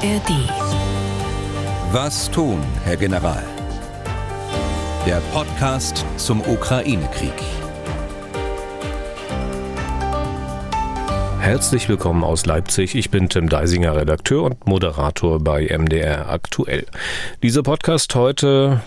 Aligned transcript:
ARD. 0.00 0.30
Was 1.90 2.30
tun, 2.30 2.62
Herr 2.84 2.96
General? 2.96 3.42
Der 5.04 5.20
Podcast 5.32 6.06
zum 6.16 6.40
Ukraine-Krieg. 6.40 7.32
Herzlich 11.40 11.88
willkommen 11.88 12.22
aus 12.22 12.46
Leipzig. 12.46 12.94
Ich 12.94 13.10
bin 13.10 13.28
Tim 13.28 13.48
Deisinger, 13.48 13.96
Redakteur 13.96 14.44
und 14.44 14.68
Moderator 14.68 15.40
bei 15.40 15.66
MDR 15.76 16.28
Aktuell. 16.30 16.86
Dieser 17.42 17.64
Podcast 17.64 18.14
heute 18.14 18.82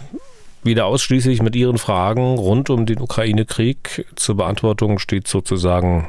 wieder 0.63 0.85
ausschließlich 0.85 1.41
mit 1.41 1.57
Ihren 1.57 1.77
Fragen 1.77 2.37
rund 2.37 2.69
um 2.69 2.85
den 2.85 3.01
Ukraine-Krieg. 3.01 4.05
Zur 4.15 4.37
Beantwortung 4.37 4.97
steht 4.97 5.27
sozusagen 5.27 6.07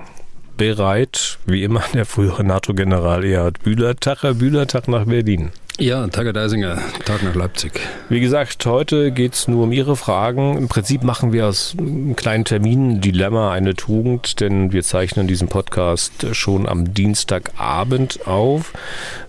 bereit, 0.56 1.38
wie 1.46 1.62
immer, 1.62 1.82
der 1.94 2.06
frühere 2.06 2.44
NATO-General 2.44 3.24
Erhard 3.24 3.62
Bühler. 3.62 3.96
Tag, 3.96 4.22
Herr 4.22 4.34
Bühler, 4.34 4.66
Tag 4.66 4.88
nach 4.88 5.04
Berlin. 5.04 5.50
Ja, 5.78 6.06
Tag 6.08 6.26
Herr 6.26 6.34
Deisinger, 6.34 6.78
Tag 7.06 7.22
nach 7.22 7.34
Leipzig. 7.34 7.72
Wie 8.10 8.20
gesagt, 8.20 8.64
heute 8.66 9.10
geht 9.10 9.32
es 9.32 9.48
nur 9.48 9.64
um 9.64 9.72
Ihre 9.72 9.96
Fragen. 9.96 10.58
Im 10.58 10.68
Prinzip 10.68 11.02
machen 11.02 11.32
wir 11.32 11.46
aus 11.46 11.74
einem 11.78 12.14
kleinen 12.14 12.44
Termin 12.44 13.00
Dilemma 13.00 13.52
eine 13.52 13.74
Tugend, 13.74 14.40
denn 14.40 14.72
wir 14.72 14.82
zeichnen 14.82 15.26
diesen 15.26 15.48
Podcast 15.48 16.26
schon 16.32 16.68
am 16.68 16.92
Dienstagabend 16.92 18.26
auf. 18.26 18.74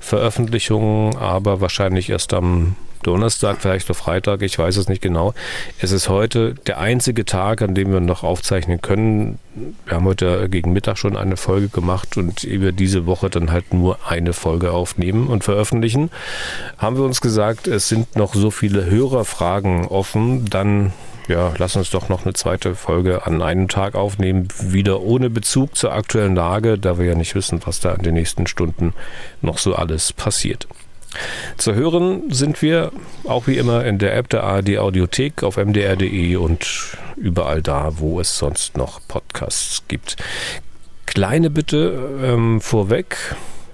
Veröffentlichung 0.01 1.17
aber 1.17 1.61
wahrscheinlich 1.61 2.09
erst 2.09 2.33
am 2.33 2.75
Donnerstag, 3.03 3.61
vielleicht 3.61 3.89
noch 3.89 3.95
Freitag, 3.95 4.41
ich 4.41 4.57
weiß 4.57 4.77
es 4.77 4.89
nicht 4.89 5.01
genau. 5.01 5.33
Es 5.79 5.91
ist 5.91 6.09
heute 6.09 6.55
der 6.67 6.79
einzige 6.79 7.25
Tag, 7.25 7.61
an 7.61 7.75
dem 7.75 7.91
wir 7.91 7.99
noch 7.99 8.23
aufzeichnen 8.23 8.81
können. 8.81 9.39
Wir 9.85 9.95
haben 9.95 10.05
heute 10.05 10.49
gegen 10.49 10.73
Mittag 10.73 10.97
schon 10.97 11.15
eine 11.15 11.37
Folge 11.37 11.69
gemacht 11.69 12.17
und 12.17 12.43
über 12.43 12.71
diese 12.71 13.05
Woche 13.05 13.29
dann 13.29 13.51
halt 13.51 13.73
nur 13.73 13.99
eine 14.07 14.33
Folge 14.33 14.71
aufnehmen 14.71 15.27
und 15.27 15.43
veröffentlichen. 15.43 16.09
Haben 16.77 16.97
wir 16.97 17.03
uns 17.03 17.21
gesagt, 17.21 17.67
es 17.67 17.87
sind 17.87 18.15
noch 18.15 18.33
so 18.33 18.49
viele 18.49 18.85
Hörerfragen 18.85 19.85
offen, 19.85 20.45
dann 20.49 20.93
ja, 21.27 21.53
lass 21.57 21.75
uns 21.75 21.89
doch 21.89 22.09
noch 22.09 22.25
eine 22.25 22.33
zweite 22.33 22.75
Folge 22.75 23.25
an 23.25 23.41
einem 23.41 23.67
Tag 23.67 23.95
aufnehmen, 23.95 24.47
wieder 24.59 25.01
ohne 25.01 25.29
Bezug 25.29 25.77
zur 25.77 25.93
aktuellen 25.93 26.35
Lage, 26.35 26.77
da 26.77 26.97
wir 26.97 27.05
ja 27.05 27.15
nicht 27.15 27.35
wissen, 27.35 27.61
was 27.65 27.79
da 27.79 27.93
in 27.93 28.03
den 28.03 28.15
nächsten 28.15 28.47
Stunden 28.47 28.93
noch 29.41 29.57
so 29.57 29.75
alles 29.75 30.11
passiert. 30.11 30.67
Zu 31.57 31.75
hören 31.75 32.31
sind 32.31 32.61
wir 32.61 32.91
auch 33.25 33.47
wie 33.47 33.57
immer 33.57 33.85
in 33.85 33.99
der 33.99 34.15
App 34.15 34.29
der 34.29 34.43
ARD 34.43 34.77
Audiothek 34.77 35.43
auf 35.43 35.57
mdr.de 35.57 36.35
und 36.35 36.97
überall 37.15 37.61
da, 37.61 37.91
wo 37.97 38.19
es 38.19 38.37
sonst 38.37 38.77
noch 38.77 38.99
Podcasts 39.07 39.83
gibt. 39.87 40.17
Kleine 41.05 41.49
Bitte 41.49 42.19
ähm, 42.23 42.59
vorweg 42.61 43.17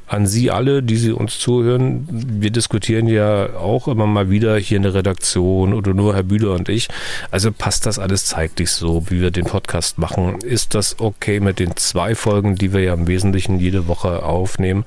an 0.09 0.25
Sie 0.25 0.49
alle, 0.49 0.81
die 0.81 0.97
Sie 0.97 1.11
uns 1.11 1.39
zuhören. 1.39 2.07
Wir 2.09 2.49
diskutieren 2.49 3.07
ja 3.07 3.55
auch 3.55 3.87
immer 3.87 4.07
mal 4.07 4.29
wieder 4.29 4.57
hier 4.57 4.77
in 4.77 4.83
der 4.83 4.95
Redaktion 4.95 5.73
oder 5.73 5.93
nur 5.93 6.15
Herr 6.15 6.23
Bühler 6.23 6.53
und 6.53 6.67
ich. 6.67 6.87
Also 7.29 7.51
passt 7.51 7.85
das 7.85 7.99
alles 7.99 8.25
zeitlich 8.25 8.71
so, 8.71 9.09
wie 9.09 9.21
wir 9.21 9.31
den 9.31 9.45
Podcast 9.45 9.99
machen? 9.99 10.39
Ist 10.41 10.73
das 10.73 10.99
okay 10.99 11.39
mit 11.39 11.59
den 11.59 11.75
zwei 11.77 12.15
Folgen, 12.15 12.55
die 12.55 12.73
wir 12.73 12.81
ja 12.81 12.95
im 12.95 13.07
Wesentlichen 13.07 13.59
jede 13.59 13.87
Woche 13.87 14.23
aufnehmen? 14.23 14.83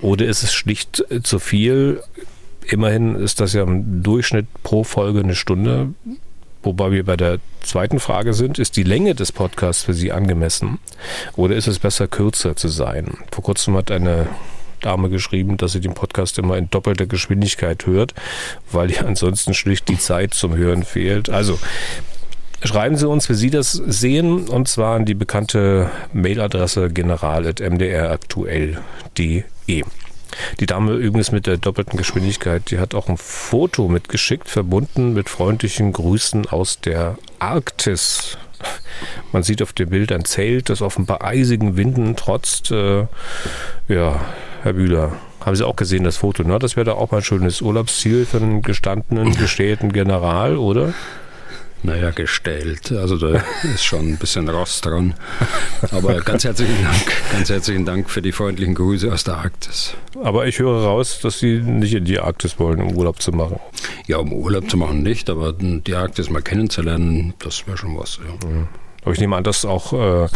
Oder 0.00 0.26
ist 0.26 0.42
es 0.42 0.52
schlicht 0.52 1.04
zu 1.22 1.38
viel? 1.38 2.02
Immerhin 2.66 3.16
ist 3.16 3.40
das 3.40 3.52
ja 3.52 3.62
im 3.62 4.02
Durchschnitt 4.02 4.46
pro 4.62 4.84
Folge 4.84 5.20
eine 5.20 5.34
Stunde. 5.34 5.94
Wobei 6.62 6.90
wir 6.90 7.04
bei 7.04 7.16
der 7.16 7.38
zweiten 7.62 8.00
Frage 8.00 8.34
sind, 8.34 8.58
ist 8.58 8.76
die 8.76 8.82
Länge 8.82 9.14
des 9.14 9.30
Podcasts 9.30 9.84
für 9.84 9.94
Sie 9.94 10.10
angemessen? 10.10 10.78
Oder 11.36 11.54
ist 11.54 11.68
es 11.68 11.78
besser, 11.78 12.08
kürzer 12.08 12.56
zu 12.56 12.68
sein? 12.68 13.18
Vor 13.30 13.44
kurzem 13.44 13.76
hat 13.76 13.92
eine 13.92 14.26
Dame 14.80 15.08
geschrieben, 15.08 15.56
dass 15.56 15.72
sie 15.72 15.80
den 15.80 15.94
Podcast 15.94 16.38
immer 16.38 16.56
in 16.56 16.70
doppelter 16.70 17.06
Geschwindigkeit 17.06 17.86
hört, 17.86 18.14
weil 18.70 18.90
ihr 18.90 19.06
ansonsten 19.06 19.54
schlicht 19.54 19.88
die 19.88 19.98
Zeit 19.98 20.34
zum 20.34 20.54
Hören 20.56 20.84
fehlt. 20.84 21.30
Also 21.30 21.58
Schreiben 22.64 22.96
Sie 22.96 23.06
uns, 23.06 23.28
wie 23.28 23.34
Sie 23.34 23.50
das 23.50 23.72
sehen, 23.72 24.48
und 24.48 24.66
zwar 24.66 24.96
an 24.96 25.04
die 25.04 25.14
bekannte 25.14 25.90
Mailadresse 26.14 26.88
general.mdraktuell.de. 26.88 29.44
Die 30.60 30.66
Dame 30.66 30.92
übrigens 30.94 31.32
mit 31.32 31.46
der 31.46 31.56
doppelten 31.56 31.96
Geschwindigkeit, 31.96 32.70
die 32.70 32.78
hat 32.78 32.94
auch 32.94 33.08
ein 33.08 33.16
Foto 33.16 33.88
mitgeschickt, 33.88 34.48
verbunden 34.48 35.14
mit 35.14 35.28
freundlichen 35.28 35.92
Grüßen 35.92 36.46
aus 36.46 36.80
der 36.80 37.16
Arktis. 37.38 38.36
Man 39.32 39.42
sieht 39.42 39.62
auf 39.62 39.72
dem 39.72 39.90
Bild 39.90 40.12
ein 40.12 40.24
Zelt, 40.24 40.68
das 40.68 40.82
offenbar 40.82 41.22
eisigen 41.22 41.76
Winden 41.76 42.16
trotzt. 42.16 42.70
Äh, 42.70 43.06
ja, 43.88 44.20
Herr 44.62 44.72
Bühler, 44.72 45.12
haben 45.40 45.56
Sie 45.56 45.66
auch 45.66 45.76
gesehen 45.76 46.04
das 46.04 46.16
Foto, 46.16 46.42
ne? 46.42 46.58
Das 46.58 46.76
wäre 46.76 46.86
da 46.86 46.92
auch 46.92 47.10
mal 47.10 47.18
ein 47.18 47.24
schönes 47.24 47.60
Urlaubsziel 47.60 48.26
für 48.26 48.38
einen 48.38 48.62
gestandenen, 48.62 49.32
gestählten 49.36 49.92
General, 49.92 50.56
oder? 50.56 50.94
Naja, 51.82 52.10
gestellt. 52.10 52.92
Also 52.92 53.16
da 53.16 53.42
ist 53.62 53.84
schon 53.84 54.12
ein 54.12 54.16
bisschen 54.16 54.48
Rost 54.48 54.84
dran. 54.84 55.14
Aber 55.90 56.20
ganz 56.24 56.44
herzlichen 56.44 56.82
Dank, 56.82 57.32
ganz 57.32 57.48
herzlichen 57.48 57.84
Dank 57.84 58.10
für 58.10 58.22
die 58.22 58.32
freundlichen 58.32 58.74
Grüße 58.74 59.12
aus 59.12 59.24
der 59.24 59.36
Arktis. 59.36 59.94
Aber 60.22 60.46
ich 60.46 60.58
höre 60.58 60.82
raus, 60.82 61.20
dass 61.22 61.38
Sie 61.38 61.60
nicht 61.60 61.94
in 61.94 62.04
die 62.04 62.18
Arktis 62.18 62.58
wollen, 62.58 62.80
um 62.80 62.96
Urlaub 62.96 63.20
zu 63.20 63.32
machen. 63.32 63.60
Ja, 64.06 64.18
um 64.18 64.32
Urlaub 64.32 64.70
zu 64.70 64.76
machen 64.76 65.02
nicht, 65.02 65.30
aber 65.30 65.52
die 65.52 65.94
Arktis 65.94 66.30
mal 66.30 66.42
kennenzulernen, 66.42 67.34
das 67.38 67.66
wäre 67.66 67.76
schon 67.76 67.96
was. 67.96 68.18
Ja. 68.18 68.48
Mhm. 68.48 68.68
Aber 69.06 69.12
ich 69.12 69.20
nehme 69.20 69.36
an, 69.36 69.44
dass 69.44 69.64
auch 69.64 69.92
äh, 69.92 70.28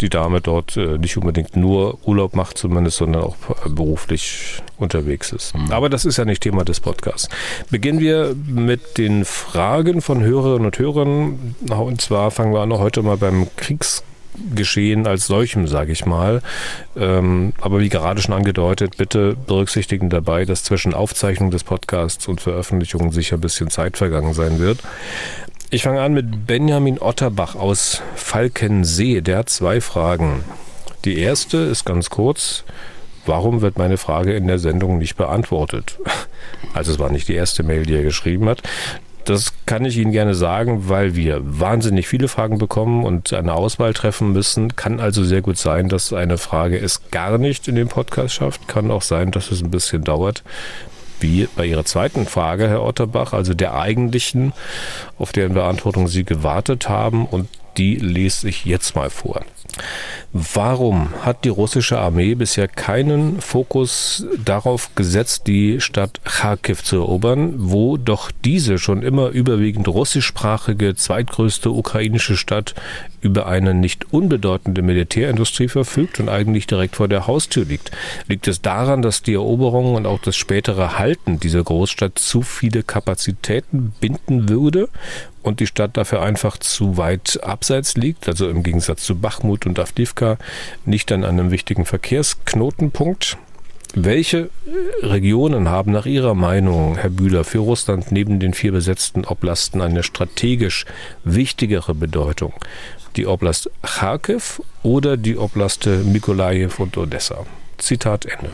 die 0.00 0.08
Dame 0.08 0.40
dort 0.40 0.76
äh, 0.76 0.98
nicht 0.98 1.16
unbedingt 1.16 1.56
nur 1.56 1.98
Urlaub 2.06 2.34
macht, 2.34 2.58
zumindest, 2.58 2.98
sondern 2.98 3.22
auch 3.22 3.36
äh, 3.64 3.68
beruflich 3.68 4.62
unterwegs 4.78 5.32
ist. 5.32 5.54
Mhm. 5.54 5.70
Aber 5.70 5.88
das 5.88 6.04
ist 6.04 6.16
ja 6.16 6.24
nicht 6.24 6.42
Thema 6.42 6.64
des 6.64 6.80
Podcasts. 6.80 7.28
Beginnen 7.70 8.00
wir 8.00 8.34
mit 8.46 8.98
den 8.98 9.24
Fragen 9.24 10.00
von 10.00 10.22
Hörerinnen 10.22 10.66
und 10.66 10.78
Hörern. 10.78 11.54
Und 11.68 12.00
zwar 12.00 12.30
fangen 12.30 12.52
wir 12.52 12.60
an 12.60 12.72
heute 12.72 13.02
mal 13.02 13.16
beim 13.16 13.46
Kriegsgeschehen 13.56 15.06
als 15.06 15.26
solchem, 15.26 15.66
sage 15.68 15.92
ich 15.92 16.06
mal. 16.06 16.42
Ähm, 16.96 17.52
aber 17.60 17.80
wie 17.80 17.88
gerade 17.88 18.20
schon 18.20 18.34
angedeutet, 18.34 18.96
bitte 18.96 19.36
berücksichtigen 19.46 20.10
dabei, 20.10 20.44
dass 20.44 20.64
zwischen 20.64 20.92
Aufzeichnung 20.92 21.50
des 21.50 21.64
Podcasts 21.64 22.26
und 22.26 22.40
Veröffentlichung 22.40 23.12
sicher 23.12 23.36
ein 23.36 23.40
bisschen 23.40 23.70
Zeit 23.70 23.96
vergangen 23.96 24.34
sein 24.34 24.58
wird. 24.58 24.80
Ich 25.74 25.82
fange 25.82 26.02
an 26.02 26.14
mit 26.14 26.46
Benjamin 26.46 27.00
Otterbach 27.00 27.56
aus 27.56 28.00
Falkensee. 28.14 29.22
Der 29.22 29.38
hat 29.38 29.48
zwei 29.48 29.80
Fragen. 29.80 30.44
Die 31.04 31.18
erste 31.18 31.56
ist 31.56 31.84
ganz 31.84 32.10
kurz. 32.10 32.62
Warum 33.26 33.60
wird 33.60 33.76
meine 33.76 33.96
Frage 33.96 34.34
in 34.34 34.46
der 34.46 34.60
Sendung 34.60 34.98
nicht 34.98 35.16
beantwortet? 35.16 35.98
Also 36.74 36.92
es 36.92 37.00
war 37.00 37.10
nicht 37.10 37.26
die 37.26 37.34
erste 37.34 37.64
Mail, 37.64 37.86
die 37.86 37.94
er 37.94 38.04
geschrieben 38.04 38.48
hat. 38.48 38.62
Das 39.24 39.52
kann 39.66 39.84
ich 39.84 39.96
Ihnen 39.96 40.12
gerne 40.12 40.36
sagen, 40.36 40.88
weil 40.88 41.16
wir 41.16 41.40
wahnsinnig 41.42 42.06
viele 42.06 42.28
Fragen 42.28 42.58
bekommen 42.58 43.04
und 43.04 43.32
eine 43.32 43.54
Auswahl 43.54 43.94
treffen 43.94 44.32
müssen. 44.32 44.76
Kann 44.76 45.00
also 45.00 45.24
sehr 45.24 45.42
gut 45.42 45.58
sein, 45.58 45.88
dass 45.88 46.12
eine 46.12 46.38
Frage 46.38 46.78
es 46.78 47.10
gar 47.10 47.36
nicht 47.36 47.66
in 47.66 47.74
den 47.74 47.88
Podcast 47.88 48.34
schafft. 48.34 48.68
Kann 48.68 48.92
auch 48.92 49.02
sein, 49.02 49.32
dass 49.32 49.50
es 49.50 49.60
ein 49.60 49.72
bisschen 49.72 50.04
dauert 50.04 50.44
wie 51.20 51.48
bei 51.56 51.66
Ihrer 51.66 51.84
zweiten 51.84 52.26
Frage, 52.26 52.68
Herr 52.68 52.82
Otterbach, 52.82 53.32
also 53.32 53.54
der 53.54 53.74
eigentlichen, 53.74 54.52
auf 55.18 55.32
deren 55.32 55.54
Beantwortung 55.54 56.08
Sie 56.08 56.24
gewartet 56.24 56.88
haben 56.88 57.26
und 57.26 57.48
die 57.76 57.96
lese 57.96 58.48
ich 58.48 58.64
jetzt 58.64 58.94
mal 58.94 59.10
vor. 59.10 59.44
Warum 60.32 61.10
hat 61.22 61.44
die 61.44 61.48
russische 61.48 61.98
Armee 61.98 62.34
bisher 62.34 62.66
keinen 62.66 63.40
Fokus 63.40 64.26
darauf 64.44 64.94
gesetzt, 64.94 65.46
die 65.46 65.80
Stadt 65.80 66.20
Kharkiv 66.24 66.82
zu 66.82 66.96
erobern, 66.96 67.54
wo 67.56 67.96
doch 67.96 68.30
diese 68.44 68.78
schon 68.78 69.02
immer 69.02 69.28
überwiegend 69.28 69.86
russischsprachige 69.86 70.96
zweitgrößte 70.96 71.70
ukrainische 71.70 72.36
Stadt 72.36 72.74
über 73.20 73.46
eine 73.46 73.74
nicht 73.74 74.12
unbedeutende 74.12 74.82
Militärindustrie 74.82 75.68
verfügt 75.68 76.20
und 76.20 76.28
eigentlich 76.28 76.66
direkt 76.66 76.96
vor 76.96 77.08
der 77.08 77.26
Haustür 77.26 77.64
liegt? 77.64 77.92
Liegt 78.26 78.48
es 78.48 78.60
daran, 78.60 79.02
dass 79.02 79.22
die 79.22 79.34
Eroberung 79.34 79.94
und 79.94 80.06
auch 80.06 80.20
das 80.20 80.36
spätere 80.36 80.98
Halten 80.98 81.38
dieser 81.38 81.62
Großstadt 81.62 82.18
zu 82.18 82.42
viele 82.42 82.82
Kapazitäten 82.82 83.94
binden 84.00 84.48
würde? 84.48 84.88
Und 85.44 85.60
die 85.60 85.66
Stadt 85.66 85.96
dafür 85.96 86.22
einfach 86.22 86.58
zu 86.58 86.96
weit 86.96 87.38
abseits 87.42 87.96
liegt, 87.96 88.28
also 88.28 88.48
im 88.48 88.62
Gegensatz 88.62 89.04
zu 89.04 89.14
Bachmut 89.14 89.66
und 89.66 89.78
Avdivka 89.78 90.38
nicht 90.84 91.12
an 91.12 91.24
einem 91.24 91.50
wichtigen 91.50 91.84
Verkehrsknotenpunkt. 91.84 93.36
Welche 93.94 94.50
Regionen 95.02 95.68
haben 95.68 95.92
nach 95.92 96.06
Ihrer 96.06 96.34
Meinung, 96.34 96.96
Herr 96.96 97.10
Bühler, 97.10 97.44
für 97.44 97.58
Russland 97.58 98.10
neben 98.10 98.40
den 98.40 98.52
vier 98.52 98.72
besetzten 98.72 99.24
Oblasten 99.24 99.80
eine 99.80 100.02
strategisch 100.02 100.84
wichtigere 101.22 101.94
Bedeutung? 101.94 102.54
Die 103.14 103.26
Oblast 103.26 103.70
Kharkiv 103.82 104.60
oder 104.82 105.16
die 105.16 105.36
Oblaste 105.36 105.98
Mikolajew 105.98 106.72
und 106.78 106.96
Odessa? 106.96 107.46
Zitat 107.78 108.24
Ende. 108.24 108.50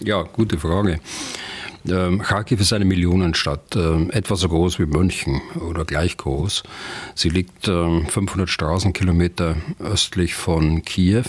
Ja, 0.00 0.22
gute 0.22 0.58
Frage. 0.58 0.98
Ähm, 1.88 2.22
Kharkiv 2.22 2.60
ist 2.60 2.72
eine 2.72 2.84
Millionenstadt, 2.84 3.74
äh, 3.74 4.08
etwa 4.10 4.36
so 4.36 4.48
groß 4.48 4.78
wie 4.78 4.86
München 4.86 5.40
oder 5.68 5.84
gleich 5.84 6.16
groß. 6.16 6.62
Sie 7.14 7.28
liegt 7.28 7.68
äh, 7.68 8.04
500 8.04 8.48
Straßenkilometer 8.48 9.56
östlich 9.80 10.34
von 10.34 10.82
Kiew. 10.82 11.24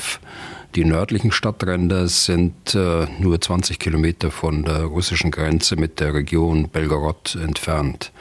Die 0.76 0.86
nördlichen 0.86 1.32
Stadtränder 1.32 2.08
sind 2.08 2.74
äh, 2.74 3.08
nur 3.20 3.40
20 3.40 3.78
Kilometer 3.80 4.32
von 4.32 4.64
der 4.64 4.86
russischen 4.86 5.32
Grenze 5.32 5.76
mit 5.76 6.00
der 6.00 6.14
Region 6.14 6.70
Belgorod 6.70 7.36
entfernt. 7.36 8.12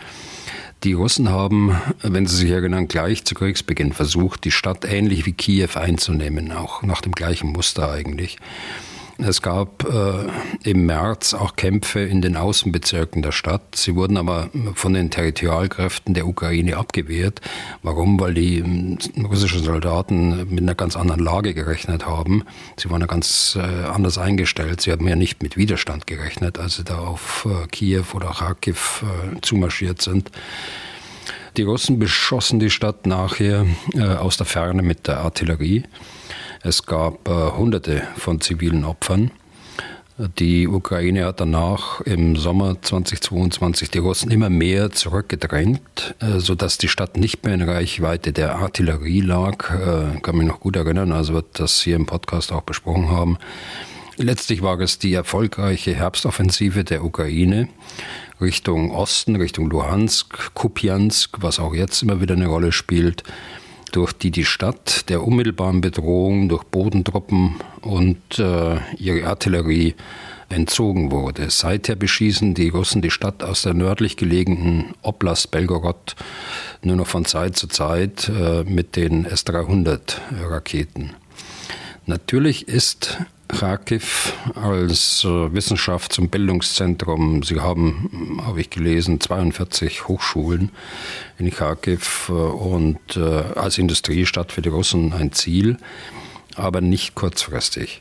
Die 0.85 0.95
Russen 0.95 1.29
haben, 1.29 1.81
wenn 2.03 2.27
Sie 2.27 2.37
sich 2.37 2.51
erinnern, 2.51 2.89
gleich 2.89 3.25
zu 3.25 3.35
Kriegsbeginn 3.35 3.93
versucht, 3.93 4.45
die 4.45 4.51
Stadt 4.51 4.85
ähnlich 4.85 5.27
wie 5.27 5.33
Kiew 5.33 5.69
einzunehmen, 5.77 6.51
auch 6.51 6.83
nach 6.83 7.01
dem 7.01 7.13
gleichen 7.13 7.53
Muster 7.53 7.91
eigentlich. 7.91 8.39
Es 9.25 9.41
gab 9.41 9.85
äh, 9.85 10.69
im 10.69 10.87
März 10.87 11.33
auch 11.35 11.55
Kämpfe 11.55 12.01
in 12.01 12.23
den 12.23 12.37
Außenbezirken 12.37 13.23
der 13.23 13.31
Stadt. 13.31 13.77
Sie 13.77 13.95
wurden 13.95 14.17
aber 14.17 14.51
von 14.75 14.95
den 14.95 15.11
Territorialkräften 15.11 16.15
der 16.15 16.27
Ukraine 16.27 16.77
abgewehrt. 16.77 17.41
Warum? 17.83 18.19
Weil 18.19 18.35
die 18.35 18.59
äh, 18.59 19.23
russischen 19.23 19.63
Soldaten 19.63 20.49
mit 20.49 20.63
einer 20.63 20.75
ganz 20.75 20.97
anderen 20.97 21.21
Lage 21.21 21.55
gerechnet 21.55 22.07
haben. 22.07 22.45
Sie 22.77 22.91
waren 22.91 23.01
ja 23.01 23.07
ganz 23.07 23.57
äh, 23.57 23.61
anders 23.61 24.19
eingestellt. 24.19 24.81
Sie 24.81 24.91
haben 24.91 25.07
ja 25.07 25.17
nicht 25.17 25.43
mit 25.43 25.57
Widerstand 25.57 26.07
gerechnet, 26.07 26.59
als 26.59 26.77
sie 26.77 26.85
da 26.85 26.99
auf 26.99 27.47
äh, 27.49 27.69
Kiew 27.69 28.05
oder 28.15 28.31
Kharkiv 28.31 29.05
äh, 29.05 29.41
zumarschiert 29.41 30.03
sind. 30.03 30.31
Die 31.57 31.63
Russen 31.63 31.99
beschossen 31.99 32.59
die 32.59 32.71
Stadt 32.71 33.07
nachher 33.07 33.67
äh, 33.95 34.03
aus 34.03 34.37
der 34.37 34.47
Ferne 34.47 34.83
mit 34.83 35.07
der 35.07 35.19
Artillerie. 35.19 35.85
Es 36.65 36.87
gab 36.87 37.29
äh, 37.29 37.33
Hunderte 37.33 38.03
von 38.17 38.41
zivilen 38.41 38.85
Opfern. 38.85 39.33
Die 40.39 40.69
Ukraine 40.69 41.25
hat 41.25 41.41
danach 41.41 42.01
im 42.03 42.37
Sommer 42.37 42.81
2022 42.81 43.91
die 43.91 43.99
Russen 43.99 44.31
immer 44.31 44.49
mehr 44.49 44.93
zurückgedrängt, 44.93 46.15
äh, 46.21 46.39
sodass 46.39 46.79
die 46.79 46.87
Stadt 46.87 47.17
nicht 47.17 47.45
mehr 47.45 47.55
in 47.55 47.63
Reichweite 47.63 48.33
der 48.33 48.57
Artillerie 48.57 49.23
lag. 49.23 49.71
Äh, 49.73 50.21
kann 50.21 50.37
mich 50.37 50.47
noch 50.47 50.61
gut 50.61 50.77
erinnern, 50.77 51.11
also 51.11 51.35
wird 51.35 51.59
das 51.59 51.81
hier 51.81 51.97
im 51.97 52.07
Podcast 52.07 52.53
auch 52.53 52.63
besprochen 52.63 53.11
haben. 53.11 53.39
Letztlich 54.17 54.63
war 54.63 54.79
es 54.79 55.01
die 55.01 55.15
erfolgreiche 55.15 55.95
Herbstoffensive 55.95 56.85
der 56.85 57.03
Ukraine 57.03 57.69
Richtung 58.41 58.93
Osten, 58.93 59.35
Richtung 59.35 59.69
Luhansk, 59.69 60.55
Kupiansk, 60.55 61.39
was 61.41 61.59
auch 61.59 61.75
jetzt 61.75 62.03
immer 62.03 62.21
wieder 62.21 62.35
eine 62.35 62.47
Rolle 62.47 62.71
spielt 62.71 63.25
durch 63.93 64.13
die 64.13 64.31
die 64.31 64.45
Stadt 64.45 65.09
der 65.09 65.23
unmittelbaren 65.23 65.81
Bedrohung 65.81 66.49
durch 66.49 66.65
Bodentruppen 66.65 67.57
und 67.83 68.39
äh, 68.39 68.79
ihre 68.97 69.27
Artillerie 69.27 69.95
entzogen 70.49 71.11
wurde. 71.11 71.51
Seither 71.51 71.97
beschießen 71.97 72.55
die 72.55 72.69
Russen 72.69 73.03
die 73.03 73.11
Stadt 73.11 73.43
aus 73.43 73.63
der 73.63 73.75
nördlich 73.75 74.17
gelegenen 74.17 74.95
Oblast 75.03 75.51
Belgorod 75.51 76.15
nur 76.83 76.97
noch 76.97 77.07
von 77.07 77.25
Zeit 77.25 77.57
zu 77.57 77.69
Zeit 77.69 78.29
äh, 78.29 78.65
mit 78.65 78.97
den 78.97 79.25
S-300-Raketen. 79.25 81.11
Natürlich 82.07 82.69
ist 82.69 83.19
Kharkiv 83.53 84.33
als 84.55 85.25
äh, 85.25 85.29
Wissenschafts- 85.29 86.19
und 86.19 86.31
Bildungszentrum. 86.31 87.43
Sie 87.43 87.61
haben, 87.61 88.41
habe 88.45 88.61
ich 88.61 88.71
gelesen, 88.71 89.21
42 89.21 90.09
Hochschulen 90.09 90.71
in 91.39 91.51
Kharkiv 91.51 92.29
äh, 92.31 92.33
und 92.33 93.17
äh, 93.17 93.21
als 93.21 93.79
Industriestadt 93.79 94.53
für 94.53 94.63
die 94.63 94.71
Russen 94.71 95.13
ein 95.13 95.33
Ziel, 95.33 95.77
aber 96.57 96.81
nicht 96.81 97.15
kurzfristig. 97.15 98.01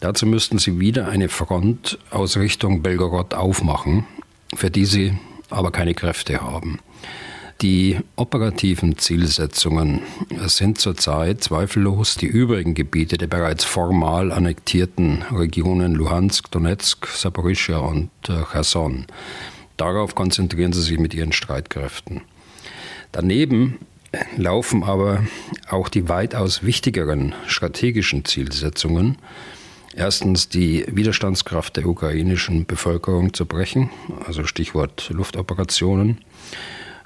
Dazu 0.00 0.26
müssten 0.26 0.58
sie 0.58 0.78
wieder 0.78 1.08
eine 1.08 1.28
Front 1.28 1.98
aus 2.10 2.36
Richtung 2.36 2.82
Belgorod 2.82 3.34
aufmachen, 3.34 4.06
für 4.54 4.70
die 4.70 4.84
sie 4.84 5.18
aber 5.48 5.70
keine 5.70 5.94
Kräfte 5.94 6.40
haben. 6.40 6.80
Die 7.62 8.00
operativen 8.16 8.98
Zielsetzungen 8.98 10.00
sind 10.46 10.78
zurzeit 10.78 11.44
zweifellos 11.44 12.16
die 12.16 12.26
übrigen 12.26 12.74
Gebiete 12.74 13.18
der 13.18 13.28
bereits 13.28 13.64
formal 13.64 14.32
annektierten 14.32 15.22
Regionen 15.30 15.94
Luhansk, 15.94 16.50
Donetsk, 16.50 17.06
Saporischia 17.06 17.78
und 17.78 18.10
äh, 18.28 18.42
Cherson. 18.50 19.06
Darauf 19.76 20.16
konzentrieren 20.16 20.72
sie 20.72 20.82
sich 20.82 20.98
mit 20.98 21.14
ihren 21.14 21.30
Streitkräften. 21.30 22.22
Daneben 23.12 23.78
laufen 24.36 24.82
aber 24.82 25.24
auch 25.70 25.88
die 25.88 26.08
weitaus 26.08 26.64
wichtigeren 26.64 27.32
strategischen 27.46 28.24
Zielsetzungen. 28.24 29.18
Erstens 29.94 30.48
die 30.48 30.84
Widerstandskraft 30.88 31.76
der 31.76 31.86
ukrainischen 31.86 32.66
Bevölkerung 32.66 33.34
zu 33.34 33.46
brechen, 33.46 33.90
also 34.26 34.46
Stichwort 34.46 35.10
Luftoperationen. 35.10 36.18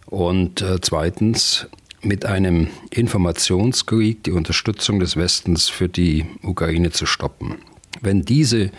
Und 0.06 0.62
äh, 0.62 0.81
zweitens 0.81 1.67
mit 2.03 2.25
einem 2.25 2.69
Informationskrieg 2.91 4.23
die 4.23 4.32
Unterstützung 4.32 5.00
des 5.00 5.17
Westens 5.17 5.69
für 5.69 5.88
die 5.88 6.26
Ukraine 6.43 6.91
zu 6.91 7.06
stoppen. 7.06 7.56
Wenn 8.00 8.23
diese 8.23 8.70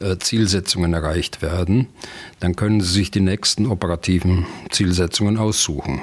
äh, 0.00 0.16
Zielsetzungen 0.18 0.94
erreicht 0.94 1.42
werden, 1.42 1.88
dann 2.40 2.56
können 2.56 2.80
Sie 2.80 2.92
sich 2.92 3.10
die 3.10 3.20
nächsten 3.20 3.66
operativen 3.66 4.46
Zielsetzungen 4.70 5.36
aussuchen. 5.36 6.00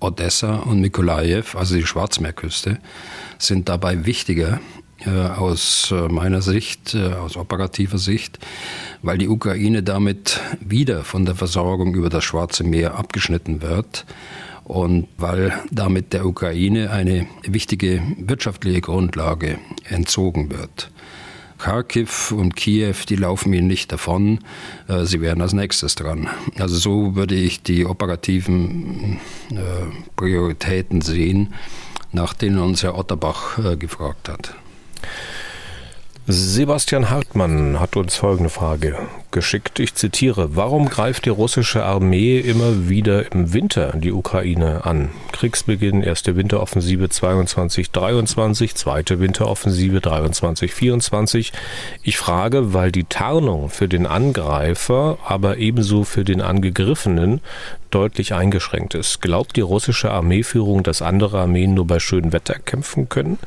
Odessa 0.00 0.56
und 0.56 0.80
Mikolajew, 0.80 1.56
also 1.56 1.74
die 1.74 1.86
Schwarzmeerküste, 1.86 2.78
sind 3.38 3.68
dabei 3.68 4.06
wichtiger 4.06 4.60
aus 5.08 5.92
äh, 5.92 6.08
meiner 6.08 6.42
Sicht, 6.42 6.94
äh, 6.94 7.14
aus 7.14 7.36
operativer 7.36 7.98
Sicht, 7.98 8.38
weil 9.02 9.18
die 9.18 9.28
Ukraine 9.28 9.82
damit 9.82 10.40
wieder 10.60 11.04
von 11.04 11.24
der 11.24 11.34
Versorgung 11.34 11.94
über 11.94 12.10
das 12.10 12.24
Schwarze 12.24 12.64
Meer 12.64 12.96
abgeschnitten 12.96 13.62
wird 13.62 14.04
und 14.64 15.08
weil 15.16 15.52
damit 15.70 16.12
der 16.12 16.26
Ukraine 16.26 16.90
eine 16.90 17.26
wichtige 17.44 18.02
wirtschaftliche 18.18 18.82
Grundlage 18.82 19.58
entzogen 19.88 20.50
wird. 20.50 20.90
Kharkiv 21.58 22.32
und 22.32 22.56
Kiew, 22.56 22.94
die 23.08 23.16
laufen 23.16 23.52
ihnen 23.52 23.66
nicht 23.66 23.92
davon. 23.92 24.38
Sie 25.02 25.20
wären 25.20 25.42
als 25.42 25.52
nächstes 25.52 25.94
dran. 25.94 26.26
Also 26.58 26.76
so 26.76 27.16
würde 27.16 27.34
ich 27.34 27.62
die 27.62 27.84
operativen 27.84 29.20
Prioritäten 30.16 31.02
sehen, 31.02 31.52
nach 32.12 32.32
denen 32.32 32.60
uns 32.60 32.82
Herr 32.82 32.96
Otterbach 32.96 33.58
gefragt 33.78 34.30
hat. 34.30 34.54
Sebastian 36.32 37.10
Hartmann 37.10 37.80
hat 37.80 37.96
uns 37.96 38.14
folgende 38.14 38.50
Frage 38.50 38.96
geschickt. 39.32 39.80
Ich 39.80 39.96
zitiere, 39.96 40.54
warum 40.54 40.88
greift 40.88 41.24
die 41.24 41.30
russische 41.30 41.84
Armee 41.84 42.38
immer 42.38 42.88
wieder 42.88 43.32
im 43.32 43.52
Winter 43.52 43.94
die 43.96 44.12
Ukraine 44.12 44.84
an? 44.84 45.10
Kriegsbeginn, 45.32 46.04
erste 46.04 46.36
Winteroffensive 46.36 47.06
22-23, 47.06 48.76
zweite 48.76 49.18
Winteroffensive 49.18 49.98
23-24. 49.98 51.52
Ich 52.04 52.16
frage, 52.16 52.74
weil 52.74 52.92
die 52.92 53.04
Tarnung 53.04 53.68
für 53.68 53.88
den 53.88 54.06
Angreifer, 54.06 55.18
aber 55.26 55.56
ebenso 55.56 56.04
für 56.04 56.22
den 56.22 56.42
Angegriffenen 56.42 57.40
deutlich 57.90 58.34
eingeschränkt 58.34 58.94
ist. 58.94 59.20
Glaubt 59.20 59.56
die 59.56 59.62
russische 59.62 60.12
Armeeführung, 60.12 60.84
dass 60.84 61.02
andere 61.02 61.40
Armeen 61.40 61.74
nur 61.74 61.88
bei 61.88 61.98
schönem 61.98 62.32
Wetter 62.32 62.54
kämpfen 62.54 63.08
können? 63.08 63.38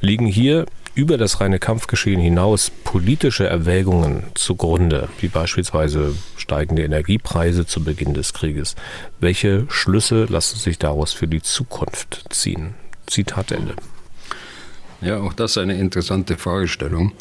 Liegen 0.00 0.26
hier 0.26 0.66
über 0.94 1.16
das 1.16 1.40
reine 1.40 1.58
Kampfgeschehen 1.58 2.20
hinaus 2.20 2.70
politische 2.84 3.46
Erwägungen 3.46 4.24
zugrunde, 4.34 5.08
wie 5.20 5.28
beispielsweise 5.28 6.14
steigende 6.36 6.84
Energiepreise 6.84 7.66
zu 7.66 7.82
Beginn 7.82 8.14
des 8.14 8.32
Krieges. 8.32 8.76
Welche 9.20 9.66
Schlüsse 9.68 10.24
lassen 10.24 10.58
sich 10.58 10.78
daraus 10.78 11.12
für 11.12 11.28
die 11.28 11.42
Zukunft 11.42 12.24
ziehen? 12.30 12.74
Zitat 13.06 13.52
Ende. 13.52 13.74
Ja, 15.00 15.18
auch 15.18 15.32
das 15.32 15.52
ist 15.52 15.58
eine 15.58 15.74
interessante 15.74 16.36
Fragestellung. 16.36 17.12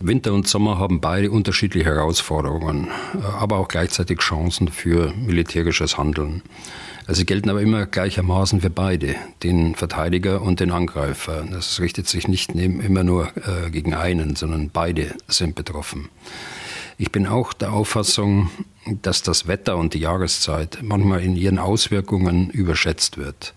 Winter 0.00 0.32
und 0.32 0.46
Sommer 0.46 0.78
haben 0.78 1.00
beide 1.00 1.32
unterschiedliche 1.32 1.86
Herausforderungen, 1.86 2.88
aber 3.40 3.56
auch 3.56 3.66
gleichzeitig 3.66 4.20
Chancen 4.20 4.68
für 4.68 5.12
militärisches 5.14 5.98
Handeln. 5.98 6.42
Also 7.12 7.20
sie 7.20 7.26
gelten 7.26 7.50
aber 7.50 7.60
immer 7.60 7.84
gleichermaßen 7.84 8.62
für 8.62 8.70
beide, 8.70 9.16
den 9.42 9.74
Verteidiger 9.74 10.40
und 10.40 10.60
den 10.60 10.70
Angreifer. 10.70 11.44
Das 11.44 11.78
richtet 11.78 12.08
sich 12.08 12.26
nicht 12.26 12.54
immer 12.54 13.04
nur 13.04 13.28
äh, 13.36 13.70
gegen 13.70 13.92
einen, 13.92 14.34
sondern 14.34 14.70
beide 14.70 15.14
sind 15.28 15.54
betroffen. 15.54 16.08
Ich 16.96 17.12
bin 17.12 17.26
auch 17.26 17.52
der 17.52 17.74
Auffassung, 17.74 18.48
dass 19.02 19.22
das 19.22 19.46
Wetter 19.46 19.76
und 19.76 19.92
die 19.92 19.98
Jahreszeit 19.98 20.78
manchmal 20.80 21.20
in 21.20 21.36
ihren 21.36 21.58
Auswirkungen 21.58 22.48
überschätzt 22.48 23.18
wird. 23.18 23.52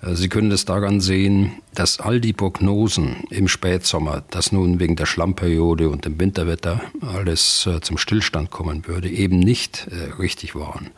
Äh, 0.00 0.14
sie 0.14 0.30
können 0.30 0.50
es 0.50 0.64
daran 0.64 1.02
sehen, 1.02 1.52
dass 1.74 2.00
all 2.00 2.22
die 2.22 2.32
Prognosen 2.32 3.24
im 3.28 3.48
Spätsommer, 3.48 4.24
dass 4.30 4.50
nun 4.50 4.80
wegen 4.80 4.96
der 4.96 5.04
Schlammperiode 5.04 5.90
und 5.90 6.06
dem 6.06 6.18
Winterwetter 6.18 6.80
alles 7.02 7.66
äh, 7.66 7.82
zum 7.82 7.98
Stillstand 7.98 8.50
kommen 8.50 8.86
würde, 8.86 9.10
eben 9.10 9.40
nicht 9.40 9.88
richtig 10.18 10.54
waren. 10.54 10.88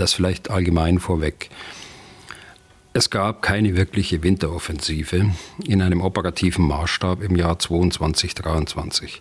Das 0.00 0.14
vielleicht 0.14 0.50
allgemein 0.50 0.98
vorweg. 0.98 1.50
Es 2.94 3.10
gab 3.10 3.42
keine 3.42 3.76
wirkliche 3.76 4.22
Winteroffensive 4.22 5.30
in 5.62 5.82
einem 5.82 6.00
operativen 6.00 6.66
Maßstab 6.66 7.22
im 7.22 7.36
Jahr 7.36 7.56
22-23. 7.56 9.18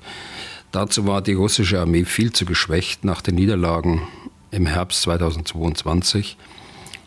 Dazu 0.72 1.06
war 1.06 1.22
die 1.22 1.34
russische 1.34 1.82
Armee 1.82 2.06
viel 2.06 2.32
zu 2.32 2.46
geschwächt 2.46 3.04
nach 3.04 3.22
den 3.22 3.36
Niederlagen 3.36 4.08
im 4.52 4.68
Herbst 4.68 5.02
2022. 5.02 6.38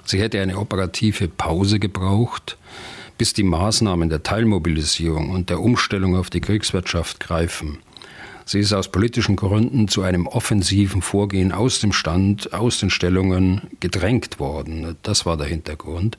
Sie 0.04 0.20
hätte 0.20 0.42
eine 0.42 0.58
operative 0.58 1.28
Pause 1.28 1.78
gebraucht, 1.78 2.58
bis 3.16 3.32
die 3.32 3.42
Maßnahmen 3.42 4.10
der 4.10 4.22
Teilmobilisierung 4.22 5.30
und 5.30 5.48
der 5.48 5.60
Umstellung 5.60 6.14
auf 6.14 6.28
die 6.28 6.42
Kriegswirtschaft 6.42 7.20
greifen. 7.20 7.78
Sie 8.44 8.60
ist 8.60 8.72
aus 8.72 8.90
politischen 8.90 9.36
Gründen 9.36 9.88
zu 9.88 10.02
einem 10.02 10.26
offensiven 10.26 11.02
Vorgehen 11.02 11.52
aus 11.52 11.80
dem 11.80 11.92
Stand, 11.92 12.52
aus 12.52 12.78
den 12.78 12.90
Stellungen 12.90 13.62
gedrängt 13.80 14.38
worden. 14.40 14.96
Das 15.02 15.26
war 15.26 15.36
der 15.36 15.46
Hintergrund. 15.46 16.18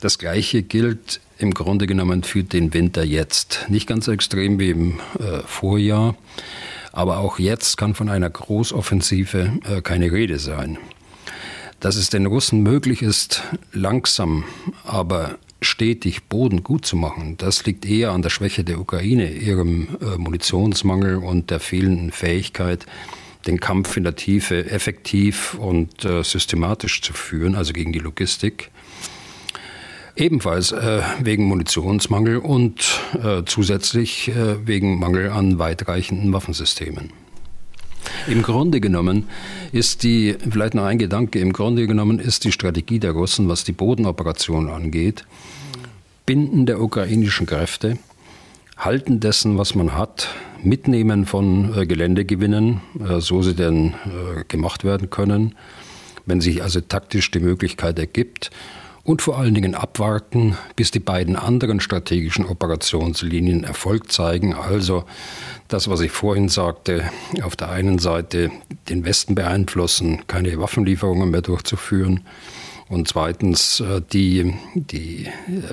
Das 0.00 0.18
Gleiche 0.18 0.62
gilt 0.62 1.20
im 1.38 1.54
Grunde 1.54 1.86
genommen 1.86 2.22
für 2.22 2.42
den 2.42 2.74
Winter 2.74 3.04
jetzt. 3.04 3.66
Nicht 3.68 3.86
ganz 3.86 4.06
so 4.06 4.12
extrem 4.12 4.58
wie 4.58 4.70
im 4.70 5.00
äh, 5.18 5.40
Vorjahr, 5.46 6.16
aber 6.92 7.18
auch 7.18 7.38
jetzt 7.38 7.76
kann 7.76 7.94
von 7.94 8.08
einer 8.08 8.30
Großoffensive 8.30 9.52
äh, 9.64 9.80
keine 9.80 10.10
Rede 10.12 10.38
sein. 10.38 10.78
Dass 11.80 11.96
es 11.96 12.10
den 12.10 12.26
Russen 12.26 12.62
möglich 12.62 13.02
ist, 13.02 13.42
langsam, 13.72 14.44
aber 14.84 15.38
stetig 15.62 16.24
Boden 16.24 16.62
gut 16.62 16.84
zu 16.84 16.96
machen, 16.96 17.36
das 17.38 17.64
liegt 17.64 17.84
eher 17.84 18.12
an 18.12 18.22
der 18.22 18.30
Schwäche 18.30 18.64
der 18.64 18.78
Ukraine, 18.78 19.30
ihrem 19.32 19.88
äh, 20.00 20.18
Munitionsmangel 20.18 21.16
und 21.16 21.50
der 21.50 21.60
fehlenden 21.60 22.12
Fähigkeit, 22.12 22.86
den 23.46 23.60
Kampf 23.60 23.96
in 23.96 24.04
der 24.04 24.16
Tiefe 24.16 24.70
effektiv 24.70 25.54
und 25.54 26.04
äh, 26.04 26.22
systematisch 26.22 27.02
zu 27.02 27.12
führen, 27.12 27.54
also 27.54 27.72
gegen 27.72 27.92
die 27.92 27.98
Logistik. 27.98 28.70
Ebenfalls 30.14 30.72
äh, 30.72 31.00
wegen 31.20 31.44
Munitionsmangel 31.44 32.36
und 32.36 33.00
äh, 33.22 33.42
zusätzlich 33.46 34.30
wegen 34.64 34.98
Mangel 34.98 35.30
an 35.30 35.58
weitreichenden 35.58 36.32
Waffensystemen. 36.32 37.21
Im 38.26 38.42
Grunde 38.42 38.80
genommen 38.80 39.28
ist 39.72 40.02
die, 40.02 40.36
vielleicht 40.50 40.74
noch 40.74 40.84
ein 40.84 40.98
Gedanke, 40.98 41.38
im 41.38 41.52
Grunde 41.52 41.86
genommen 41.86 42.18
ist 42.18 42.44
die 42.44 42.52
Strategie 42.52 42.98
der 42.98 43.12
Russen, 43.12 43.48
was 43.48 43.64
die 43.64 43.72
Bodenoperation 43.72 44.68
angeht, 44.68 45.24
Binden 46.26 46.66
der 46.66 46.80
ukrainischen 46.80 47.46
Kräfte, 47.46 47.98
Halten 48.76 49.20
dessen, 49.20 49.58
was 49.58 49.74
man 49.74 49.94
hat, 49.94 50.28
Mitnehmen 50.62 51.26
von 51.26 51.76
äh, 51.76 51.86
Geländegewinnen, 51.86 52.80
äh, 53.00 53.20
so 53.20 53.42
sie 53.42 53.54
denn 53.54 53.94
äh, 53.94 54.44
gemacht 54.48 54.84
werden 54.84 55.10
können, 55.10 55.54
wenn 56.26 56.40
sich 56.40 56.62
also 56.62 56.80
taktisch 56.80 57.30
die 57.30 57.40
Möglichkeit 57.40 57.98
ergibt, 57.98 58.50
und 59.04 59.20
vor 59.20 59.38
allen 59.38 59.54
Dingen 59.54 59.74
abwarten, 59.74 60.56
bis 60.76 60.90
die 60.90 61.00
beiden 61.00 61.36
anderen 61.36 61.80
strategischen 61.80 62.46
Operationslinien 62.46 63.64
Erfolg 63.64 64.12
zeigen, 64.12 64.54
also 64.54 65.04
das, 65.68 65.88
was 65.88 66.00
ich 66.00 66.12
vorhin 66.12 66.48
sagte, 66.48 67.10
auf 67.42 67.56
der 67.56 67.70
einen 67.70 67.98
Seite 67.98 68.50
den 68.88 69.04
Westen 69.04 69.34
beeinflussen, 69.34 70.22
keine 70.28 70.58
Waffenlieferungen 70.60 71.30
mehr 71.30 71.42
durchzuführen 71.42 72.20
und 72.88 73.08
zweitens 73.08 73.80
äh, 73.80 74.02
die, 74.12 74.54
die 74.74 75.26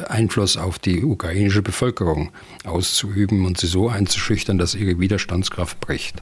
Einfluss 0.07 0.57
auf 0.57 0.79
die 0.79 1.03
ukrainische 1.03 1.61
Bevölkerung 1.61 2.31
auszuüben 2.63 3.45
und 3.45 3.57
sie 3.57 3.67
so 3.67 3.89
einzuschüchtern, 3.89 4.57
dass 4.57 4.73
ihre 4.73 4.99
Widerstandskraft 4.99 5.79
bricht. 5.81 6.21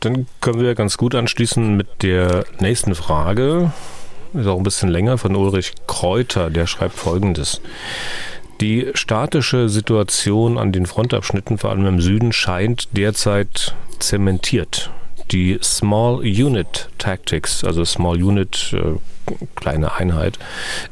Dann 0.00 0.26
können 0.40 0.60
wir 0.60 0.74
ganz 0.74 0.96
gut 0.96 1.14
anschließen 1.14 1.76
mit 1.76 2.02
der 2.02 2.44
nächsten 2.60 2.94
Frage. 2.94 3.72
Ist 4.34 4.46
auch 4.46 4.56
ein 4.56 4.62
bisschen 4.62 4.88
länger 4.88 5.18
von 5.18 5.36
Ulrich 5.36 5.72
Kräuter, 5.86 6.48
der 6.48 6.66
schreibt 6.66 6.94
folgendes. 6.94 7.60
Die 8.62 8.88
statische 8.94 9.68
Situation 9.68 10.56
an 10.56 10.72
den 10.72 10.86
Frontabschnitten, 10.86 11.58
vor 11.58 11.70
allem 11.70 11.84
im 11.84 12.00
Süden, 12.00 12.32
scheint 12.32 12.96
derzeit 12.96 13.74
zementiert. 13.98 14.90
Die 15.32 15.58
Small 15.62 16.20
Unit 16.20 16.88
Tactics, 16.98 17.64
also 17.64 17.84
Small 17.84 18.22
Unit, 18.22 18.72
äh, 18.72 18.98
kleine 19.54 19.94
Einheit, 19.94 20.38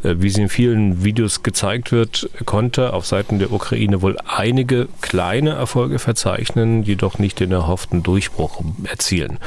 äh, 0.02 0.16
wie 0.18 0.30
sie 0.30 0.42
in 0.42 0.49
vielen 0.49 1.04
Videos 1.04 1.42
gezeigt 1.42 1.92
wird, 1.92 2.28
konnte 2.44 2.92
auf 2.92 3.06
Seiten 3.06 3.38
der 3.38 3.52
Ukraine 3.52 4.02
wohl 4.02 4.16
einige 4.26 4.88
kleine 5.00 5.50
Erfolge 5.50 5.99
verzeichnen, 5.99 6.82
jedoch 6.82 7.18
nicht 7.18 7.40
den 7.40 7.52
erhofften 7.52 8.02
Durchbruch 8.02 8.62
erzielen. 8.85 9.38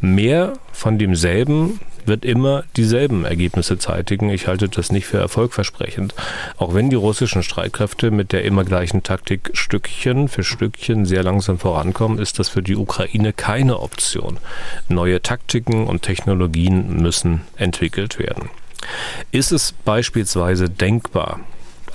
Mehr 0.00 0.54
von 0.72 0.98
demselben 0.98 1.80
wird 2.08 2.24
immer 2.24 2.64
dieselben 2.76 3.24
Ergebnisse 3.24 3.78
zeitigen. 3.78 4.30
Ich 4.30 4.46
halte 4.48 4.68
das 4.68 4.90
nicht 4.90 5.06
für 5.06 5.18
erfolgversprechend. 5.18 6.14
Auch 6.56 6.74
wenn 6.74 6.90
die 6.90 6.96
russischen 6.96 7.42
Streitkräfte 7.42 8.10
mit 8.10 8.32
der 8.32 8.44
immer 8.44 8.64
gleichen 8.64 9.02
Taktik 9.02 9.50
Stückchen 9.52 10.28
für 10.28 10.42
Stückchen 10.42 11.06
sehr 11.06 11.22
langsam 11.22 11.58
vorankommen, 11.58 12.18
ist 12.18 12.38
das 12.38 12.48
für 12.48 12.62
die 12.62 12.76
Ukraine 12.76 13.32
keine 13.32 13.80
Option. 13.80 14.38
Neue 14.88 15.22
Taktiken 15.22 15.86
und 15.86 16.02
Technologien 16.02 17.00
müssen 17.00 17.42
entwickelt 17.56 18.18
werden. 18.18 18.50
Ist 19.30 19.52
es 19.52 19.72
beispielsweise 19.72 20.68
denkbar, 20.68 21.40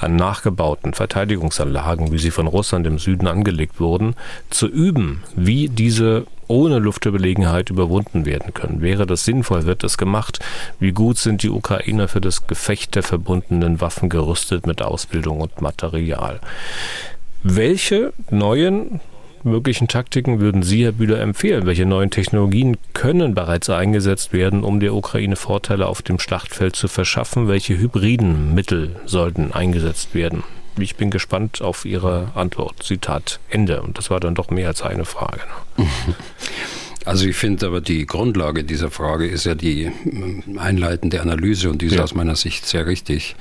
an 0.03 0.15
nachgebauten 0.15 0.93
Verteidigungsanlagen, 0.93 2.11
wie 2.11 2.19
sie 2.19 2.31
von 2.31 2.47
Russland 2.47 2.85
im 2.85 2.99
Süden 2.99 3.27
angelegt 3.27 3.79
wurden, 3.79 4.15
zu 4.49 4.67
üben, 4.67 5.23
wie 5.35 5.69
diese 5.69 6.25
ohne 6.47 6.79
Luftüberlegenheit 6.79 7.69
überwunden 7.69 8.25
werden 8.25 8.53
können. 8.53 8.81
Wäre 8.81 9.07
das 9.07 9.25
sinnvoll, 9.25 9.65
wird 9.65 9.83
das 9.83 9.97
gemacht? 9.97 10.39
Wie 10.79 10.91
gut 10.91 11.17
sind 11.17 11.41
die 11.41 11.49
Ukrainer 11.49 12.07
für 12.07 12.21
das 12.21 12.47
Gefecht 12.47 12.95
der 12.95 13.03
verbundenen 13.03 13.81
Waffen 13.81 14.09
gerüstet 14.09 14.67
mit 14.67 14.81
Ausbildung 14.81 15.41
und 15.41 15.61
Material? 15.61 16.39
Welche 17.43 18.13
neuen 18.29 18.99
möglichen 19.45 19.87
Taktiken 19.87 20.39
würden 20.39 20.63
Sie, 20.63 20.83
Herr 20.83 20.91
Bühler, 20.91 21.19
empfehlen? 21.19 21.65
Welche 21.65 21.85
neuen 21.85 22.09
Technologien 22.09 22.77
können 22.93 23.33
bereits 23.33 23.69
eingesetzt 23.69 24.33
werden, 24.33 24.63
um 24.63 24.79
der 24.79 24.93
Ukraine 24.93 25.35
Vorteile 25.35 25.87
auf 25.87 26.01
dem 26.01 26.19
Schlachtfeld 26.19 26.75
zu 26.75 26.87
verschaffen? 26.87 27.47
Welche 27.47 27.77
hybriden 27.77 28.53
Mittel 28.53 28.95
sollten 29.05 29.51
eingesetzt 29.51 30.15
werden? 30.15 30.43
Ich 30.79 30.95
bin 30.95 31.11
gespannt 31.11 31.61
auf 31.61 31.85
Ihre 31.85 32.31
Antwort. 32.35 32.81
Zitat 32.81 33.39
Ende. 33.49 33.81
Und 33.81 33.97
das 33.97 34.09
war 34.09 34.19
dann 34.19 34.35
doch 34.35 34.49
mehr 34.49 34.67
als 34.67 34.81
eine 34.81 35.05
Frage. 35.05 35.41
Also 37.05 37.27
ich 37.27 37.35
finde 37.35 37.67
aber 37.67 37.81
die 37.81 38.05
Grundlage 38.05 38.63
dieser 38.63 38.89
Frage 38.89 39.27
ist 39.27 39.45
ja 39.45 39.55
die 39.55 39.91
einleitende 40.57 41.21
Analyse 41.21 41.69
und 41.69 41.81
die 41.81 41.87
ist 41.87 41.95
ja. 41.95 42.03
aus 42.03 42.15
meiner 42.15 42.35
Sicht 42.35 42.65
sehr 42.65 42.85
richtig. 42.85 43.35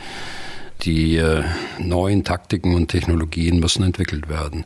Die 0.83 1.17
äh, 1.17 1.45
neuen 1.79 2.25
Taktiken 2.25 2.75
und 2.75 2.89
Technologien 2.89 3.61
müssen 3.61 3.85
entwickelt 3.85 4.29
werden. 4.29 4.65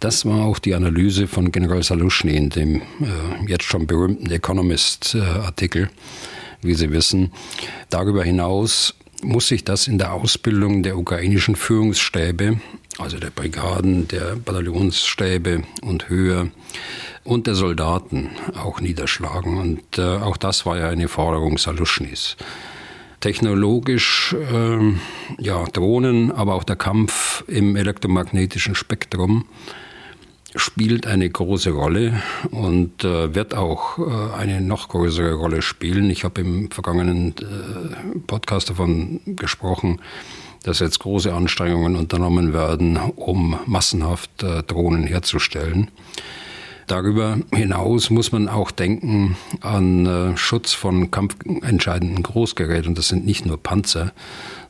Das 0.00 0.24
war 0.24 0.46
auch 0.46 0.58
die 0.58 0.74
Analyse 0.74 1.26
von 1.26 1.52
General 1.52 1.82
Salushny 1.82 2.36
in 2.36 2.48
dem 2.48 2.76
äh, 2.76 2.82
jetzt 3.46 3.64
schon 3.64 3.86
berühmten 3.86 4.30
Economist-Artikel, 4.30 5.90
wie 6.62 6.74
Sie 6.74 6.90
wissen. 6.90 7.32
Darüber 7.90 8.24
hinaus 8.24 8.94
muss 9.22 9.48
sich 9.48 9.62
das 9.62 9.88
in 9.88 9.98
der 9.98 10.14
Ausbildung 10.14 10.82
der 10.82 10.96
ukrainischen 10.96 11.54
Führungsstäbe, 11.54 12.60
also 12.98 13.18
der 13.18 13.30
Brigaden, 13.30 14.08
der 14.08 14.36
Bataillonsstäbe 14.36 15.64
und 15.82 16.08
höher, 16.08 16.48
und 17.24 17.46
der 17.46 17.54
Soldaten 17.54 18.30
auch 18.56 18.80
niederschlagen. 18.80 19.58
Und 19.58 19.98
äh, 19.98 20.02
auch 20.02 20.38
das 20.38 20.64
war 20.64 20.78
ja 20.78 20.88
eine 20.88 21.08
Forderung 21.08 21.58
Saluschnis 21.58 22.36
technologisch 23.20 24.34
äh, 24.34 24.92
ja, 25.38 25.64
Drohnen, 25.72 26.30
aber 26.30 26.54
auch 26.54 26.64
der 26.64 26.76
Kampf 26.76 27.44
im 27.46 27.76
elektromagnetischen 27.76 28.74
Spektrum 28.74 29.46
spielt 30.54 31.06
eine 31.06 31.28
große 31.28 31.70
Rolle 31.70 32.22
und 32.50 33.04
äh, 33.04 33.34
wird 33.34 33.54
auch 33.54 33.98
äh, 33.98 34.34
eine 34.36 34.60
noch 34.60 34.88
größere 34.88 35.34
Rolle 35.34 35.62
spielen. 35.62 36.10
Ich 36.10 36.24
habe 36.24 36.40
im 36.40 36.70
vergangenen 36.70 37.34
äh, 37.38 38.18
Podcast 38.26 38.70
davon 38.70 39.20
gesprochen, 39.26 40.00
dass 40.62 40.80
jetzt 40.80 41.00
große 41.00 41.32
Anstrengungen 41.32 41.96
unternommen 41.96 42.52
werden, 42.52 42.96
um 42.96 43.58
massenhaft 43.66 44.42
äh, 44.42 44.62
Drohnen 44.62 45.04
herzustellen. 45.04 45.90
Darüber 46.88 47.38
hinaus 47.52 48.08
muss 48.08 48.32
man 48.32 48.48
auch 48.48 48.70
denken 48.70 49.36
an 49.60 50.06
äh, 50.06 50.36
Schutz 50.38 50.72
von 50.72 51.10
kampfentscheidenden 51.10 52.22
Großgeräten. 52.22 52.94
Das 52.94 53.08
sind 53.08 53.26
nicht 53.26 53.44
nur 53.44 53.62
Panzer, 53.62 54.12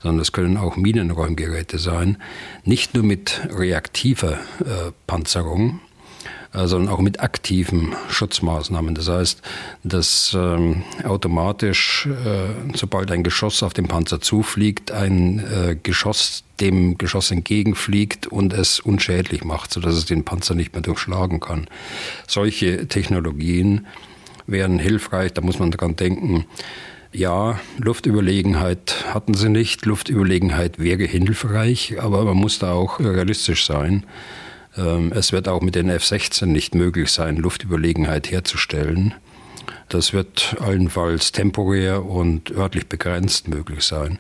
sondern 0.03 0.19
das 0.19 0.33
können 0.33 0.57
auch 0.57 0.77
Minenräumgeräte 0.77 1.79
sein. 1.79 2.19
Nicht 2.65 2.95
nur 2.95 3.05
mit 3.05 3.49
reaktiver 3.57 4.33
äh, 4.33 4.91
Panzerung, 5.07 5.79
sondern 6.53 6.89
auch 6.93 7.01
mit 7.01 7.21
aktiven 7.21 7.95
Schutzmaßnahmen. 8.09 8.95
Das 8.95 9.09
heißt, 9.09 9.43
dass 9.85 10.37
ähm, 10.39 10.85
automatisch, 11.05 12.07
äh, 12.07 12.75
sobald 12.75 13.11
ein 13.11 13.23
Geschoss 13.23 13.63
auf 13.63 13.75
den 13.75 13.89
Panzer 13.89 14.21
zufliegt, 14.21 14.91
ein 14.91 15.39
äh, 15.41 15.77
Geschoss 15.83 16.45
dem 16.61 16.99
Geschoss 16.99 17.31
entgegenfliegt 17.31 18.27
und 18.27 18.53
es 18.53 18.81
unschädlich 18.81 19.45
macht, 19.45 19.73
sodass 19.73 19.95
es 19.95 20.07
den 20.07 20.25
Panzer 20.25 20.55
nicht 20.55 20.73
mehr 20.73 20.83
durchschlagen 20.83 21.39
kann. 21.39 21.69
Solche 22.27 22.89
Technologien 22.89 23.87
wären 24.47 24.79
hilfreich, 24.79 25.33
da 25.35 25.41
muss 25.41 25.59
man 25.59 25.71
dran 25.71 25.95
denken. 25.95 26.47
Ja, 27.13 27.59
Luftüberlegenheit 27.79 29.07
hatten 29.13 29.35
sie 29.35 29.49
nicht. 29.49 29.87
Luftüberlegenheit 29.87 30.79
wäre 30.79 31.05
hilfreich, 31.05 31.97
aber 32.01 32.25
man 32.25 32.37
muss 32.37 32.59
da 32.59 32.73
auch 32.73 33.01
realistisch 33.01 33.65
sein. 33.67 34.05
Ähm, 34.79 35.13
es 35.15 35.33
wird 35.33 35.49
auch 35.49 35.61
mit 35.61 35.75
den 35.75 35.91
F-16 35.91 36.47
nicht 36.47 36.75
möglich 36.75 37.11
sein, 37.11 37.37
Luftüberlegenheit 37.37 38.31
herzustellen. 38.31 39.15
Das 39.89 40.13
wird 40.13 40.57
allenfalls 40.61 41.33
temporär 41.33 42.05
und 42.05 42.51
örtlich 42.51 42.89
begrenzt 42.89 43.49
möglich 43.49 43.85
sein. 43.85 44.19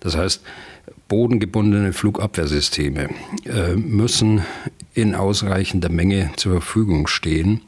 Das 0.00 0.16
heißt, 0.16 0.42
bodengebundene 1.08 1.92
Flugabwehrsysteme 1.92 3.10
äh, 3.44 3.74
müssen 3.74 4.42
in 4.94 5.14
ausreichender 5.14 5.90
Menge 5.90 6.30
zur 6.36 6.60
Verfügung 6.60 7.06
stehen 7.06 7.60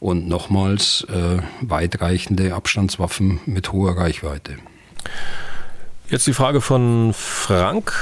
und 0.00 0.28
nochmals 0.28 1.06
äh, 1.08 1.38
weitreichende 1.60 2.54
Abstandswaffen 2.54 3.40
mit 3.46 3.72
hoher 3.72 3.96
Reichweite. 3.96 4.56
Jetzt 6.10 6.26
die 6.26 6.34
Frage 6.34 6.60
von 6.60 7.12
Frank 7.14 7.92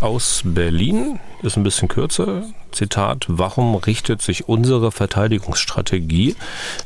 aus 0.00 0.42
Berlin, 0.44 1.20
ist 1.42 1.56
ein 1.56 1.62
bisschen 1.62 1.88
kürzer. 1.88 2.44
Zitat, 2.72 3.26
warum 3.28 3.74
richtet 3.76 4.22
sich 4.22 4.48
unsere 4.48 4.92
Verteidigungsstrategie 4.92 6.36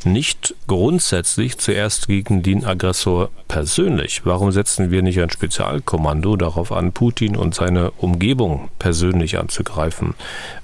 nicht 0.05 0.55
grundsätzlich 0.67 1.59
zuerst 1.59 2.07
gegen 2.07 2.43
den 2.43 2.65
Aggressor 2.65 3.31
persönlich? 3.49 4.23
Warum 4.25 4.53
setzen 4.53 4.91
wir 4.91 5.03
nicht 5.03 5.21
ein 5.21 5.31
Spezialkommando 5.31 6.37
darauf 6.37 6.73
an, 6.73 6.93
Putin 6.93 7.37
und 7.37 7.55
seine 7.55 7.91
Umgebung 7.93 8.71
persönlich 8.79 9.39
anzugreifen? 9.39 10.15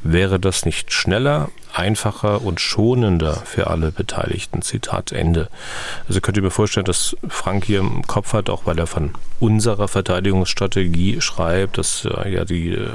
Wäre 0.03 0.39
das 0.39 0.65
nicht 0.65 0.93
schneller, 0.93 1.49
einfacher 1.75 2.43
und 2.43 2.61
schonender 2.61 3.35
für 3.35 3.69
alle 3.69 3.93
Beteiligten? 3.93 4.63
Zitat 4.63 5.13
Ende. 5.13 5.49
Also 6.09 6.21
könnt 6.21 6.37
ihr 6.37 6.43
mir 6.43 6.51
vorstellen, 6.51 6.85
dass 6.85 7.17
Frank 7.29 7.65
hier 7.65 7.81
im 7.81 8.07
Kopf 8.07 8.33
hat, 8.33 8.51
auch 8.51 8.67
weil 8.67 8.79
er 8.79 8.87
von 8.87 9.13
unserer 9.41 9.89
Verteidigungsstrategie 9.89 11.21
schreibt, 11.21 11.79
dass 11.79 12.05
äh, 12.05 12.33
ja 12.33 12.45
die 12.45 12.71
äh, 12.71 12.89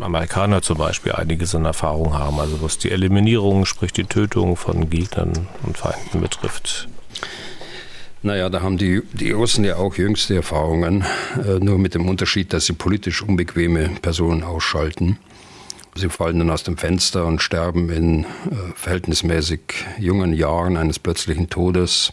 Amerikaner 0.00 0.62
zum 0.62 0.78
Beispiel 0.78 1.12
einiges 1.12 1.54
an 1.64 1.68
Erfahrung 1.68 2.12
haben, 2.12 2.38
also 2.38 2.60
was 2.62 2.78
die 2.78 2.90
Eliminierung, 2.90 3.64
sprich 3.64 3.92
die 3.92 4.04
Tötung 4.04 4.56
von 4.56 4.90
Gegnern 4.90 5.48
und 5.62 5.78
Feinden 5.78 6.20
betrifft. 6.20 6.88
Naja, 8.22 8.48
da 8.48 8.62
haben 8.62 8.78
die, 8.78 9.02
die 9.12 9.32
Russen 9.32 9.64
ja 9.64 9.76
auch 9.76 9.96
jüngste 9.96 10.34
Erfahrungen, 10.34 11.04
äh, 11.36 11.58
nur 11.60 11.78
mit 11.78 11.94
dem 11.94 12.08
Unterschied, 12.08 12.52
dass 12.52 12.66
sie 12.66 12.72
politisch 12.72 13.22
unbequeme 13.22 13.90
Personen 14.00 14.42
ausschalten. 14.42 15.18
Sie 15.94 16.08
fallen 16.08 16.38
dann 16.38 16.50
aus 16.50 16.64
dem 16.64 16.76
Fenster 16.76 17.26
und 17.26 17.42
sterben 17.42 17.90
in 17.90 18.24
äh, 18.24 18.26
verhältnismäßig 18.74 19.60
jungen 19.98 20.32
Jahren 20.32 20.76
eines 20.76 20.98
plötzlichen 20.98 21.50
Todes 21.50 22.12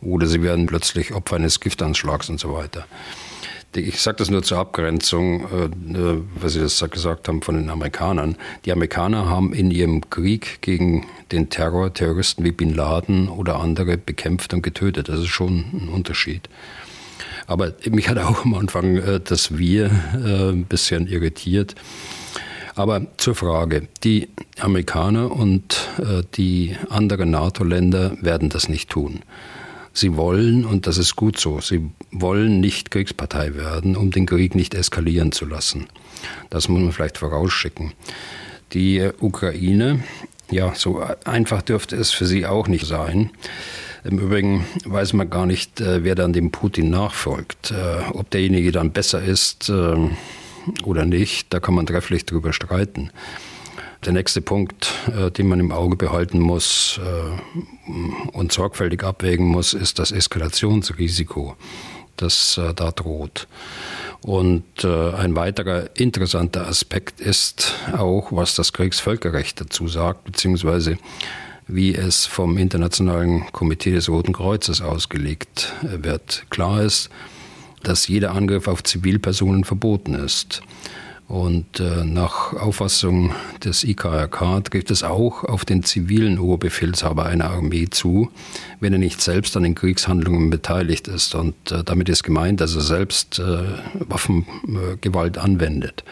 oder 0.00 0.26
sie 0.26 0.42
werden 0.42 0.66
plötzlich 0.66 1.14
Opfer 1.14 1.36
eines 1.36 1.60
Giftanschlags 1.60 2.28
und 2.28 2.40
so 2.40 2.54
weiter. 2.54 2.86
Ich 3.74 4.02
sage 4.02 4.18
das 4.18 4.30
nur 4.30 4.42
zur 4.42 4.58
Abgrenzung, 4.58 5.44
äh, 5.44 6.20
weil 6.34 6.50
Sie 6.50 6.60
das 6.60 6.84
gesagt 6.90 7.26
haben 7.28 7.40
von 7.40 7.56
den 7.56 7.70
Amerikanern. 7.70 8.36
Die 8.66 8.72
Amerikaner 8.72 9.28
haben 9.30 9.54
in 9.54 9.70
ihrem 9.70 10.10
Krieg 10.10 10.60
gegen 10.60 11.06
den 11.30 11.48
Terror 11.48 11.92
Terroristen 11.94 12.44
wie 12.44 12.52
Bin 12.52 12.74
Laden 12.74 13.28
oder 13.28 13.60
andere 13.60 13.96
bekämpft 13.96 14.52
und 14.52 14.62
getötet. 14.62 15.08
Das 15.08 15.20
ist 15.20 15.28
schon 15.28 15.64
ein 15.72 15.88
Unterschied. 15.88 16.50
Aber 17.46 17.72
mich 17.90 18.08
hat 18.10 18.18
auch 18.18 18.44
am 18.44 18.54
Anfang 18.54 18.96
äh, 18.96 19.20
das 19.20 19.56
Wir 19.56 19.86
äh, 19.86 20.50
ein 20.50 20.64
bisschen 20.64 21.06
irritiert. 21.06 21.74
Aber 22.74 23.06
zur 23.16 23.34
Frage, 23.34 23.88
die 24.02 24.28
Amerikaner 24.58 25.30
und 25.30 25.90
die 26.38 26.74
anderen 26.88 27.30
NATO-Länder 27.30 28.16
werden 28.22 28.48
das 28.48 28.70
nicht 28.70 28.88
tun. 28.88 29.20
Sie 29.92 30.16
wollen, 30.16 30.64
und 30.64 30.86
das 30.86 30.98
ist 30.98 31.16
gut 31.16 31.38
so, 31.38 31.60
sie 31.60 31.90
wollen 32.10 32.60
nicht 32.60 32.90
Kriegspartei 32.90 33.54
werden, 33.54 33.96
um 33.96 34.10
den 34.10 34.26
Krieg 34.26 34.54
nicht 34.54 34.74
eskalieren 34.74 35.32
zu 35.32 35.44
lassen. 35.44 35.86
Das 36.50 36.68
muss 36.68 36.80
man 36.80 36.92
vielleicht 36.92 37.18
vorausschicken. 37.18 37.92
Die 38.72 39.10
Ukraine, 39.20 40.02
ja, 40.50 40.74
so 40.74 41.02
einfach 41.24 41.62
dürfte 41.62 41.96
es 41.96 42.10
für 42.10 42.26
sie 42.26 42.46
auch 42.46 42.68
nicht 42.68 42.86
sein. 42.86 43.30
Im 44.04 44.18
Übrigen 44.18 44.64
weiß 44.84 45.12
man 45.12 45.30
gar 45.30 45.46
nicht, 45.46 45.80
äh, 45.80 46.02
wer 46.02 46.14
dann 46.14 46.32
dem 46.32 46.50
Putin 46.50 46.90
nachfolgt. 46.90 47.70
Äh, 47.70 48.10
ob 48.12 48.30
derjenige 48.30 48.72
dann 48.72 48.90
besser 48.90 49.22
ist 49.22 49.68
äh, 49.68 49.96
oder 50.84 51.04
nicht, 51.04 51.52
da 51.52 51.60
kann 51.60 51.74
man 51.74 51.86
trefflich 51.86 52.26
drüber 52.26 52.52
streiten. 52.52 53.10
Der 54.04 54.12
nächste 54.12 54.40
Punkt, 54.40 54.92
äh, 55.16 55.30
den 55.30 55.46
man 55.46 55.60
im 55.60 55.70
Auge 55.70 55.94
behalten 55.94 56.40
muss 56.40 56.98
äh, 57.00 58.30
und 58.32 58.50
sorgfältig 58.50 59.04
abwägen 59.04 59.46
muss, 59.46 59.74
ist 59.74 60.00
das 60.00 60.10
Eskalationsrisiko, 60.10 61.56
das 62.16 62.58
äh, 62.58 62.74
da 62.74 62.90
droht. 62.90 63.46
Und 64.24 64.84
ein 64.84 65.34
weiterer 65.34 65.90
interessanter 65.94 66.68
Aspekt 66.68 67.20
ist 67.20 67.74
auch, 67.92 68.30
was 68.30 68.54
das 68.54 68.72
Kriegsvölkerrecht 68.72 69.60
dazu 69.60 69.88
sagt, 69.88 70.22
beziehungsweise 70.22 70.96
wie 71.66 71.92
es 71.92 72.26
vom 72.26 72.56
Internationalen 72.56 73.50
Komitee 73.50 73.90
des 73.90 74.08
Roten 74.08 74.32
Kreuzes 74.32 74.80
ausgelegt 74.80 75.72
wird. 75.82 76.44
Klar 76.50 76.82
ist, 76.84 77.10
dass 77.82 78.06
jeder 78.06 78.30
Angriff 78.30 78.68
auf 78.68 78.84
Zivilpersonen 78.84 79.64
verboten 79.64 80.14
ist. 80.14 80.62
Und 81.28 81.80
äh, 81.80 82.04
nach 82.04 82.52
Auffassung 82.52 83.32
des 83.64 83.84
IKRK 83.84 84.64
trifft 84.64 84.90
es 84.90 85.02
auch 85.02 85.44
auf 85.44 85.64
den 85.64 85.82
zivilen 85.82 86.38
Oberbefehlshaber 86.38 87.24
einer 87.24 87.50
Armee 87.50 87.88
zu, 87.88 88.30
wenn 88.80 88.92
er 88.92 88.98
nicht 88.98 89.20
selbst 89.22 89.56
an 89.56 89.62
den 89.62 89.74
Kriegshandlungen 89.74 90.50
beteiligt 90.50 91.08
ist. 91.08 91.34
Und 91.34 91.54
äh, 91.70 91.84
damit 91.84 92.08
ist 92.10 92.22
gemeint, 92.22 92.60
dass 92.60 92.74
er 92.74 92.82
selbst 92.82 93.38
äh, 93.38 93.62
Waffengewalt 93.94 95.38
anwendet. 95.38 96.04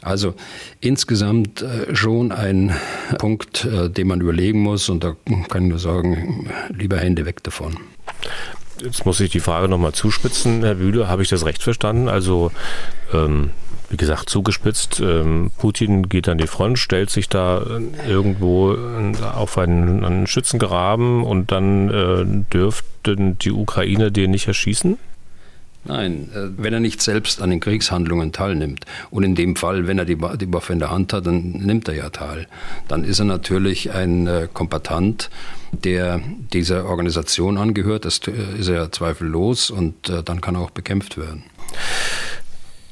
Also 0.00 0.34
insgesamt 0.80 1.64
schon 1.92 2.30
ein 2.30 2.72
Punkt, 3.18 3.66
den 3.66 4.06
man 4.06 4.20
überlegen 4.20 4.60
muss. 4.60 4.88
Und 4.88 5.02
da 5.02 5.16
kann 5.48 5.64
ich 5.64 5.70
nur 5.70 5.80
sagen, 5.80 6.48
lieber 6.68 6.98
Hände 6.98 7.26
weg 7.26 7.42
davon. 7.42 7.76
Jetzt 8.82 9.06
muss 9.06 9.20
ich 9.20 9.30
die 9.30 9.40
Frage 9.40 9.68
nochmal 9.68 9.92
zuspitzen, 9.92 10.62
Herr 10.62 10.78
Wühle. 10.78 11.08
Habe 11.08 11.22
ich 11.22 11.28
das 11.28 11.44
recht 11.44 11.62
verstanden? 11.62 12.08
Also 12.08 12.52
ähm, 13.12 13.50
wie 13.90 13.96
gesagt, 13.96 14.28
zugespitzt. 14.28 15.00
Ähm, 15.00 15.50
Putin 15.58 16.08
geht 16.08 16.28
an 16.28 16.38
die 16.38 16.46
Front, 16.46 16.78
stellt 16.78 17.10
sich 17.10 17.28
da 17.28 17.64
irgendwo 18.06 18.76
auf 19.22 19.58
einen, 19.58 20.04
einen 20.04 20.26
Schützengraben 20.26 21.22
und 21.22 21.52
dann 21.52 21.90
äh, 21.90 22.52
dürfte 22.52 23.16
die 23.16 23.52
Ukraine 23.52 24.10
den 24.10 24.32
nicht 24.32 24.48
erschießen? 24.48 24.98
Nein, 25.88 26.30
äh, 26.34 26.48
wenn 26.56 26.72
er 26.72 26.80
nicht 26.80 27.00
selbst 27.00 27.40
an 27.40 27.50
den 27.50 27.60
Kriegshandlungen 27.60 28.32
teilnimmt. 28.32 28.84
Und 29.10 29.22
in 29.22 29.34
dem 29.34 29.56
Fall, 29.56 29.86
wenn 29.86 29.98
er 29.98 30.04
die, 30.04 30.20
Waffe 30.20 30.72
in 30.72 30.78
der 30.78 30.90
Hand 30.90 31.12
hat, 31.12 31.26
dann 31.26 31.50
nimmt 31.52 31.88
er 31.88 31.94
ja 31.94 32.10
teil. 32.10 32.46
Dann 32.88 33.04
ist 33.04 33.20
er 33.20 33.24
natürlich 33.24 33.92
ein 33.92 34.26
äh, 34.26 34.48
Kompatant, 34.52 35.30
der 35.72 36.20
dieser 36.52 36.86
Organisation 36.86 37.58
angehört. 37.58 38.04
Das 38.04 38.20
äh, 38.26 38.32
ist 38.58 38.68
er 38.68 38.74
ja 38.74 38.90
zweifellos 38.90 39.70
und 39.70 40.08
äh, 40.08 40.22
dann 40.22 40.40
kann 40.40 40.56
er 40.56 40.62
auch 40.62 40.70
bekämpft 40.70 41.18
werden 41.18 41.44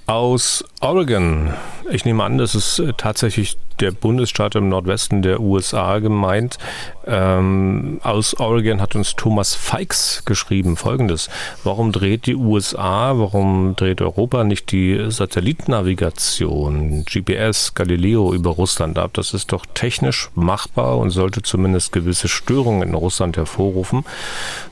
aus 0.07 0.65
Oregon. 0.81 1.55
Ich 1.91 2.05
nehme 2.05 2.25
an, 2.25 2.39
das 2.39 2.55
ist 2.55 2.79
äh, 2.79 2.93
tatsächlich 2.97 3.57
der 3.81 3.91
Bundesstaat 3.91 4.55
im 4.55 4.69
Nordwesten 4.69 5.23
der 5.23 5.41
USA 5.41 5.99
gemeint. 5.99 6.59
Ähm, 7.07 8.01
aus 8.03 8.39
Oregon 8.39 8.81
hat 8.81 8.95
uns 8.95 9.15
Thomas 9.17 9.55
Feix 9.55 10.23
geschrieben 10.25 10.77
folgendes. 10.77 11.29
Warum 11.65 11.93
dreht 11.93 12.27
die 12.27 12.37
USA, 12.37 13.19
warum 13.19 13.77
dreht 13.77 14.01
Europa 14.01 14.45
nicht 14.45 14.73
die 14.73 15.11
Satellitennavigation, 15.11 17.05
GPS, 17.05 17.75
Galileo 17.75 18.33
über 18.33 18.51
Russland 18.51 18.99
ab? 18.99 19.11
Das 19.15 19.35
ist 19.35 19.53
doch 19.53 19.67
technisch 19.75 20.31
machbar 20.35 20.99
und 20.99 21.11
sollte 21.11 21.43
zumindest 21.43 21.93
gewisse 21.93 22.29
Störungen 22.29 22.89
in 22.89 22.95
Russland 22.95 23.37
hervorrufen. 23.37 24.05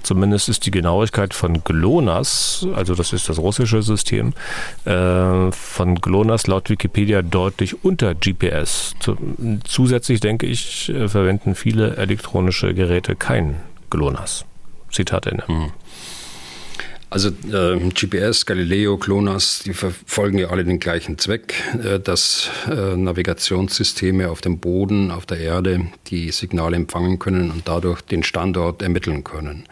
Zumindest 0.03 0.49
ist 0.49 0.67
die 0.67 0.71
Genauigkeit 0.71 1.35
von 1.35 1.63
GLONASS, 1.65 2.67
also 2.75 2.95
das 2.95 3.13
ist 3.13 3.29
das 3.29 3.39
russische 3.39 3.83
System, 3.83 4.33
äh, 4.85 5.53
von 5.53 5.95
GLONASS 6.01 6.47
laut 6.47 6.71
Wikipedia 6.71 7.23
deutlich 7.23 7.85
unter 7.85 8.15
GPS. 8.15 8.92
Zusätzlich 9.65 10.21
denke 10.21 10.47
ich, 10.47 10.89
äh, 10.89 11.09
verwenden 11.09 11.55
viele 11.55 11.97
elektronische 11.97 12.75
Geräte 12.75 13.17
kein 13.17 13.57
GLONASS. 13.91 14.45
Zitat 14.91 15.27
Ende. 15.27 15.45
Mhm. 15.49 15.73
Also 17.13 17.29
äh, 17.29 17.79
GPS, 17.91 18.47
Galileo, 18.47 18.97
GLONASS, 18.97 19.65
die 19.67 19.75
verfolgen 19.75 20.39
ja 20.39 20.49
alle 20.49 20.65
den 20.65 20.79
gleichen 20.79 21.19
Zweck, 21.19 21.53
äh, 21.85 22.01
dass 22.01 22.49
äh, 22.71 22.97
Navigationssysteme 22.97 24.31
auf 24.31 24.41
dem 24.41 24.61
Boden, 24.61 25.11
auf 25.11 25.27
der 25.27 25.39
Erde 25.39 25.89
die 26.07 26.31
Signale 26.31 26.77
empfangen 26.77 27.19
können 27.19 27.51
und 27.51 27.69
dadurch 27.69 28.01
den 28.01 28.23
Standort 28.23 28.81
ermitteln 28.81 29.25
können. 29.25 29.65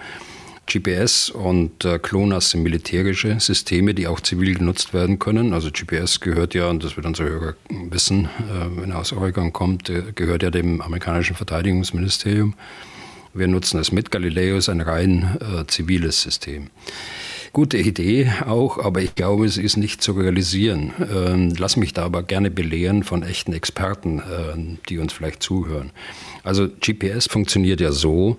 GPS 0.71 1.31
und 1.31 1.85
äh, 1.85 1.99
GLONASS 1.99 2.51
sind 2.51 2.63
militärische 2.63 3.41
Systeme, 3.41 3.93
die 3.93 4.07
auch 4.07 4.21
zivil 4.21 4.55
genutzt 4.55 4.95
werden 4.95 5.19
können. 5.19 5.53
Also 5.53 5.71
GPS 5.73 6.21
gehört 6.21 6.55
ja, 6.55 6.69
und 6.69 6.85
das 6.85 6.97
wird 6.97 7.07
unsere 7.07 7.29
Hörer 7.29 7.55
wissen, 7.69 8.27
äh, 8.27 8.81
wenn 8.81 8.93
er 8.93 9.01
aus 9.01 9.13
Oregon 9.13 9.53
kommt, 9.53 9.91
äh, 9.91 10.13
gehört 10.15 10.45
ja 10.45 10.51
dem 10.51 10.81
amerikanischen 10.81 11.35
Verteidigungsministerium. 11.35 12.55
Wir 13.35 13.49
nutzen 13.49 13.81
es 13.81 13.91
mit. 13.91 14.11
Galileo 14.13 14.57
ist 14.57 14.69
ein 14.69 14.81
rein 14.81 15.39
äh, 15.41 15.67
ziviles 15.67 16.23
System. 16.23 16.71
Gute 17.53 17.79
Idee 17.79 18.33
auch, 18.47 18.79
aber 18.79 19.03
ich 19.03 19.17
glaube, 19.17 19.45
es 19.45 19.57
ist 19.57 19.77
nicht 19.77 20.03
zu 20.03 20.13
realisieren. 20.13 20.93
Ähm, 21.13 21.53
lass 21.59 21.77
mich 21.77 21.93
da 21.93 22.05
aber 22.05 22.23
gerne 22.23 22.49
belehren 22.49 23.03
von 23.03 23.25
echten 23.25 23.53
Experten, 23.53 24.21
äh, 24.21 24.79
die 24.89 24.99
uns 24.99 25.13
vielleicht 25.13 25.43
zuhören. 25.43 25.91
Also 26.45 26.69
GPS 26.69 27.27
funktioniert 27.27 27.81
ja 27.81 27.91
so, 27.91 28.39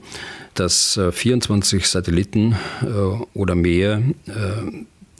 dass 0.55 0.99
24 1.11 1.81
äh, 1.81 1.85
Satelliten 1.85 2.55
äh, 2.81 2.85
oder 3.33 3.55
mehr 3.55 4.01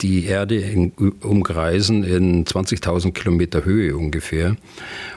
die 0.02 0.24
Erde 0.24 0.90
umkreisen 1.20 2.02
in 2.02 2.44
20.000 2.44 3.12
Kilometer 3.12 3.64
Höhe 3.64 3.96
ungefähr 3.96 4.56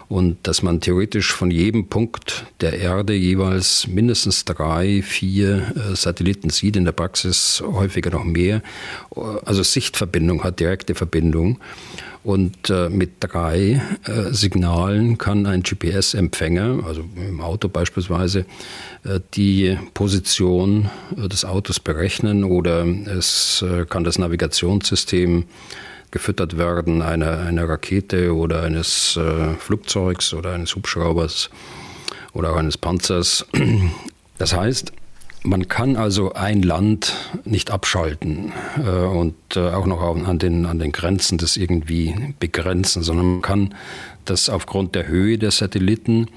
und 0.07 0.37
dass 0.43 0.61
man 0.61 0.79
theoretisch 0.79 1.33
von 1.33 1.49
jedem 1.49 1.87
Punkt 1.87 2.45
der 2.61 2.73
Erde 2.79 3.13
jeweils 3.13 3.87
mindestens 3.87 4.45
drei, 4.45 5.01
vier 5.01 5.73
äh, 5.75 5.95
Satelliten 5.95 6.51
sieht, 6.51 6.75
in 6.75 6.85
der 6.85 6.91
Praxis 6.91 7.63
häufiger 7.65 8.11
noch 8.11 8.23
mehr. 8.23 8.61
Also 9.45 9.63
Sichtverbindung 9.63 10.43
hat 10.43 10.59
direkte 10.59 10.93
Verbindung. 10.93 11.59
Und 12.25 12.71
äh, 12.71 12.89
mit 12.89 13.17
drei 13.19 13.83
äh, 14.03 14.31
Signalen 14.31 15.19
kann 15.19 15.45
ein 15.45 15.61
GPS-Empfänger, 15.61 16.83
also 16.83 17.03
im 17.15 17.39
Auto 17.39 17.69
beispielsweise, 17.69 18.47
äh, 19.03 19.19
die 19.35 19.77
Position 19.93 20.89
des 21.15 21.45
Autos 21.45 21.79
berechnen 21.79 22.43
oder 22.43 22.83
es 22.83 23.63
kann 23.89 24.03
das 24.03 24.17
Navigationssystem 24.17 25.43
gefüttert 26.09 26.57
werden, 26.57 27.03
einer 27.03 27.41
eine 27.41 27.69
Rakete 27.69 28.33
oder 28.33 28.63
eines 28.63 29.19
Flugzeugs 29.59 30.33
oder 30.33 30.53
eines 30.53 30.75
Hubschraubers 30.75 31.51
oder 32.33 32.53
auch 32.53 32.57
eines 32.57 32.77
Panzers. 32.77 33.45
Das 34.37 34.53
heißt, 34.55 34.91
man 35.45 35.67
kann 35.67 35.95
also 35.95 36.33
ein 36.33 36.61
Land 36.61 37.13
nicht 37.45 37.71
abschalten 37.71 38.51
äh, 38.77 38.89
und 38.89 39.35
äh, 39.55 39.69
auch 39.69 39.85
noch 39.85 40.01
an 40.01 40.39
den, 40.39 40.65
an 40.65 40.79
den 40.79 40.91
Grenzen 40.91 41.37
das 41.37 41.57
irgendwie 41.57 42.33
begrenzen, 42.39 43.03
sondern 43.03 43.25
man 43.33 43.41
kann 43.41 43.75
das 44.25 44.49
aufgrund 44.49 44.95
der 44.95 45.07
Höhe 45.07 45.37
der 45.37 45.51
Satelliten 45.51 46.27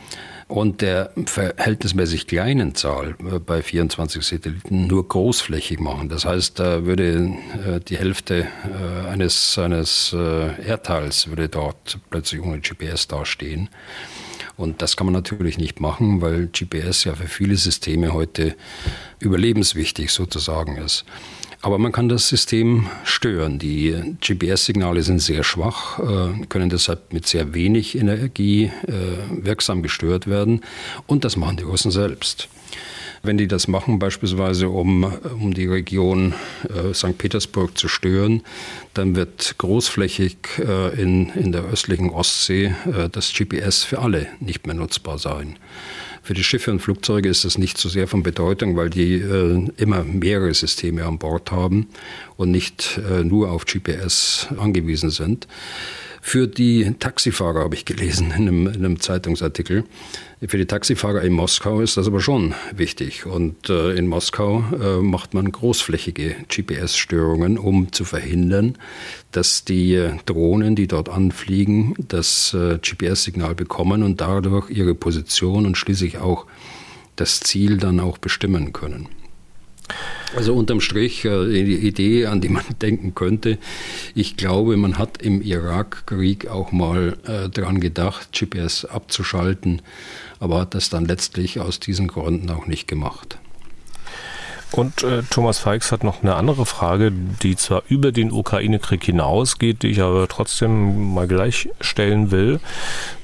und 0.49 0.81
der 0.81 1.11
verhältnismäßig 1.27 2.27
kleinen 2.27 2.75
Zahl 2.75 3.17
äh, 3.21 3.39
bei 3.39 3.63
24 3.63 4.25
Satelliten 4.25 4.87
nur 4.87 5.07
großflächig 5.07 5.79
machen. 5.79 6.09
Das 6.09 6.25
heißt, 6.25 6.59
da 6.59 6.85
würde 6.85 7.35
äh, 7.67 7.81
die 7.81 7.99
Hälfte 7.99 8.47
äh, 8.47 9.09
eines, 9.09 9.59
eines 9.59 10.13
Erdteils 10.13 11.29
würde 11.29 11.49
dort 11.49 11.99
plötzlich 12.11 12.43
ohne 12.43 12.61
GPS 12.61 13.09
dastehen. 13.09 13.69
Und 14.59 14.83
das 14.83 14.97
kann 14.97 15.07
man 15.07 15.15
natürlich 15.15 15.57
nicht 15.57 15.81
machen, 15.81 16.21
weil 16.21 16.49
GPS 16.49 17.05
ja 17.05 17.15
für 17.15 17.29
viele 17.29 17.57
Systeme 17.57 18.13
heute 18.13 18.57
überlebenswichtig 19.21 20.11
sozusagen 20.11 20.77
ist. 20.77 21.05
Aber 21.63 21.79
man 21.79 21.93
kann 21.93 22.09
das 22.09 22.29
System 22.29 22.89
stören. 23.05 23.59
Die 23.59 23.95
GPS-Signale 24.21 25.03
sind 25.03 25.21
sehr 25.21 25.45
schwach, 25.45 25.99
äh, 25.99 26.47
können 26.49 26.71
deshalb 26.71 27.13
mit 27.13 27.27
sehr 27.27 27.55
wenig 27.55 27.97
Energie 27.97 28.71
äh, 28.87 29.45
wirksam 29.45 29.83
gestört 29.83 30.27
werden. 30.27 30.61
Und 31.07 31.25
das 31.25 31.37
machen 31.37 31.57
die 31.57 31.65
Russen 31.65 31.91
selbst. 31.91 32.49
Wenn 33.23 33.39
die 33.39 33.49
das 33.49 33.69
machen, 33.69 33.99
beispielsweise 33.99 34.69
um, 34.69 35.05
um 35.05 35.55
die 35.55 35.67
Region 35.67 36.35
äh, 36.69 36.95
St. 36.95 37.19
Petersburg 37.19 37.77
zu 37.77 37.89
stören, 37.89 38.43
dann 38.95 39.17
wird 39.17 39.57
großflächig 39.59 40.37
äh, 40.59 41.01
in, 41.01 41.31
in 41.31 41.53
der 41.53 41.65
östlichen 41.65 42.11
Ostsee 42.11 42.75
äh, 42.87 43.09
das 43.11 43.33
GPS 43.33 43.85
für 43.85 43.99
alle 44.01 44.27
nicht 44.41 44.67
mehr 44.67 44.77
nutzbar 44.77 45.19
sein. 45.19 45.59
Für 46.23 46.35
die 46.35 46.45
Schiffe 46.45 46.71
und 46.71 46.81
Flugzeuge 46.81 47.29
ist 47.29 47.45
das 47.45 47.57
nicht 47.57 47.79
so 47.79 47.89
sehr 47.89 48.07
von 48.07 48.23
Bedeutung, 48.23 48.77
weil 48.77 48.91
die 48.91 49.15
äh, 49.15 49.67
immer 49.79 50.05
mehrere 50.05 50.53
Systeme 50.53 51.07
an 51.07 51.19
Bord 51.19 51.51
haben 51.51 51.89
und 52.37 52.51
nicht 52.51 53.01
äh, 53.11 53.25
nur 53.25 53.51
auf 53.51 53.65
GPS 53.65 54.49
angewiesen 54.59 55.09
sind. 55.09 55.49
Für 56.29 56.47
die 56.47 56.93
Taxifahrer 56.99 57.61
habe 57.61 57.75
ich 57.75 57.87
gelesen 57.87 58.27
in 58.27 58.33
einem, 58.33 58.67
in 58.67 58.85
einem, 58.85 59.01
Zeitungsartikel. 59.01 59.85
Für 60.47 60.59
die 60.59 60.67
Taxifahrer 60.67 61.23
in 61.23 61.33
Moskau 61.33 61.81
ist 61.81 61.97
das 61.97 62.07
aber 62.07 62.21
schon 62.21 62.55
wichtig. 62.77 63.25
Und 63.25 63.71
äh, 63.71 63.93
in 63.93 64.07
Moskau 64.09 64.63
äh, 64.79 65.01
macht 65.01 65.33
man 65.33 65.51
großflächige 65.51 66.37
GPS-Störungen, 66.51 67.57
um 67.57 67.93
zu 67.93 68.05
verhindern, 68.05 68.77
dass 69.33 69.65
die 69.65 69.95
äh, 69.95 70.19
Drohnen, 70.27 70.77
die 70.77 70.87
dort 70.87 71.09
anfliegen, 71.09 71.95
das 71.97 72.53
äh, 72.53 72.77
GPS-Signal 72.77 73.55
bekommen 73.55 74.03
und 74.03 74.21
dadurch 74.21 74.69
ihre 74.69 74.95
Position 74.95 75.65
und 75.65 75.79
schließlich 75.79 76.19
auch 76.19 76.45
das 77.17 77.41
Ziel 77.41 77.79
dann 77.79 78.01
auch 78.01 78.19
bestimmen 78.19 78.75
können. 78.75 79.09
Also 80.37 80.55
unterm 80.55 80.81
Strich 80.81 81.25
äh, 81.25 81.65
die 81.65 81.87
Idee, 81.87 82.27
an 82.27 82.41
die 82.41 82.49
man 82.49 82.65
denken 82.83 83.15
könnte. 83.15 83.59
Ich 84.15 84.37
glaube, 84.37 84.77
man 84.77 84.99
hat 84.99 85.23
im 85.23 85.43
Irakkrieg 85.43 86.49
auch 86.49 86.73
mal 86.73 87.17
äh, 87.27 87.49
daran 87.49 87.81
gedacht, 87.81 88.33
GPS 88.33 88.85
abzuschalten, 88.85 89.83
aber 90.39 90.61
hat 90.61 90.75
das 90.75 90.91
dann 90.91 91.07
letztlich 91.07 91.61
aus 91.61 91.81
diesen 91.81 92.09
Gründen 92.09 92.51
auch 92.51 92.67
nicht 92.67 92.89
gemacht. 92.89 93.39
Und 94.71 95.03
äh, 95.03 95.23
Thomas 95.31 95.59
Feix 95.59 95.93
hat 95.93 96.05
noch 96.05 96.23
eine 96.23 96.35
andere 96.35 96.67
Frage, 96.67 97.11
die 97.11 97.57
zwar 97.57 97.83
über 97.89 98.13
den 98.13 98.31
Ukraine-Krieg 98.31 99.03
hinausgeht, 99.03 99.83
die 99.83 99.89
ich 99.89 100.03
aber 100.03 100.29
trotzdem 100.29 101.15
mal 101.15 101.27
gleich 101.27 101.71
stellen 101.81 102.31
will. 102.31 102.61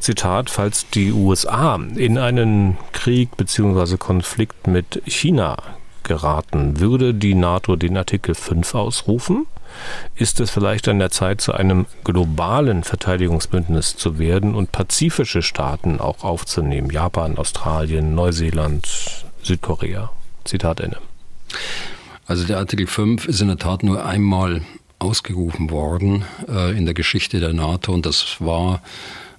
Zitat, 0.01 0.49
falls 0.49 0.89
die 0.89 1.13
USA 1.13 1.79
in 1.97 2.17
einen 2.17 2.79
Krieg 2.93 3.37
bzw. 3.37 3.99
Konflikt 3.99 4.67
mit 4.67 5.03
China 5.05 5.57
geraten. 6.05 6.81
Würde 6.81 7.15
die 7.15 7.35
NATO 7.35 7.77
den 7.77 7.97
Artikel 7.97 8.35
5 8.35 8.75
ausrufen? 8.75 9.47
Ist 10.15 10.41
es 10.41 10.51
vielleicht 10.51 10.87
an 10.89 10.99
der 10.99 11.11
Zeit, 11.11 11.41
zu 11.41 11.53
einem 11.53 11.87
globalen 12.05 12.85
Verteidigungsbündnis 12.85 13.97
zu 13.97 14.19
werden 14.19 14.55
und 14.55 14.73
pazifische 14.73 15.43
Staaten 15.43 16.01
auch 16.01 16.23
aufzunehmen? 16.23 16.91
Japan, 16.91 17.37
Australien, 17.39 18.15
Neuseeland, 18.15 19.25
Südkorea. 19.43 20.11
Zitat 20.45 20.81
Ende. 20.81 20.99
Also 22.27 22.47
der 22.47 22.59
Artikel 22.59 22.87
5 22.87 23.27
ist 23.27 23.41
in 23.41 23.49
der 23.49 23.57
Tat 23.57 23.83
nur 23.83 24.05
einmal 24.05 24.63
ausgerufen 24.99 25.71
worden 25.71 26.25
äh, 26.49 26.77
in 26.77 26.85
der 26.85 26.95
Geschichte 26.95 27.41
der 27.41 27.53
NATO 27.53 27.93
und 27.93 28.07
das 28.07 28.37
war 28.41 28.81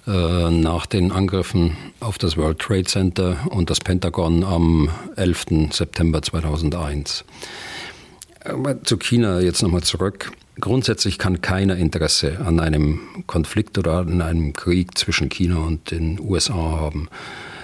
nach 0.06 0.86
den 0.86 1.10
Angriffen 1.10 1.76
auf 1.98 2.16
das 2.16 2.36
World 2.36 2.60
Trade 2.60 2.84
Center 2.84 3.36
und 3.50 3.70
das 3.70 3.80
Pentagon 3.80 4.44
am 4.44 4.88
11. 5.16 5.72
September 5.72 6.22
2001. 6.22 7.24
Aber 8.44 8.82
zu 8.84 8.96
China 8.98 9.40
jetzt 9.40 9.62
nochmal 9.62 9.82
zurück. 9.82 10.30
Grundsätzlich 10.58 11.18
kann 11.18 11.42
keiner 11.42 11.76
Interesse 11.76 12.40
an 12.40 12.60
einem 12.60 13.00
Konflikt 13.26 13.76
oder 13.76 13.98
an 13.98 14.22
einem 14.22 14.52
Krieg 14.54 14.96
zwischen 14.96 15.28
China 15.28 15.58
und 15.58 15.90
den 15.90 16.18
USA 16.18 16.54
haben. 16.54 17.08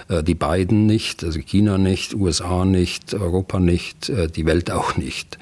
Äh, 0.09 0.22
die 0.22 0.35
beiden 0.35 0.87
nicht, 0.87 1.24
also 1.24 1.40
China 1.40 1.78
nicht, 1.78 2.14
USA 2.14 2.64
nicht, 2.64 3.14
Europa 3.14 3.61
nicht, 3.61 4.11
äh, 4.11 4.28
die 4.28 4.44
Welt 4.44 4.70
auch 4.70 4.96
nicht. 4.96 5.38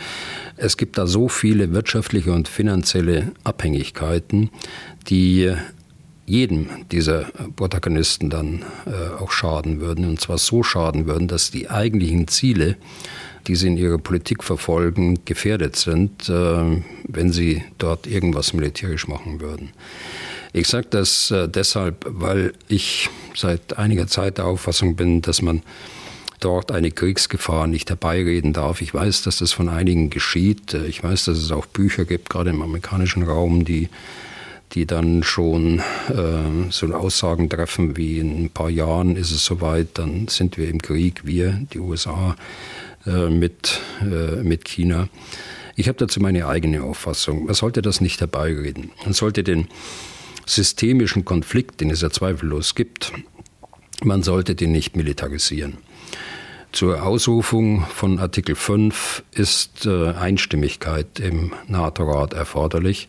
Es 0.57 0.77
gibt 0.77 0.99
da 0.99 1.07
so 1.07 1.29
viele 1.29 1.73
wirtschaftliche 1.73 2.33
und 2.33 2.47
finanzielle 2.47 3.33
Abhängigkeiten, 3.43 4.51
die 5.09 5.53
jedem 6.31 6.69
dieser 6.93 7.25
Protagonisten 7.57 8.31
dann 8.31 8.63
äh, 8.87 9.21
auch 9.21 9.33
schaden 9.33 9.81
würden. 9.81 10.05
Und 10.05 10.21
zwar 10.21 10.39
so 10.39 10.63
schaden 10.63 11.07
würden, 11.07 11.27
dass 11.27 11.51
die 11.51 11.69
eigentlichen 11.69 12.29
Ziele, 12.29 12.77
die 13.49 13.57
sie 13.57 13.67
in 13.67 13.77
ihrer 13.77 13.99
Politik 13.99 14.45
verfolgen, 14.45 15.25
gefährdet 15.25 15.75
sind, 15.75 16.29
äh, 16.29 16.83
wenn 17.09 17.33
sie 17.33 17.65
dort 17.79 18.07
irgendwas 18.07 18.53
militärisch 18.53 19.09
machen 19.09 19.41
würden. 19.41 19.71
Ich 20.53 20.69
sage 20.69 20.87
das 20.91 21.33
äh, 21.33 21.49
deshalb, 21.49 22.07
weil 22.09 22.53
ich 22.69 23.11
seit 23.35 23.77
einiger 23.77 24.07
Zeit 24.07 24.39
der 24.39 24.47
Auffassung 24.47 24.95
bin, 24.95 25.23
dass 25.23 25.43
man 25.43 25.63
dort 26.39 26.71
eine 26.71 26.93
Kriegsgefahr 26.93 27.67
nicht 27.67 27.91
herbeireden 27.91 28.53
darf. 28.53 28.83
Ich 28.83 28.95
weiß, 28.95 29.23
dass 29.23 29.39
das 29.39 29.53
von 29.53 29.69
einigen 29.69 30.11
geschieht. 30.11 30.75
Ich 30.75 31.03
weiß, 31.03 31.25
dass 31.25 31.39
es 31.39 31.51
auch 31.51 31.67
Bücher 31.67 32.05
gibt, 32.05 32.31
gerade 32.31 32.51
im 32.51 32.63
amerikanischen 32.63 33.25
Raum, 33.25 33.65
die 33.65 33.89
die 34.73 34.87
dann 34.87 35.23
schon 35.23 35.81
äh, 36.09 36.71
so 36.71 36.87
Aussagen 36.95 37.49
treffen 37.49 37.97
wie 37.97 38.19
in 38.19 38.45
ein 38.45 38.51
paar 38.51 38.71
Jahren 38.71 39.17
ist 39.17 39.31
es 39.31 39.45
soweit, 39.45 39.99
dann 39.99 40.29
sind 40.29 40.57
wir 40.57 40.69
im 40.69 40.81
Krieg, 40.81 41.25
wir, 41.25 41.67
die 41.73 41.79
USA, 41.79 42.37
äh, 43.07 43.29
mit, 43.29 43.81
äh, 44.01 44.43
mit 44.43 44.65
China. 44.65 45.09
Ich 45.77 45.89
habe 45.89 45.99
dazu 45.99 46.21
meine 46.21 46.47
eigene 46.47 46.83
Auffassung. 46.83 47.47
Man 47.47 47.55
sollte 47.55 47.83
das 47.83 48.01
nicht 48.01 48.21
herbeireden. 48.21 48.91
Man 49.05 49.15
sollte 49.15 49.43
den 49.43 49.69
systemischen 50.47 51.25
Konflikt, 51.25 51.81
den 51.81 51.91
es 51.91 52.03
ja 52.03 52.11
zweifellos 52.11 52.75
gibt, 52.75 53.13
man 54.03 54.23
sollte 54.23 54.55
den 54.55 54.73
nicht 54.73 54.97
militarisieren. 54.97 55.79
Zur 56.73 57.03
Ausrufung 57.03 57.85
von 57.87 58.19
Artikel 58.19 58.55
5 58.55 59.25
ist 59.33 59.87
äh, 59.87 60.11
Einstimmigkeit 60.11 61.19
im 61.19 61.53
NATO-Rat 61.67 62.33
erforderlich. 62.33 63.09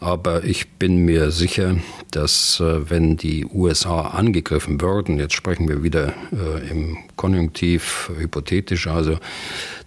Aber 0.00 0.44
ich 0.44 0.70
bin 0.70 1.04
mir 1.04 1.30
sicher, 1.30 1.76
dass 2.10 2.58
äh, 2.58 2.88
wenn 2.90 3.18
die 3.18 3.44
USA 3.44 4.00
angegriffen 4.00 4.80
würden, 4.80 5.18
jetzt 5.18 5.34
sprechen 5.34 5.68
wir 5.68 5.82
wieder 5.82 6.14
äh, 6.32 6.70
im 6.70 6.96
Konjunktiv 7.16 8.10
hypothetisch, 8.16 8.86
also 8.86 9.18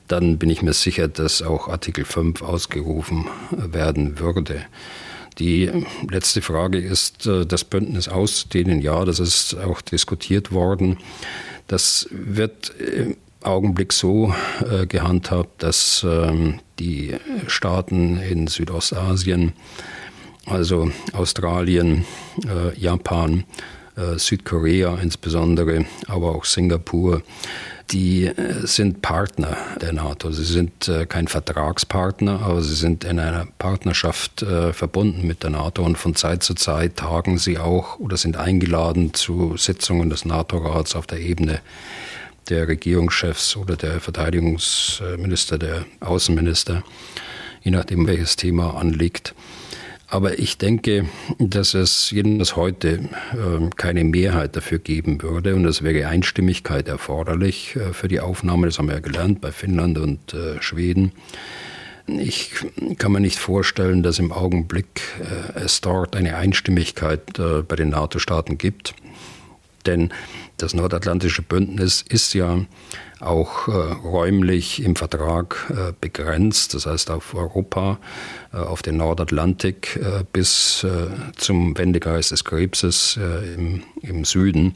dann 0.08 0.38
bin 0.38 0.52
ich 0.52 0.62
mir 0.62 0.73
sicher, 0.73 1.08
dass 1.08 1.41
auch 1.41 1.67
Artikel 1.67 2.06
5 2.06 2.43
ausgerufen 2.43 3.26
werden 3.49 4.19
würde. 4.19 4.63
Die 5.39 5.71
letzte 6.08 6.43
Frage 6.43 6.78
ist, 6.78 7.26
äh, 7.26 7.47
das 7.47 7.63
Bündnis 7.63 8.08
auszudehnen. 8.08 8.82
Ja, 8.82 9.06
das 9.06 9.19
ist 9.19 9.56
auch 9.56 9.82
diskutiert 9.82 10.52
worden. 10.52 10.99
Das 11.67 12.08
wird 12.12 12.71
Augenblick 13.41 13.93
so 13.93 14.34
gehandhabt, 14.88 15.63
dass 15.63 16.06
ähm, 16.08 16.60
die 16.78 17.15
Staaten 17.47 18.17
in 18.17 18.47
Südostasien, 18.47 19.54
also 20.45 20.91
Australien, 21.13 22.06
äh, 22.45 22.77
Japan, 22.77 23.45
äh, 23.95 24.17
Südkorea 24.17 24.97
insbesondere, 24.97 25.86
aber 26.08 26.36
auch 26.36 26.45
Singapur, 26.45 27.21
die 27.91 28.25
äh, 28.25 28.65
sind 28.65 29.01
Partner 29.01 29.58
der 29.82 29.93
NATO. 29.93 30.32
Sie 30.32 30.43
sind 30.43 30.88
äh, 30.88 31.06
kein 31.06 31.27
Vertragspartner, 31.27 32.41
aber 32.41 32.62
sie 32.62 32.75
sind 32.75 33.03
in 33.03 33.19
einer 33.19 33.45
Partnerschaft 33.60 34.41
äh, 34.41 34.73
verbunden 34.73 35.27
mit 35.27 35.43
der 35.43 35.51
NATO 35.51 35.84
und 35.84 35.97
von 35.97 36.15
Zeit 36.15 36.43
zu 36.43 36.56
Zeit 36.56 36.97
tagen 36.97 37.38
sie 37.38 37.60
auch 37.60 37.99
oder 37.99 38.17
sind 38.17 38.38
eingeladen 38.38 39.13
zu 39.13 39.58
Sitzungen 39.58 40.10
des 40.10 40.25
NATO-Rats 40.25 40.95
auf 40.95 41.08
der 41.08 41.19
Ebene 41.19 41.60
der 42.49 42.67
Regierungschefs 42.67 43.56
oder 43.56 43.75
der 43.75 43.99
Verteidigungsminister, 44.01 45.58
der 45.58 45.86
Außenminister, 46.01 46.84
je 47.62 47.71
nachdem 47.71 48.08
welches 48.08 48.36
Thema 48.36 48.75
anliegt. 48.75 49.34
Aber 50.13 50.38
ich 50.38 50.60
denke, 50.60 51.08
dass 51.39 51.73
es 51.73 52.12
jedenfalls 52.12 52.56
heute 52.56 52.88
äh, 53.32 53.69
keine 53.76 54.04
Mehrheit 54.04 54.56
dafür 54.56 54.78
geben 54.78 55.23
würde 55.23 55.56
und 55.56 55.65
es 55.65 55.82
wäre 55.82 56.08
Einstimmigkeit 56.08 56.88
erforderlich 56.88 57.76
äh, 57.76 57.93
für 57.93 58.08
die 58.08 58.19
Aufnahme. 58.19 58.67
Das 58.67 58.78
haben 58.78 58.89
wir 58.89 58.93
ja 58.93 58.99
gelernt 58.99 59.41
bei 59.41 59.52
Finnland 59.52 59.97
und 59.97 60.36
äh, 60.36 60.62
Schweden. 60.62 61.13
Ich 62.06 62.52
kann 62.99 63.12
mir 63.12 63.21
nicht 63.21 63.39
vorstellen, 63.39 64.04
dass 64.04 64.19
im 64.19 64.32
Augenblick 64.32 65.02
äh, 65.19 65.62
es 65.62 65.82
dort 65.82 66.15
eine 66.15 66.38
Einstimmigkeit 66.38 67.34
bei 67.67 67.76
den 67.76 67.89
NATO-Staaten 67.89 68.60
gibt. 68.60 68.93
Denn 69.85 70.13
das 70.57 70.73
Nordatlantische 70.73 71.41
Bündnis 71.41 72.03
ist 72.07 72.33
ja 72.33 72.65
auch 73.19 73.67
äh, 73.67 73.71
räumlich 73.71 74.83
im 74.83 74.95
Vertrag 74.95 75.69
äh, 75.69 75.93
begrenzt, 75.99 76.73
das 76.73 76.85
heißt 76.85 77.09
auf 77.09 77.33
Europa, 77.33 77.97
äh, 78.53 78.57
auf 78.57 78.81
den 78.81 78.97
Nordatlantik 78.97 79.95
äh, 79.95 80.23
bis 80.31 80.83
äh, 80.83 81.07
zum 81.37 81.77
Wendekreis 81.77 82.29
des 82.29 82.43
Krebses 82.43 83.17
äh, 83.17 83.53
im, 83.53 83.83
im, 84.01 84.25
Süden. 84.25 84.75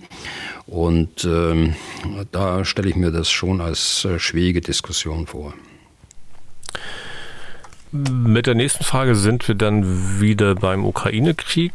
Und 0.65 1.25
ähm, 1.25 1.75
da 2.31 2.63
stelle 2.65 2.89
ich 2.89 2.95
mir 2.95 3.11
das 3.11 3.29
schon 3.29 3.61
als 3.61 4.07
schwierige 4.17 4.61
Diskussion 4.61 5.27
vor. 5.27 5.53
Mit 7.91 8.47
der 8.47 8.56
nächsten 8.56 8.84
Frage 8.84 9.15
sind 9.15 9.47
wir 9.47 9.56
dann 9.56 10.19
wieder 10.19 10.56
beim 10.56 10.86
Ukraine-Krieg. 10.86 11.71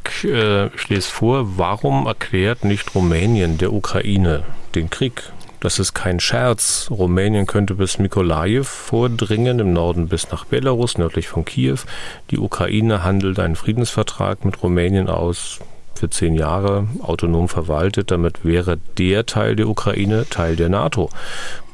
Ich 0.76 0.88
lese 0.88 1.08
vor, 1.08 1.56
warum 1.56 2.06
erklärt 2.06 2.64
nicht 2.64 2.94
Rumänien 2.94 3.56
der 3.56 3.72
Ukraine 3.72 4.42
den 4.74 4.90
Krieg? 4.90 5.22
Das 5.60 5.78
ist 5.78 5.94
kein 5.94 6.20
Scherz. 6.20 6.88
Rumänien 6.90 7.46
könnte 7.46 7.76
bis 7.76 7.98
Mikolajew 7.98 8.64
vordringen, 8.64 9.58
im 9.58 9.72
Norden 9.72 10.08
bis 10.08 10.30
nach 10.30 10.44
Belarus, 10.44 10.98
nördlich 10.98 11.28
von 11.28 11.46
Kiew. 11.46 11.78
Die 12.30 12.38
Ukraine 12.38 13.04
handelt 13.04 13.38
einen 13.38 13.56
Friedensvertrag 13.56 14.44
mit 14.44 14.62
Rumänien 14.62 15.08
aus 15.08 15.60
für 16.02 16.10
zehn 16.10 16.34
Jahre 16.34 16.88
autonom 17.00 17.48
verwaltet. 17.48 18.10
Damit 18.10 18.44
wäre 18.44 18.76
der 18.98 19.24
Teil 19.24 19.54
der 19.54 19.68
Ukraine 19.68 20.26
Teil 20.28 20.56
der 20.56 20.68
NATO. 20.68 21.10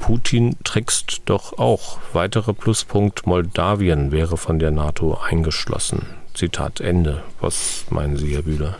Putin 0.00 0.54
trickst 0.64 1.22
doch 1.24 1.58
auch. 1.58 1.96
Weiterer 2.12 2.52
Pluspunkt 2.52 3.26
Moldawien 3.26 4.12
wäre 4.12 4.36
von 4.36 4.58
der 4.58 4.70
NATO 4.70 5.14
eingeschlossen. 5.14 6.04
Zitat 6.34 6.82
Ende. 6.82 7.22
Was 7.40 7.86
meinen 7.88 8.18
Sie, 8.18 8.34
Herr 8.34 8.42
Bühler? 8.42 8.76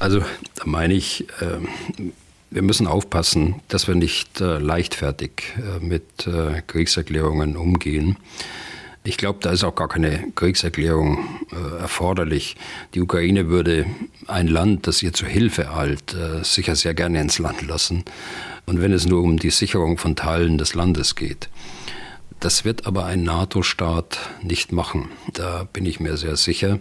Also 0.00 0.18
da 0.56 0.64
meine 0.64 0.94
ich, 0.94 1.28
äh, 1.40 2.04
wir 2.50 2.62
müssen 2.62 2.88
aufpassen, 2.88 3.62
dass 3.68 3.86
wir 3.86 3.94
nicht 3.94 4.40
äh, 4.40 4.58
leichtfertig 4.58 5.54
äh, 5.56 5.78
mit 5.78 6.26
äh, 6.26 6.62
Kriegserklärungen 6.66 7.56
umgehen. 7.56 8.16
Ich 9.06 9.18
glaube, 9.18 9.38
da 9.40 9.52
ist 9.52 9.62
auch 9.62 9.76
gar 9.76 9.86
keine 9.86 10.32
Kriegserklärung 10.34 11.24
äh, 11.52 11.80
erforderlich. 11.80 12.56
Die 12.94 13.00
Ukraine 13.00 13.46
würde 13.46 13.86
ein 14.26 14.48
Land, 14.48 14.88
das 14.88 15.00
ihr 15.00 15.12
zur 15.12 15.28
Hilfe 15.28 15.70
eilt, 15.72 16.12
äh, 16.12 16.42
sicher 16.42 16.74
sehr 16.74 16.92
gerne 16.92 17.20
ins 17.20 17.38
Land 17.38 17.62
lassen. 17.62 18.04
Und 18.66 18.80
wenn 18.80 18.92
es 18.92 19.06
nur 19.06 19.22
um 19.22 19.38
die 19.38 19.50
Sicherung 19.50 19.96
von 19.96 20.16
Teilen 20.16 20.58
des 20.58 20.74
Landes 20.74 21.14
geht. 21.14 21.48
Das 22.40 22.64
wird 22.64 22.86
aber 22.86 23.06
ein 23.06 23.22
NATO-Staat 23.22 24.18
nicht 24.42 24.72
machen. 24.72 25.08
Da 25.32 25.68
bin 25.72 25.86
ich 25.86 26.00
mir 26.00 26.16
sehr 26.16 26.36
sicher. 26.36 26.80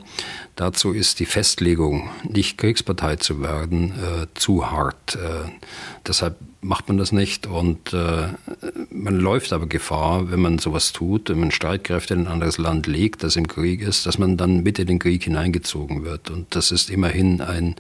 Dazu 0.56 0.94
ist 0.94 1.20
die 1.20 1.28
Festlegung, 1.28 2.10
nicht 2.24 2.58
Kriegspartei 2.58 3.18
zu 3.18 3.40
werden, 3.42 3.92
äh, 3.92 4.26
zu 4.34 4.72
hart. 4.72 5.16
Äh, 5.16 5.52
deshalb 6.08 6.38
macht 6.66 6.88
man 6.88 6.98
das 6.98 7.12
nicht 7.12 7.48
und 7.48 7.94
äh, 7.94 8.28
man 8.90 9.16
läuft 9.20 9.54
aber 9.54 9.68
Gefahr, 9.68 10.32
wenn 10.32 10.42
man 10.42 10.58
sowas 10.58 10.92
tut, 10.92 11.30
wenn 11.30 11.40
man 11.40 11.52
Streitkräfte 11.52 12.16
in 12.16 12.22
ein 12.22 12.28
anderes 12.28 12.58
Land 12.58 12.88
legt, 12.88 13.24
das 13.24 13.36
im 13.36 13.48
Krieg 13.48 13.82
ist, 13.82 14.06
dass 14.06 14.18
man 14.18 14.36
dann 14.36 14.64
mit 14.64 14.80
in 14.80 14.88
den 14.88 15.00
Krieg 15.00 15.24
hineingezogen 15.24 16.04
wird. 16.04 16.30
Und 16.32 16.56
das 16.56 16.72
ist 16.72 16.90
immerhin 16.90 17.42
ein, 17.42 17.76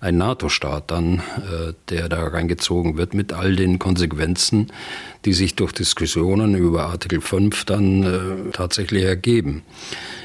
ein 0.00 0.16
NATO-Staat 0.16 0.90
dann, 0.90 1.18
äh, 1.18 1.72
der 1.88 2.08
da 2.08 2.26
reingezogen 2.26 2.96
wird 2.96 3.14
mit 3.14 3.32
all 3.32 3.56
den 3.56 3.78
Konsequenzen, 3.78 4.68
die 5.24 5.32
sich 5.32 5.56
durch 5.56 5.72
Diskussionen 5.72 6.54
über 6.54 6.86
Artikel 6.86 7.20
5 7.20 7.64
dann 7.64 8.02
äh, 8.02 8.50
tatsächlich 8.52 9.04
ergeben. 9.04 9.62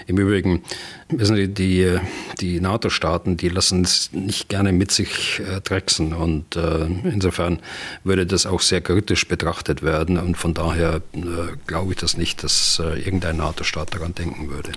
Im 0.07 0.17
Übrigen, 0.17 0.63
wissen 1.09 1.35
Sie, 1.35 1.47
die, 1.47 1.97
die 2.39 2.59
NATO-Staaten, 2.59 3.37
die 3.37 3.49
lassen 3.49 3.83
es 3.83 4.11
nicht 4.11 4.49
gerne 4.49 4.71
mit 4.71 4.91
sich 4.91 5.39
äh, 5.39 5.61
drecksen. 5.61 6.13
Und 6.13 6.55
äh, 6.55 6.85
insofern 7.03 7.59
würde 8.03 8.25
das 8.25 8.45
auch 8.45 8.61
sehr 8.61 8.81
kritisch 8.81 9.27
betrachtet 9.27 9.81
werden. 9.81 10.17
Und 10.17 10.37
von 10.37 10.53
daher 10.53 11.01
äh, 11.13 11.21
glaube 11.65 11.93
ich 11.93 11.99
das 11.99 12.17
nicht, 12.17 12.43
dass 12.43 12.81
äh, 12.83 12.99
irgendein 12.99 13.37
NATO-Staat 13.37 13.95
daran 13.95 14.13
denken 14.13 14.49
würde. 14.49 14.71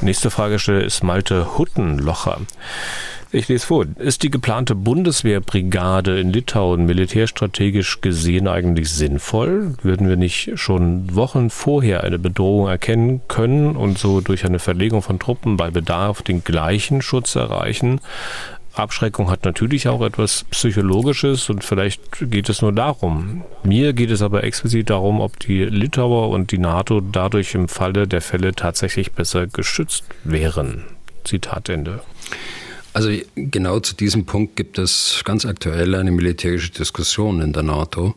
Nächste 0.00 0.30
Fragestelle 0.30 0.82
ist 0.82 1.02
Malte 1.02 1.58
Huttenlocher. 1.58 2.40
Ich 3.32 3.46
lese 3.46 3.64
vor. 3.64 3.86
Ist 3.98 4.24
die 4.24 4.30
geplante 4.30 4.74
Bundeswehrbrigade 4.74 6.18
in 6.18 6.32
Litauen 6.32 6.84
militärstrategisch 6.84 8.00
gesehen 8.00 8.48
eigentlich 8.48 8.90
sinnvoll? 8.90 9.74
Würden 9.82 10.08
wir 10.08 10.16
nicht 10.16 10.50
schon 10.56 11.14
Wochen 11.14 11.48
vorher 11.48 12.02
eine 12.02 12.18
Bedrohung 12.18 12.66
erkennen 12.66 13.20
können 13.28 13.76
und 13.76 13.98
so 13.98 14.20
durch 14.20 14.44
eine 14.44 14.58
Verlegung 14.58 15.00
von 15.00 15.20
Truppen 15.20 15.56
bei 15.56 15.70
Bedarf 15.70 16.22
den 16.22 16.42
gleichen 16.42 17.02
Schutz 17.02 17.36
erreichen? 17.36 18.00
Abschreckung 18.74 19.30
hat 19.30 19.44
natürlich 19.44 19.86
auch 19.86 20.02
etwas 20.02 20.44
Psychologisches 20.50 21.50
und 21.50 21.62
vielleicht 21.62 22.30
geht 22.32 22.48
es 22.48 22.62
nur 22.62 22.72
darum. 22.72 23.44
Mir 23.62 23.92
geht 23.92 24.10
es 24.10 24.22
aber 24.22 24.42
explizit 24.42 24.90
darum, 24.90 25.20
ob 25.20 25.38
die 25.38 25.64
Litauer 25.64 26.30
und 26.30 26.50
die 26.50 26.58
NATO 26.58 27.00
dadurch 27.00 27.54
im 27.54 27.68
Falle 27.68 28.08
der 28.08 28.22
Fälle 28.22 28.54
tatsächlich 28.54 29.12
besser 29.12 29.46
geschützt 29.46 30.02
wären. 30.24 30.82
Zitat 31.22 31.68
Ende. 31.68 32.00
Also 32.92 33.10
genau 33.36 33.80
zu 33.80 33.94
diesem 33.94 34.26
Punkt 34.26 34.56
gibt 34.56 34.78
es 34.78 35.22
ganz 35.24 35.46
aktuell 35.46 35.94
eine 35.94 36.10
militärische 36.10 36.72
Diskussion 36.72 37.40
in 37.40 37.52
der 37.52 37.62
NATO. 37.62 38.14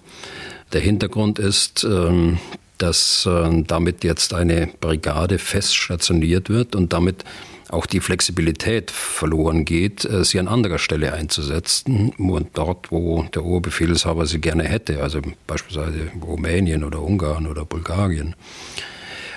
Der 0.72 0.82
Hintergrund 0.82 1.38
ist, 1.38 1.84
ähm, 1.84 2.40
dass 2.80 3.28
ähm, 3.30 3.68
damit 3.68 4.04
jetzt 4.04 4.34
eine 4.34 4.68
Brigade 4.80 5.38
fest 5.38 5.76
stationiert 5.76 6.50
wird 6.50 6.76
und 6.76 6.92
damit 6.92 7.24
auch 7.70 7.86
die 7.86 8.00
Flexibilität 8.00 8.92
verloren 8.92 9.66
geht, 9.66 10.06
äh, 10.06 10.24
sie 10.24 10.40
an 10.40 10.48
anderer 10.48 10.80
Stelle 10.80 11.14
einzusetzen 11.14 12.10
und 12.18 12.50
dort, 12.54 12.92
wo 12.92 13.24
der 13.34 13.46
Oberbefehlshaber 13.46 14.26
sie 14.26 14.42
gerne 14.42 14.64
hätte, 14.64 15.04
also 15.04 15.22
beispielsweise 15.48 16.12
Rumänien 16.22 16.84
oder 16.84 17.02
Ungarn 17.02 17.48
oder 17.48 17.66
Bulgarien. 17.66 18.36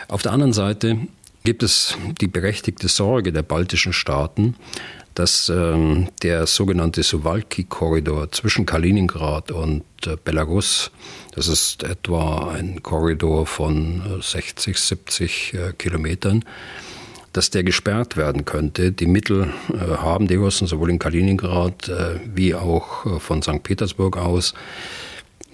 Auf 0.08 0.22
der 0.22 0.32
anderen 0.32 0.52
Seite 0.52 0.98
gibt 1.44 1.62
es 1.62 1.96
die 2.20 2.28
berechtigte 2.28 2.88
Sorge 2.88 3.32
der 3.32 3.42
baltischen 3.42 3.92
Staaten, 3.92 4.56
dass 5.16 5.48
ähm, 5.48 6.08
der 6.22 6.46
sogenannte 6.46 7.02
Suwalki-Korridor 7.02 8.30
zwischen 8.32 8.66
Kaliningrad 8.66 9.50
und 9.50 9.82
äh, 10.06 10.16
Belarus, 10.22 10.90
das 11.34 11.48
ist 11.48 11.82
etwa 11.82 12.50
ein 12.50 12.82
Korridor 12.82 13.46
von 13.46 14.20
60, 14.20 14.76
äh, 14.76 14.78
70 14.78 15.54
äh, 15.54 15.72
Kilometern, 15.72 16.44
dass 17.32 17.50
der 17.50 17.64
gesperrt 17.64 18.18
werden 18.18 18.44
könnte. 18.44 18.92
Die 18.92 19.06
Mittel 19.06 19.48
äh, 19.72 19.96
haben 19.96 20.28
die 20.28 20.36
Russen 20.36 20.66
sowohl 20.66 20.90
in 20.90 20.98
Kaliningrad 20.98 21.88
äh, 21.88 22.20
wie 22.34 22.54
auch 22.54 23.06
äh, 23.06 23.18
von 23.18 23.42
St. 23.42 23.62
Petersburg 23.62 24.18
aus 24.18 24.52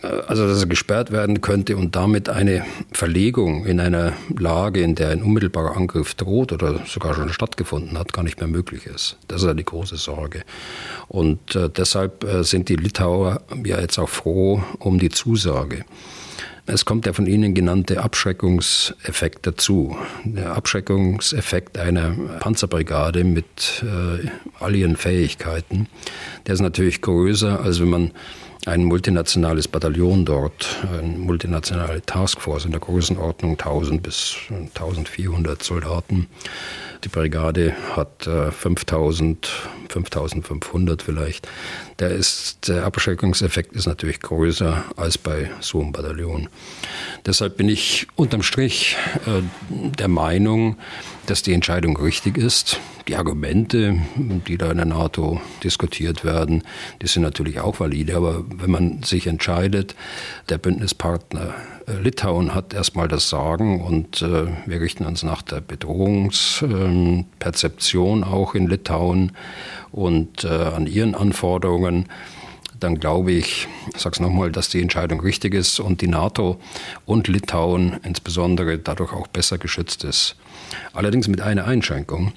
also 0.03 0.49
dass 0.49 0.61
er 0.61 0.69
gesperrt 0.69 1.13
werden 1.13 1.41
könnte 1.41 1.77
und 1.77 1.95
damit 1.97 2.29
eine 2.29 2.65
Verlegung 2.93 3.65
in 3.67 3.81
einer 3.81 4.13
Lage, 4.37 4.81
in 4.81 4.95
der 4.95 5.11
ein 5.11 5.23
unmittelbarer 5.23 5.77
Angriff 5.77 6.15
droht 6.15 6.53
oder 6.53 6.81
sogar 6.87 7.15
schon 7.15 7.33
stattgefunden 7.33 7.99
hat, 7.99 8.13
gar 8.13 8.23
nicht 8.23 8.41
mehr 8.41 8.49
möglich 8.49 8.87
ist. 8.87 9.17
Das 9.29 9.43
ist 9.43 9.47
ja 9.47 9.55
die 9.55 9.65
große 9.65 9.97
Sorge. 9.97 10.43
Und 11.09 11.55
äh, 11.55 11.69
deshalb 11.69 12.25
äh, 12.25 12.43
sind 12.43 12.69
die 12.69 12.77
Litauer 12.77 13.43
ja 13.65 13.81
jetzt 13.81 13.99
auch 13.99 14.09
froh 14.09 14.63
um 14.79 14.99
die 14.99 15.11
Zusage. 15.11 15.85
Es 16.65 16.85
kommt 16.85 17.07
der 17.07 17.15
von 17.15 17.27
Ihnen 17.27 17.55
genannte 17.55 18.03
Abschreckungseffekt 18.03 19.47
dazu. 19.49 19.97
Der 20.25 20.55
Abschreckungseffekt 20.55 21.77
einer 21.77 22.11
Panzerbrigade 22.39 23.25
mit 23.25 23.83
äh, 23.83 24.29
all 24.61 24.77
ihren 24.77 24.97
Fähigkeiten, 24.97 25.89
der 26.47 26.55
ist 26.55 26.61
natürlich 26.61 27.03
größer, 27.03 27.61
als 27.61 27.81
wenn 27.81 27.91
man 27.91 28.11
ein 28.67 28.85
multinationales 28.85 29.67
Bataillon 29.67 30.25
dort, 30.25 30.79
eine 30.93 31.19
multinationale 31.19 32.01
Taskforce 32.03 32.67
in 32.67 32.71
der 32.71 32.81
Größenordnung 32.81 33.53
1000 33.53 34.03
bis 34.03 34.37
1400 34.51 35.63
Soldaten. 35.63 36.29
Die 37.03 37.09
Brigade 37.09 37.75
hat 37.97 38.23
5000, 38.23 39.49
5500 39.89 41.03
vielleicht. 41.03 41.49
Der, 41.99 42.11
ist, 42.11 42.69
der 42.69 42.85
Abschreckungseffekt 42.85 43.75
ist 43.75 43.87
natürlich 43.87 44.21
größer 44.21 44.85
als 44.97 45.19
bei 45.19 45.51
so 45.61 45.81
einem 45.81 45.91
Bataillon. 45.91 46.49
Deshalb 47.27 47.57
bin 47.57 47.69
ich 47.69 48.07
unterm 48.15 48.45
Strich 48.45 48.97
äh, 49.27 49.43
der 49.99 50.09
Meinung, 50.09 50.77
dass 51.27 51.43
die 51.43 51.53
Entscheidung 51.53 51.97
richtig 51.97 52.37
ist. 52.37 52.81
Die 53.09 53.17
Argumente, 53.17 53.97
die 54.17 54.59
da 54.59 54.71
in 54.71 54.77
der 54.77 54.87
NATO 54.87 55.41
diskutiert 55.63 56.25
werden, 56.25 56.63
die 57.01 57.07
sind 57.07 57.23
natürlich 57.23 57.61
auch 57.61 57.79
valide. 57.81 58.17
Aber 58.17 58.45
wenn 58.49 58.71
man 58.71 59.03
sich 59.03 59.27
entscheidet, 59.27 59.95
der 60.49 60.59
Bündnispartner 60.59 61.55
äh, 61.87 61.95
Litauen 62.01 62.55
hat 62.55 62.75
erstmal 62.75 63.09
das 63.09 63.29
Sagen 63.29 63.81
und 63.81 64.23
äh, 64.23 64.47
wir 64.67 64.81
richten 64.81 65.05
uns 65.05 65.23
nach 65.23 65.43
der 65.43 65.61
Bedrohungsperzeption 65.61 68.25
auch 68.25 68.55
in 68.55 68.69
Litauen 68.69 69.33
und 69.91 70.45
äh, 70.45 70.49
an 70.49 70.87
ihren 70.87 71.15
Anforderungen 71.15 72.09
dann 72.83 72.99
glaube 72.99 73.33
ich, 73.33 73.69
ich 73.95 74.01
sage 74.01 74.15
es 74.15 74.21
nochmal, 74.21 74.51
dass 74.51 74.69
die 74.69 74.83
Entscheidung 74.83 75.21
richtig 75.21 75.55
ist 75.55 75.79
und 75.79 76.01
die 76.01 76.09
NATO 76.09 76.61
und 77.07 77.29
Litauen 77.29 78.01
insbesondere 78.03 78.79
dadurch 78.79 79.13
auch 79.13 79.29
besser 79.29 79.59
geschützt 79.59 80.05
ist. 80.05 80.37
Allerdings 80.93 81.29
mit 81.29 81.41
einer 81.41 81.65
Einschränkung. 81.67 82.33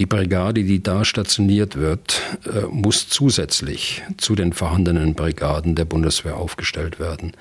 Die 0.00 0.06
Brigade, 0.06 0.64
die 0.64 0.82
da 0.82 1.04
stationiert 1.04 1.76
wird, 1.76 2.22
äh, 2.46 2.64
muss 2.70 3.10
zusätzlich 3.10 4.02
zu 4.16 4.34
den 4.34 4.54
vorhandenen 4.54 5.14
Brigaden 5.14 5.74
der 5.74 5.84
Bundeswehr 5.84 6.38
aufgestellt 6.38 6.98
werden. 6.98 7.32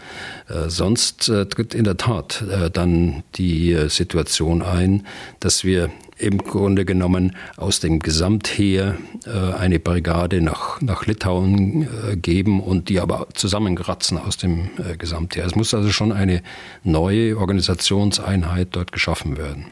Äh, 0.50 0.70
sonst 0.70 1.30
äh, 1.30 1.46
tritt 1.46 1.74
in 1.74 1.86
der 1.86 1.96
Tat 1.96 2.44
dann 2.74 3.24
die 3.36 3.78
Situation 3.88 4.62
ein, 4.62 5.06
dass 5.40 5.64
wir 5.64 5.90
im 6.18 6.40
Grunde 6.40 6.84
genommen 6.84 7.36
aus 7.56 7.80
dem 7.80 8.00
Gesamtheer 8.00 8.98
eine 9.58 9.80
Brigade 9.80 10.42
nach, 10.42 10.82
nach 10.82 11.06
Litauen 11.06 11.88
geben 12.22 12.60
und 12.62 12.90
die 12.90 13.00
aber 13.00 13.28
zusammenkratzen 13.34 14.18
aus 14.18 14.38
dem 14.38 14.70
Gesamtheer. 14.98 15.46
Es 15.46 15.56
muss 15.56 15.74
also 15.74 15.92
schon 15.92 16.12
eine 16.12 16.42
neue 16.84 17.38
Organisationseinheit 17.38 18.70
dort 18.72 18.92
geschaffen 18.92 19.38
werden. 19.38 19.68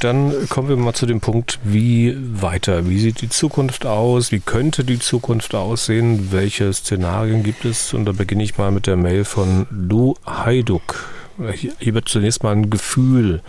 Dann 0.00 0.48
kommen 0.48 0.68
wir 0.68 0.76
mal 0.76 0.94
zu 0.94 1.06
dem 1.06 1.20
Punkt, 1.20 1.58
wie 1.64 2.16
weiter? 2.16 2.88
Wie 2.88 3.00
sieht 3.00 3.20
die 3.20 3.28
Zukunft 3.28 3.84
aus? 3.84 4.30
Wie 4.30 4.38
könnte 4.38 4.84
die 4.84 5.00
Zukunft 5.00 5.56
aussehen? 5.56 6.30
Welche 6.30 6.72
Szenarien 6.72 7.42
gibt 7.42 7.64
es? 7.64 7.92
Und 7.94 8.04
da 8.04 8.12
beginne 8.12 8.44
ich 8.44 8.56
mal 8.58 8.70
mit 8.70 8.86
der 8.86 8.96
Mail 8.96 9.24
von 9.24 9.66
Lou 9.70 10.14
Haiduk. 10.24 11.04
Hier 11.80 11.94
wird 11.94 12.08
zunächst 12.08 12.44
mal 12.44 12.52
ein 12.52 12.70
Gefühl 12.70 13.42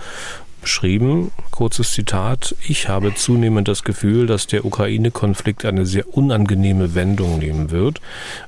beschrieben. 0.62 1.32
Kurzes 1.52 1.94
Zitat. 1.94 2.56
Ich 2.68 2.89
habe 2.89 3.13
zunehmend 3.13 3.68
das 3.68 3.84
Gefühl, 3.84 4.26
dass 4.26 4.48
der 4.48 4.65
Ukraine-Konflikt 4.65 5.65
eine 5.65 5.86
sehr 5.86 6.18
unangenehme 6.18 6.96
Wendung 6.96 7.38
nehmen 7.38 7.70
wird. 7.70 8.02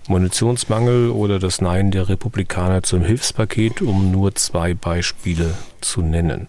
Munitionsmangel 0.08 1.12
oder 1.12 1.38
das 1.38 1.62
Nein 1.62 1.92
der 1.92 2.10
Republikaner 2.10 2.82
zum 2.82 3.04
Hilfspaket, 3.04 3.84
um 3.84 4.12
nur 4.12 4.34
zwei 4.34 4.74
Beispiele 4.74 5.54
zu 5.82 6.02
nennen. 6.02 6.48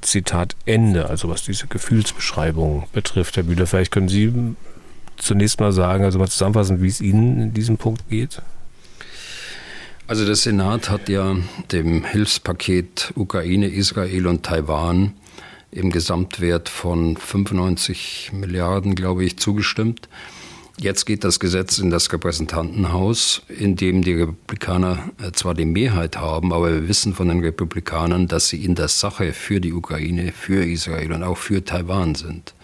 Zitat 0.00 0.56
Ende, 0.64 1.08
also 1.08 1.28
was 1.28 1.42
diese 1.42 1.66
Gefühlsbeschreibung 1.66 2.86
betrifft. 2.92 3.36
Herr 3.36 3.42
Bühler, 3.42 3.66
vielleicht 3.66 3.92
können 3.92 4.08
Sie 4.08 4.32
zunächst 5.16 5.60
mal 5.60 5.72
sagen, 5.72 6.04
also 6.04 6.18
mal 6.18 6.28
zusammenfassen, 6.28 6.82
wie 6.82 6.88
es 6.88 7.00
Ihnen 7.00 7.42
in 7.42 7.54
diesem 7.54 7.76
Punkt 7.76 8.08
geht. 8.08 8.40
Also 10.06 10.24
der 10.24 10.36
Senat 10.36 10.88
hat 10.88 11.08
ja 11.08 11.36
dem 11.70 12.04
Hilfspaket 12.04 13.12
Ukraine, 13.14 13.68
Israel 13.68 14.26
und 14.26 14.44
Taiwan 14.44 15.12
im 15.70 15.90
Gesamtwert 15.90 16.70
von 16.70 17.16
95 17.16 18.30
Milliarden, 18.32 18.94
glaube 18.94 19.24
ich, 19.24 19.38
zugestimmt. 19.38 20.08
Jetzt 20.80 21.06
geht 21.06 21.24
das 21.24 21.40
Gesetz 21.40 21.78
in 21.78 21.90
das 21.90 22.12
Repräsentantenhaus, 22.12 23.42
in 23.48 23.74
dem 23.74 24.02
die 24.02 24.12
Republikaner 24.12 25.10
äh, 25.20 25.32
zwar 25.32 25.54
die 25.54 25.64
Mehrheit 25.64 26.18
haben, 26.18 26.52
aber 26.52 26.72
wir 26.72 26.88
wissen 26.88 27.14
von 27.14 27.26
den 27.26 27.40
Republikanern, 27.40 28.28
dass 28.28 28.48
sie 28.48 28.64
in 28.64 28.76
der 28.76 28.86
Sache 28.86 29.32
für 29.32 29.60
die 29.60 29.72
Ukraine, 29.72 30.30
für 30.30 30.64
Israel 30.64 31.12
und 31.12 31.24
auch 31.24 31.36
für 31.36 31.64
Taiwan 31.64 32.14
sind. 32.14 32.54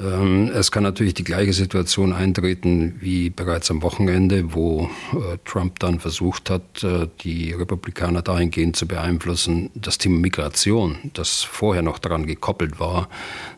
Ähm, 0.00 0.50
es 0.54 0.70
kann 0.72 0.82
natürlich 0.82 1.14
die 1.14 1.24
gleiche 1.24 1.52
Situation 1.52 2.12
eintreten 2.12 2.96
wie 3.00 3.28
bereits 3.28 3.70
am 3.70 3.82
Wochenende, 3.82 4.54
wo 4.54 4.88
äh, 5.12 5.36
Trump 5.44 5.78
dann 5.80 6.00
versucht 6.00 6.48
hat, 6.48 6.82
äh, 6.82 7.08
die 7.20 7.52
Republikaner 7.52 8.22
dahingehend 8.22 8.76
zu 8.76 8.88
beeinflussen, 8.88 9.70
das 9.74 9.98
Thema 9.98 10.18
Migration, 10.18 10.96
das 11.12 11.42
vorher 11.42 11.82
noch 11.82 11.98
daran 11.98 12.26
gekoppelt 12.26 12.80
war, 12.80 13.08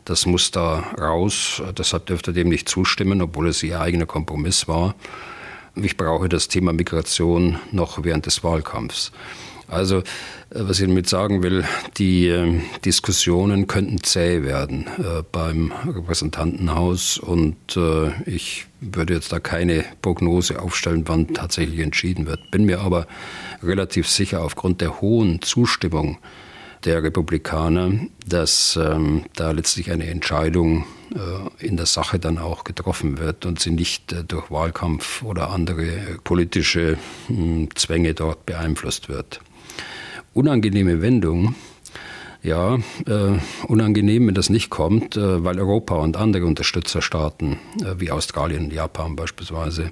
das 0.03 0.25
muss 0.25 0.51
da 0.51 0.79
raus. 0.99 1.61
Deshalb 1.77 2.07
dürfte 2.07 2.33
dem 2.33 2.49
nicht 2.49 2.67
zustimmen, 2.67 3.21
obwohl 3.21 3.47
es 3.47 3.63
ihr 3.63 3.79
eigener 3.79 4.05
Kompromiss 4.05 4.67
war. 4.67 4.95
Ich 5.75 5.97
brauche 5.97 6.29
das 6.29 6.47
Thema 6.47 6.73
Migration 6.73 7.59
noch 7.71 8.03
während 8.03 8.25
des 8.25 8.43
Wahlkampfs. 8.43 9.11
Also, 9.67 9.97
äh, 9.97 10.01
was 10.51 10.79
ich 10.79 10.87
damit 10.87 11.09
sagen 11.09 11.43
will, 11.43 11.63
die 11.97 12.27
äh, 12.27 12.61
Diskussionen 12.83 13.67
könnten 13.67 14.03
zäh 14.03 14.43
werden 14.43 14.87
äh, 14.97 15.23
beim 15.31 15.71
Repräsentantenhaus 15.87 17.17
und 17.17 17.55
äh, 17.75 18.11
ich 18.29 18.67
würde 18.79 19.15
jetzt 19.15 19.31
da 19.31 19.39
keine 19.39 19.83
Prognose 20.01 20.61
aufstellen, 20.61 21.03
wann 21.07 21.33
tatsächlich 21.33 21.79
entschieden 21.79 22.27
wird. 22.27 22.51
Bin 22.51 22.65
mir 22.65 22.81
aber 22.81 23.07
relativ 23.63 24.07
sicher 24.07 24.43
aufgrund 24.43 24.81
der 24.81 25.01
hohen 25.01 25.41
Zustimmung 25.41 26.19
der 26.83 27.01
Republikaner, 27.01 27.93
dass 28.27 28.77
ähm, 28.79 29.23
da 29.35 29.51
letztlich 29.51 29.89
eine 29.91 30.07
Entscheidung 30.07 30.85
in 31.59 31.77
der 31.77 31.85
Sache 31.85 32.19
dann 32.19 32.39
auch 32.39 32.63
getroffen 32.65 33.19
wird 33.19 33.45
und 33.45 33.59
sie 33.59 33.69
nicht 33.69 34.13
durch 34.27 34.51
Wahlkampf 34.51 35.23
oder 35.23 35.51
andere 35.51 35.87
politische 36.23 36.97
hm, 37.27 37.69
Zwänge 37.75 38.15
dort 38.15 38.45
beeinflusst 38.45 39.07
wird 39.07 39.39
unangenehme 40.35 41.01
Wendung. 41.01 41.55
Ja, 42.43 42.75
äh, 42.75 43.39
unangenehm, 43.67 44.27
wenn 44.27 44.35
das 44.35 44.51
nicht 44.51 44.69
kommt, 44.69 45.17
äh, 45.17 45.43
weil 45.43 45.59
Europa 45.59 45.95
und 45.95 46.15
andere 46.15 46.45
Unterstützerstaaten 46.45 47.53
äh, 47.81 47.95
wie 47.97 48.11
Australien 48.11 48.65
und 48.65 48.73
Japan 48.73 49.15
beispielsweise 49.15 49.91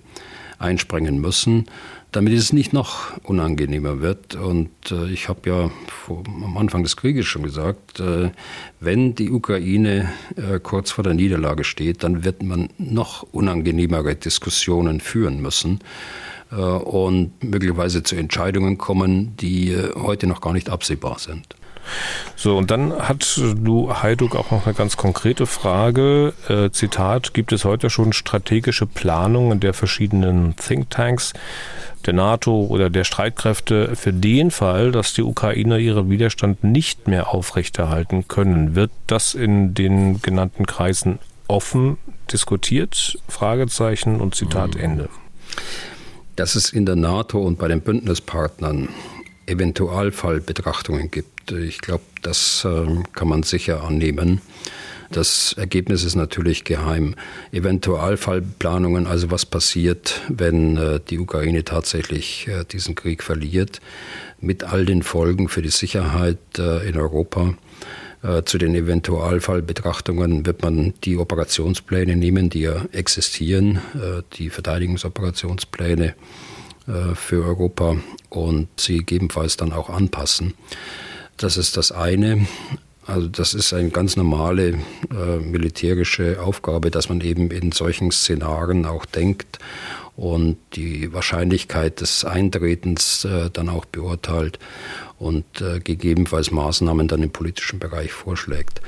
einspringen 0.59 1.19
müssen, 1.19 1.65
damit 2.11 2.33
es 2.33 2.53
nicht 2.53 2.73
noch 2.73 3.17
unangenehmer 3.23 4.01
wird. 4.01 4.35
Und 4.35 4.69
äh, 4.91 5.11
ich 5.11 5.29
habe 5.29 5.49
ja 5.49 5.71
vor, 5.87 6.23
am 6.27 6.55
Anfang 6.57 6.83
des 6.83 6.95
Krieges 6.95 7.25
schon 7.25 7.41
gesagt, 7.41 7.99
äh, 7.99 8.29
wenn 8.79 9.15
die 9.15 9.31
Ukraine 9.31 10.11
äh, 10.35 10.59
kurz 10.59 10.91
vor 10.91 11.03
der 11.03 11.15
Niederlage 11.15 11.63
steht, 11.63 12.03
dann 12.03 12.23
wird 12.23 12.43
man 12.43 12.69
noch 12.77 13.23
unangenehmere 13.31 14.13
Diskussionen 14.13 14.99
führen 14.99 15.41
müssen. 15.41 15.79
Äh, 16.55 16.61
und 16.61 17.43
möglicherweise 17.43 18.03
zu 18.03 18.15
Entscheidungen 18.15 18.77
kommen, 18.77 19.35
die 19.37 19.71
äh, 19.71 19.93
heute 19.95 20.27
noch 20.27 20.41
gar 20.41 20.53
nicht 20.53 20.69
absehbar 20.69 21.19
sind. 21.19 21.55
So, 22.37 22.57
und 22.57 22.71
dann 22.71 22.93
hat 22.93 23.37
du 23.37 23.93
Heiduk 23.93 24.37
auch 24.37 24.51
noch 24.51 24.65
eine 24.65 24.73
ganz 24.73 24.95
konkrete 24.95 25.45
Frage. 25.45 26.33
Äh, 26.47 26.69
Zitat, 26.71 27.33
gibt 27.33 27.51
es 27.51 27.65
heute 27.65 27.89
schon 27.89 28.13
strategische 28.13 28.85
Planungen 28.85 29.59
der 29.59 29.73
verschiedenen 29.73 30.55
Thinktanks, 30.55 31.33
der 32.05 32.13
NATO 32.13 32.67
oder 32.67 32.89
der 32.89 33.03
Streitkräfte 33.03 33.97
für 33.97 34.13
den 34.13 34.49
Fall, 34.49 34.93
dass 34.93 35.13
die 35.13 35.23
Ukrainer 35.23 35.77
ihren 35.77 36.09
Widerstand 36.09 36.63
nicht 36.63 37.07
mehr 37.09 37.33
aufrechterhalten 37.33 38.29
können? 38.29 38.75
Wird 38.75 38.91
das 39.07 39.33
in 39.33 39.73
den 39.73 40.21
genannten 40.21 40.65
Kreisen 40.65 41.19
offen 41.49 41.97
diskutiert? 42.31 43.17
Fragezeichen 43.27 44.21
und 44.21 44.35
Zitat 44.35 44.75
hm. 44.75 44.81
Ende. 44.81 45.09
Dass 46.35 46.55
es 46.55 46.71
in 46.71 46.85
der 46.85 46.95
NATO 46.95 47.41
und 47.41 47.59
bei 47.59 47.67
den 47.67 47.81
Bündnispartnern 47.81 48.89
Eventualfallbetrachtungen 49.45 51.11
gibt, 51.11 51.51
ich 51.51 51.79
glaube, 51.79 52.03
das 52.21 52.65
äh, 52.65 52.85
kann 53.13 53.27
man 53.27 53.43
sicher 53.43 53.83
annehmen. 53.83 54.41
Das 55.11 55.53
Ergebnis 55.53 56.03
ist 56.03 56.15
natürlich 56.15 56.63
geheim. 56.63 57.13
Eventualfallplanungen, 57.51 59.05
also 59.05 59.29
was 59.29 59.45
passiert, 59.45 60.21
wenn 60.27 60.77
äh, 60.77 60.99
die 61.07 61.19
Ukraine 61.19 61.63
tatsächlich 61.63 62.47
äh, 62.47 62.63
diesen 62.63 62.95
Krieg 62.95 63.21
verliert, 63.21 63.79
mit 64.39 64.63
all 64.63 64.85
den 64.85 65.03
Folgen 65.03 65.49
für 65.49 65.61
die 65.61 65.69
Sicherheit 65.69 66.39
äh, 66.57 66.87
in 66.89 66.97
Europa. 66.97 67.53
Äh, 68.23 68.43
zu 68.45 68.57
den 68.57 68.73
Eventualfallbetrachtungen 68.73 70.45
wird 70.45 70.63
man 70.63 70.93
die 71.03 71.17
Operationspläne 71.17 72.15
nehmen, 72.15 72.49
die 72.49 72.61
ja 72.61 72.85
existieren, 72.93 73.77
äh, 73.95 74.23
die 74.33 74.49
Verteidigungsoperationspläne 74.49 76.15
äh, 76.87 77.15
für 77.15 77.45
Europa 77.45 77.97
und 78.29 78.69
sie 78.79 78.99
gegebenenfalls 78.99 79.57
dann 79.57 79.73
auch 79.73 79.89
anpassen. 79.89 80.53
Das 81.35 81.57
ist 81.57 81.75
das 81.75 81.91
eine. 81.91 82.47
Also 83.05 83.27
das 83.27 83.53
ist 83.53 83.73
eine 83.73 83.89
ganz 83.89 84.15
normale 84.15 84.69
äh, 85.11 85.37
militärische 85.41 86.41
Aufgabe, 86.41 86.91
dass 86.91 87.09
man 87.09 87.19
eben 87.19 87.51
in 87.51 87.73
solchen 87.73 88.11
Szenarien 88.11 88.85
auch 88.85 89.05
denkt 89.05 89.59
und 90.15 90.57
die 90.73 91.13
Wahrscheinlichkeit 91.13 92.01
des 92.01 92.23
Eintretens 92.25 93.25
äh, 93.25 93.49
dann 93.51 93.69
auch 93.69 93.85
beurteilt 93.85 94.59
und 95.17 95.45
äh, 95.61 95.79
gegebenenfalls 95.79 96.51
Maßnahmen 96.51 97.07
dann 97.07 97.23
im 97.23 97.31
politischen 97.31 97.79
Bereich 97.79 98.11
vorschlägt. 98.11 98.81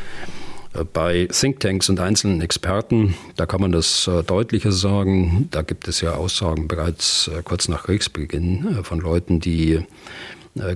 Äh, 0.75 0.83
bei 0.83 1.27
Thinktanks 1.31 1.89
und 1.89 1.99
einzelnen 1.99 2.41
Experten, 2.41 3.15
da 3.35 3.45
kann 3.45 3.61
man 3.61 3.71
das 3.71 4.07
äh, 4.07 4.23
deutlicher 4.23 4.71
sagen. 4.71 5.47
Da 5.51 5.61
gibt 5.61 5.87
es 5.87 6.01
ja 6.01 6.13
Aussagen 6.13 6.67
bereits 6.67 7.27
äh, 7.27 7.41
kurz 7.43 7.67
nach 7.67 7.83
Kriegsbeginn 7.83 8.83
von 8.83 8.99
Leuten, 8.99 9.39
die 9.39 9.73
äh, 9.73 9.83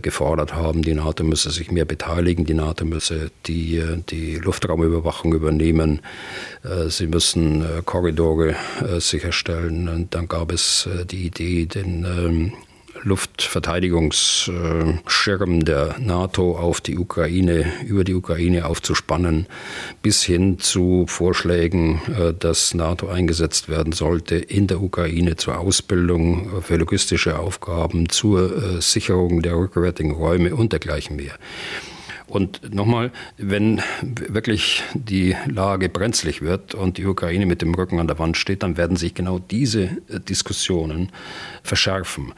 gefordert 0.02 0.54
haben, 0.54 0.82
die 0.82 0.94
NATO 0.94 1.24
müsse 1.24 1.52
sich 1.52 1.72
mehr 1.72 1.86
beteiligen, 1.86 2.46
die 2.46 2.54
NATO 2.54 2.86
müsse 2.86 3.32
die, 3.46 3.78
äh, 3.78 3.98
die 4.10 4.36
Luftraumüberwachung 4.36 5.34
übernehmen, 5.34 6.02
äh, 6.64 6.90
sie 6.90 7.08
müssen 7.08 7.66
Korridore 7.86 8.56
sicherstellen. 9.00 9.88
Und 9.88 10.14
dann 10.16 10.28
gab 10.28 10.52
es 10.52 10.88
die 11.10 11.28
Idee, 11.28 11.66
den 11.66 12.06
ähm, 12.06 12.54
Luftverteidigungsschirm 13.04 15.66
der 15.66 15.96
NATO 16.00 16.58
auf 16.58 16.82
die 16.82 16.98
Ukraine, 16.98 17.72
über 17.86 18.04
die 18.04 18.16
Ukraine 18.16 18.66
aufzuspannen, 18.66 19.46
bis 20.02 20.24
hin 20.24 20.60
zu 20.60 21.06
Vorschlägen, 21.08 22.02
äh, 22.08 22.34
dass 22.34 22.74
NATO 22.74 23.08
eingesetzt 23.08 23.70
werden 23.70 23.94
sollte 23.94 24.36
in 24.36 24.68
der 24.68 24.82
Ukraine 24.82 25.36
zur 25.36 25.60
Ausbildung 25.60 26.62
für 26.62 26.78
logistische 26.78 27.40
Aufgaben, 27.40 28.10
zur 28.10 28.78
äh, 28.78 28.82
Sicherung 28.82 29.42
der 29.42 29.56
rückwärtigen 29.56 30.12
Räume 30.12 30.56
und 30.56 30.72
dergleichen 30.72 31.16
mehr. 31.16 31.36
Und 32.30 32.74
nochmal, 32.74 33.12
wenn 33.38 33.82
wirklich 34.04 34.84
die 34.94 35.36
Lage 35.48 35.90
brenzlig 35.90 36.44
wird 36.44 36.76
und 36.76 36.98
die 36.98 37.08
Ukraine 37.08 37.48
mit 37.48 37.64
dem 37.64 37.74
Rücken 37.74 38.00
an 38.00 38.08
der 38.08 38.20
Wand 38.20 38.38
steht, 38.38 38.62
dann 38.62 38.78
werden 38.78 38.98
sich 38.98 39.16
genau 39.16 39.40
diese 39.40 39.84
äh, 39.84 40.20
Diskussionen 40.20 41.12
verschärfen. 41.64 42.34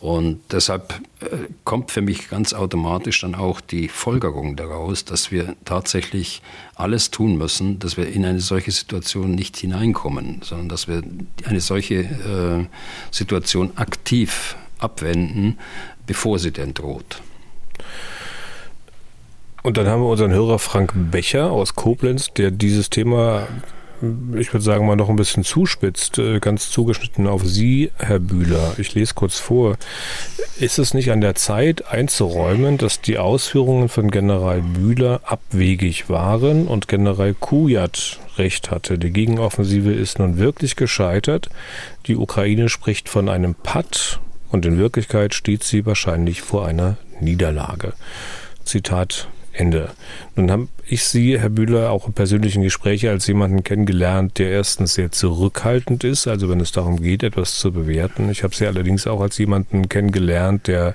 Und 0.00 0.40
deshalb 0.50 0.94
äh, 1.20 1.26
kommt 1.64 1.90
für 1.90 2.00
mich 2.00 2.30
ganz 2.30 2.54
automatisch 2.54 3.20
dann 3.20 3.34
auch 3.34 3.60
die 3.60 3.88
Folgerung 3.88 4.56
daraus, 4.56 5.04
dass 5.04 5.30
wir 5.30 5.54
tatsächlich 5.66 6.40
alles 6.74 7.10
tun 7.10 7.36
müssen, 7.36 7.78
dass 7.78 7.98
wir 7.98 8.08
in 8.08 8.24
eine 8.24 8.40
solche 8.40 8.70
Situation 8.70 9.32
nicht 9.32 9.58
hineinkommen, 9.58 10.40
sondern 10.42 10.70
dass 10.70 10.88
wir 10.88 11.02
eine 11.44 11.60
solche 11.60 11.96
äh, 11.96 12.66
Situation 13.10 13.72
aktiv 13.76 14.56
abwenden, 14.78 15.58
bevor 16.06 16.38
sie 16.38 16.50
denn 16.50 16.72
droht. 16.72 17.20
Und 19.62 19.76
dann 19.76 19.86
haben 19.86 20.00
wir 20.00 20.08
unseren 20.08 20.32
Hörer 20.32 20.58
Frank 20.58 20.94
Becher 20.94 21.50
aus 21.50 21.74
Koblenz, 21.74 22.32
der 22.32 22.50
dieses 22.50 22.88
Thema 22.88 23.46
ich 24.38 24.52
würde 24.52 24.64
sagen, 24.64 24.86
mal 24.86 24.96
noch 24.96 25.08
ein 25.08 25.16
bisschen 25.16 25.44
zuspitzt, 25.44 26.18
äh, 26.18 26.40
ganz 26.40 26.70
zugeschnitten 26.70 27.26
auf 27.26 27.44
Sie, 27.44 27.90
Herr 27.98 28.18
Bühler. 28.18 28.74
Ich 28.78 28.94
lese 28.94 29.14
kurz 29.14 29.38
vor. 29.38 29.76
Ist 30.58 30.78
es 30.78 30.94
nicht 30.94 31.10
an 31.10 31.20
der 31.20 31.34
Zeit 31.34 31.86
einzuräumen, 31.88 32.78
dass 32.78 33.00
die 33.00 33.18
Ausführungen 33.18 33.88
von 33.88 34.10
General 34.10 34.62
Bühler 34.62 35.20
abwegig 35.24 36.08
waren 36.08 36.66
und 36.66 36.88
General 36.88 37.34
Kujat 37.34 38.20
recht 38.38 38.70
hatte? 38.70 38.98
Die 38.98 39.10
Gegenoffensive 39.10 39.92
ist 39.92 40.18
nun 40.18 40.38
wirklich 40.38 40.76
gescheitert. 40.76 41.50
Die 42.06 42.16
Ukraine 42.16 42.68
spricht 42.68 43.08
von 43.08 43.28
einem 43.28 43.54
Patt 43.54 44.20
und 44.50 44.66
in 44.66 44.78
Wirklichkeit 44.78 45.34
steht 45.34 45.62
sie 45.62 45.86
wahrscheinlich 45.86 46.42
vor 46.42 46.66
einer 46.66 46.96
Niederlage. 47.20 47.92
Zitat 48.64 49.28
Ende. 49.52 49.90
Nun 50.36 50.50
habe 50.50 50.68
ich 50.86 51.04
Sie, 51.04 51.38
Herr 51.38 51.48
Bühler, 51.48 51.90
auch 51.90 52.06
im 52.06 52.12
persönlichen 52.12 52.62
Gespräch 52.62 53.08
als 53.08 53.26
jemanden 53.26 53.64
kennengelernt, 53.64 54.38
der 54.38 54.50
erstens 54.50 54.94
sehr 54.94 55.12
zurückhaltend 55.12 56.04
ist, 56.04 56.26
also 56.26 56.48
wenn 56.48 56.60
es 56.60 56.72
darum 56.72 57.02
geht, 57.02 57.22
etwas 57.22 57.58
zu 57.58 57.72
bewerten. 57.72 58.30
Ich 58.30 58.42
habe 58.42 58.54
Sie 58.54 58.66
allerdings 58.66 59.06
auch 59.06 59.20
als 59.20 59.38
jemanden 59.38 59.88
kennengelernt, 59.88 60.66
der 60.68 60.94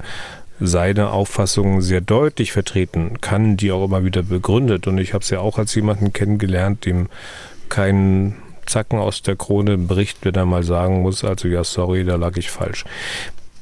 seine 0.60 1.10
Auffassungen 1.10 1.82
sehr 1.82 2.02
deutlich 2.02 2.52
vertreten 2.52 3.20
kann, 3.22 3.58
die 3.58 3.72
auch 3.72 3.86
immer 3.86 4.06
wieder 4.06 4.24
begründet. 4.24 4.88
Und 4.88 4.98
ich 4.98 5.14
habe 5.14 5.26
sie 5.26 5.38
auch 5.38 5.58
als 5.58 5.76
jemanden 5.76 6.14
kennengelernt, 6.14 6.86
dem 6.86 7.08
kein 7.70 8.36
Zacken 8.66 9.00
aus 9.00 9.22
der 9.22 9.36
Krone 9.36 9.78
bricht, 9.78 10.20
wenn 10.24 10.36
er 10.36 10.46
mal 10.46 10.64
sagen 10.64 11.02
muss, 11.02 11.24
also 11.24 11.48
ja, 11.48 11.64
sorry, 11.64 12.04
da 12.04 12.16
lag 12.16 12.38
ich 12.38 12.50
falsch. 12.50 12.86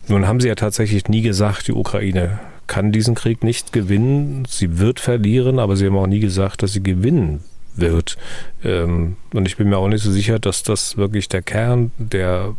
Nun 0.08 0.28
haben 0.28 0.40
sie 0.40 0.48
ja 0.48 0.56
tatsächlich 0.56 1.08
nie 1.08 1.22
gesagt, 1.22 1.68
die 1.68 1.74
Ukraine 1.74 2.40
kann 2.74 2.92
diesen 2.92 3.14
Krieg 3.14 3.44
nicht 3.44 3.72
gewinnen. 3.72 4.46
Sie 4.50 4.80
wird 4.80 5.00
verlieren, 5.00 5.60
aber 5.60 5.76
sie 5.76 5.86
haben 5.86 5.96
auch 5.96 6.08
nie 6.08 6.20
gesagt, 6.20 6.64
dass 6.64 6.74
sie 6.74 6.82
gewinnen 6.82 7.44
wird. 7.76 8.18
Ähm, 8.64 9.16
und 9.32 9.46
ich 9.46 9.58
bin 9.58 9.70
mir 9.70 9.78
auch 9.78 9.88
nicht 9.88 10.02
so 10.02 10.12
sicher, 10.12 10.40
dass 10.40 10.64
das 10.64 10.98
wirklich 10.98 11.30
der 11.30 11.44
Kern 11.44 11.92
der 12.00 12.56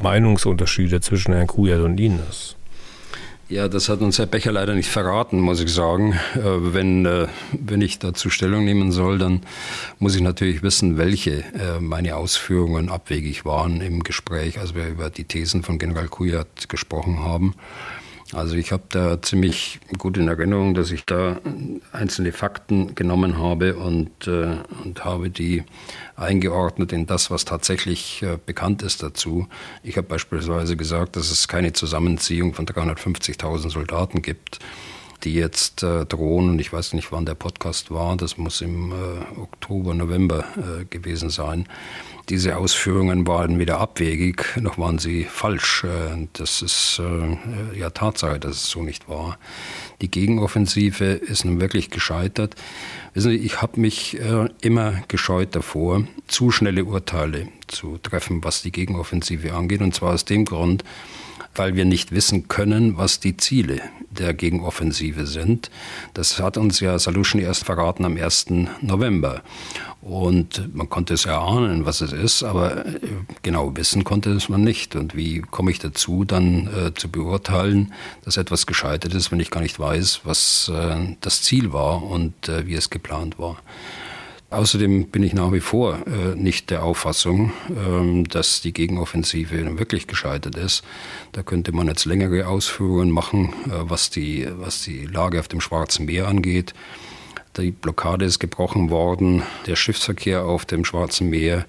Meinungsunterschiede 0.00 1.02
zwischen 1.02 1.34
Herrn 1.34 1.48
Kujat 1.48 1.82
und 1.82 2.00
Ihnen 2.00 2.18
ist. 2.30 2.56
Ja, 3.50 3.68
das 3.68 3.90
hat 3.90 4.00
uns 4.00 4.18
Herr 4.18 4.24
Becher 4.24 4.52
leider 4.52 4.74
nicht 4.74 4.88
verraten, 4.88 5.38
muss 5.38 5.60
ich 5.60 5.70
sagen. 5.70 6.14
Äh, 6.34 6.40
wenn, 6.72 7.04
äh, 7.04 7.26
wenn 7.52 7.82
ich 7.82 7.98
dazu 7.98 8.30
Stellung 8.30 8.64
nehmen 8.64 8.90
soll, 8.90 9.18
dann 9.18 9.42
muss 9.98 10.14
ich 10.14 10.22
natürlich 10.22 10.62
wissen, 10.62 10.96
welche 10.96 11.44
äh, 11.44 11.78
meine 11.78 12.16
Ausführungen 12.16 12.88
abwegig 12.88 13.44
waren 13.44 13.82
im 13.82 14.02
Gespräch, 14.02 14.58
als 14.58 14.74
wir 14.74 14.88
über 14.88 15.10
die 15.10 15.24
Thesen 15.24 15.62
von 15.62 15.78
General 15.78 16.08
Kujat 16.08 16.70
gesprochen 16.70 17.20
haben. 17.20 17.54
Also 18.34 18.56
ich 18.56 18.72
habe 18.72 18.82
da 18.90 19.22
ziemlich 19.22 19.80
gut 19.96 20.18
in 20.18 20.28
Erinnerung, 20.28 20.74
dass 20.74 20.90
ich 20.90 21.06
da 21.06 21.40
einzelne 21.92 22.32
Fakten 22.32 22.94
genommen 22.94 23.38
habe 23.38 23.76
und, 23.76 24.26
äh, 24.26 24.56
und 24.84 25.04
habe 25.04 25.30
die 25.30 25.64
eingeordnet 26.14 26.92
in 26.92 27.06
das, 27.06 27.30
was 27.30 27.46
tatsächlich 27.46 28.22
äh, 28.22 28.38
bekannt 28.44 28.82
ist 28.82 29.02
dazu. 29.02 29.48
Ich 29.82 29.96
habe 29.96 30.06
beispielsweise 30.06 30.76
gesagt, 30.76 31.16
dass 31.16 31.30
es 31.30 31.48
keine 31.48 31.72
Zusammenziehung 31.72 32.52
von 32.52 32.66
350.000 32.66 33.70
Soldaten 33.70 34.20
gibt 34.20 34.58
die 35.24 35.34
jetzt 35.34 35.82
äh, 35.82 36.06
drohen. 36.06 36.50
Und 36.50 36.58
ich 36.60 36.72
weiß 36.72 36.92
nicht, 36.92 37.10
wann 37.12 37.26
der 37.26 37.34
Podcast 37.34 37.90
war. 37.90 38.16
Das 38.16 38.38
muss 38.38 38.60
im 38.60 38.92
äh, 38.92 39.40
Oktober, 39.40 39.94
November 39.94 40.44
äh, 40.56 40.84
gewesen 40.84 41.30
sein. 41.30 41.66
Diese 42.28 42.58
Ausführungen 42.58 43.26
waren 43.26 43.58
weder 43.58 43.80
abwegig, 43.80 44.56
noch 44.60 44.76
waren 44.76 44.98
sie 44.98 45.24
falsch. 45.24 45.84
Äh, 45.84 46.28
das 46.34 46.60
ist 46.60 47.00
äh, 47.00 47.78
ja 47.78 47.88
Tatsache, 47.88 48.38
dass 48.38 48.56
es 48.56 48.68
so 48.68 48.82
nicht 48.82 49.08
war. 49.08 49.38
Die 50.02 50.10
Gegenoffensive 50.10 51.04
ist 51.04 51.46
nun 51.46 51.60
wirklich 51.60 51.88
gescheitert. 51.88 52.54
Wissen 53.14 53.30
Sie, 53.30 53.38
ich 53.38 53.62
habe 53.62 53.80
mich 53.80 54.20
äh, 54.20 54.48
immer 54.60 55.02
gescheut 55.08 55.56
davor, 55.56 56.04
zu 56.26 56.50
schnelle 56.50 56.84
Urteile 56.84 57.48
zu 57.66 57.96
treffen, 57.96 58.44
was 58.44 58.60
die 58.60 58.72
Gegenoffensive 58.72 59.54
angeht. 59.54 59.80
Und 59.80 59.94
zwar 59.94 60.12
aus 60.12 60.26
dem 60.26 60.44
Grund, 60.44 60.84
weil 61.58 61.74
wir 61.74 61.84
nicht 61.84 62.12
wissen 62.12 62.48
können, 62.48 62.96
was 62.96 63.20
die 63.20 63.36
Ziele 63.36 63.80
der 64.10 64.34
Gegenoffensive 64.34 65.26
sind. 65.26 65.70
Das 66.14 66.40
hat 66.40 66.56
uns 66.56 66.80
ja 66.80 66.98
Saluschen 66.98 67.40
erst 67.40 67.64
verraten 67.64 68.04
am 68.04 68.16
1. 68.16 68.46
November. 68.80 69.42
Und 70.00 70.74
man 70.74 70.88
konnte 70.88 71.14
es 71.14 71.26
erahnen, 71.26 71.84
was 71.84 72.00
es 72.00 72.12
ist, 72.12 72.42
aber 72.42 72.86
äh, 72.86 73.00
genau 73.42 73.76
wissen 73.76 74.04
konnte 74.04 74.30
es 74.30 74.48
man 74.48 74.62
nicht. 74.62 74.96
Und 74.96 75.16
wie 75.16 75.40
komme 75.40 75.70
ich 75.70 75.80
dazu, 75.80 76.24
dann 76.24 76.68
äh, 76.68 76.94
zu 76.94 77.10
beurteilen, 77.10 77.92
dass 78.24 78.36
etwas 78.36 78.66
gescheitert 78.66 79.12
ist, 79.14 79.32
wenn 79.32 79.40
ich 79.40 79.50
gar 79.50 79.60
nicht 79.60 79.78
weiß, 79.78 80.20
was 80.24 80.70
äh, 80.72 81.16
das 81.20 81.42
Ziel 81.42 81.72
war 81.72 82.02
und 82.02 82.48
äh, 82.48 82.66
wie 82.66 82.74
es 82.74 82.90
geplant 82.90 83.38
war? 83.38 83.58
Außerdem 84.50 85.08
bin 85.08 85.22
ich 85.22 85.34
nach 85.34 85.52
wie 85.52 85.60
vor 85.60 85.98
äh, 86.06 86.34
nicht 86.34 86.70
der 86.70 86.82
Auffassung, 86.82 87.52
ähm, 87.68 88.26
dass 88.28 88.62
die 88.62 88.72
Gegenoffensive 88.72 89.78
wirklich 89.78 90.06
gescheitert 90.06 90.56
ist. 90.56 90.82
Da 91.32 91.42
könnte 91.42 91.72
man 91.72 91.86
jetzt 91.86 92.06
längere 92.06 92.46
Ausführungen 92.46 93.10
machen, 93.10 93.52
äh, 93.66 93.70
was, 93.82 94.08
die, 94.08 94.48
was 94.58 94.82
die 94.82 95.04
Lage 95.04 95.38
auf 95.38 95.48
dem 95.48 95.60
Schwarzen 95.60 96.06
Meer 96.06 96.28
angeht. 96.28 96.72
Die 97.58 97.72
Blockade 97.72 98.24
ist 98.24 98.38
gebrochen 98.38 98.88
worden. 98.88 99.42
Der 99.66 99.76
Schiffsverkehr 99.76 100.44
auf 100.44 100.64
dem 100.64 100.86
Schwarzen 100.86 101.28
Meer, 101.28 101.66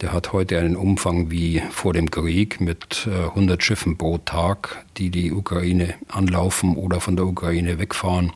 der 0.00 0.12
hat 0.12 0.32
heute 0.32 0.58
einen 0.58 0.76
Umfang 0.76 1.30
wie 1.30 1.60
vor 1.70 1.92
dem 1.92 2.10
Krieg 2.10 2.58
mit 2.58 3.06
äh, 3.06 3.24
100 3.24 3.62
Schiffen 3.62 3.98
pro 3.98 4.16
Tag, 4.16 4.86
die 4.96 5.10
die 5.10 5.30
Ukraine 5.30 5.92
anlaufen 6.08 6.76
oder 6.76 7.00
von 7.02 7.16
der 7.16 7.26
Ukraine 7.26 7.78
wegfahren. 7.78 8.32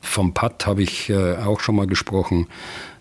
Vom 0.00 0.34
Pad 0.34 0.66
habe 0.66 0.82
ich 0.82 1.10
äh, 1.10 1.36
auch 1.36 1.60
schon 1.60 1.76
mal 1.76 1.86
gesprochen. 1.86 2.48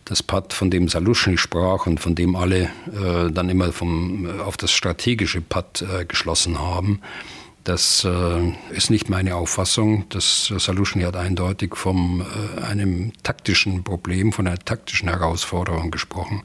Das 0.06 0.24
Pad, 0.24 0.54
von 0.54 0.70
dem 0.70 0.88
Saluschny 0.88 1.38
sprach 1.38 1.86
und 1.86 2.00
von 2.00 2.16
dem 2.16 2.36
alle 2.36 2.70
äh, 2.88 3.32
dann 3.32 3.50
immer 3.50 3.72
vom, 3.72 4.26
äh, 4.26 4.42
auf 4.42 4.58
das 4.58 4.72
strategische 4.72 5.42
Pad 5.42 5.84
geschlossen 6.08 6.60
haben, 6.60 7.02
Das 7.68 8.06
äh, 8.06 8.54
ist 8.70 8.90
nicht 8.92 9.10
meine 9.10 9.36
Auffassung. 9.36 10.06
Das 10.08 10.46
Solution 10.46 11.04
hat 11.04 11.18
eindeutig 11.18 11.76
von 11.76 12.22
äh, 12.22 12.62
einem 12.62 13.12
taktischen 13.24 13.84
Problem, 13.84 14.32
von 14.32 14.48
einer 14.48 14.58
taktischen 14.58 15.10
Herausforderung 15.10 15.92
gesprochen. 15.92 16.44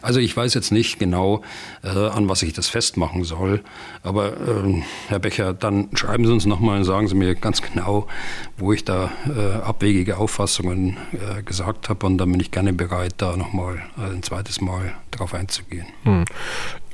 Also 0.00 0.20
ich 0.20 0.34
weiß 0.34 0.54
jetzt 0.54 0.72
nicht 0.72 0.98
genau, 0.98 1.42
äh, 1.82 1.88
an 1.90 2.30
was 2.30 2.42
ich 2.42 2.54
das 2.54 2.68
festmachen 2.68 3.24
soll. 3.24 3.62
Aber 4.02 4.28
äh, 4.28 4.82
Herr 5.08 5.18
Becher, 5.18 5.52
dann 5.52 5.90
schreiben 5.92 6.24
Sie 6.24 6.32
uns 6.32 6.46
nochmal 6.46 6.78
und 6.78 6.84
sagen 6.84 7.08
Sie 7.08 7.14
mir 7.14 7.34
ganz 7.34 7.60
genau, 7.60 8.06
wo 8.56 8.72
ich 8.72 8.86
da 8.86 9.12
äh, 9.26 9.56
abwegige 9.56 10.16
Auffassungen 10.16 10.96
äh, 11.12 11.42
gesagt 11.42 11.90
habe. 11.90 12.06
Und 12.06 12.16
dann 12.16 12.32
bin 12.32 12.40
ich 12.40 12.50
gerne 12.50 12.72
bereit, 12.72 13.16
da 13.18 13.36
nochmal 13.36 13.82
ein 13.98 14.22
zweites 14.22 14.62
Mal 14.62 14.94
drauf 15.16 15.34
einzugehen. 15.34 15.86
Hm. 16.04 16.24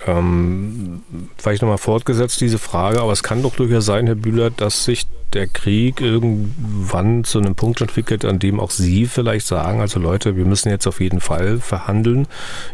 Ähm, 0.06 1.02
vielleicht 1.36 1.62
nochmal 1.62 1.78
fortgesetzt 1.78 2.40
diese 2.40 2.58
Frage, 2.58 3.00
aber 3.00 3.12
es 3.12 3.22
kann 3.22 3.42
doch 3.42 3.56
durchaus 3.56 3.84
sein, 3.84 4.06
Herr 4.06 4.14
Bühler, 4.14 4.50
dass 4.50 4.84
sich 4.84 5.06
der 5.32 5.46
Krieg 5.46 6.00
irgendwann 6.00 7.24
zu 7.24 7.38
einem 7.38 7.54
Punkt 7.54 7.80
entwickelt, 7.80 8.24
an 8.24 8.38
dem 8.38 8.58
auch 8.58 8.70
Sie 8.70 9.06
vielleicht 9.06 9.46
sagen, 9.46 9.80
also 9.80 10.00
Leute, 10.00 10.36
wir 10.36 10.44
müssen 10.44 10.70
jetzt 10.70 10.86
auf 10.86 11.00
jeden 11.00 11.20
Fall 11.20 11.58
verhandeln. 11.58 12.26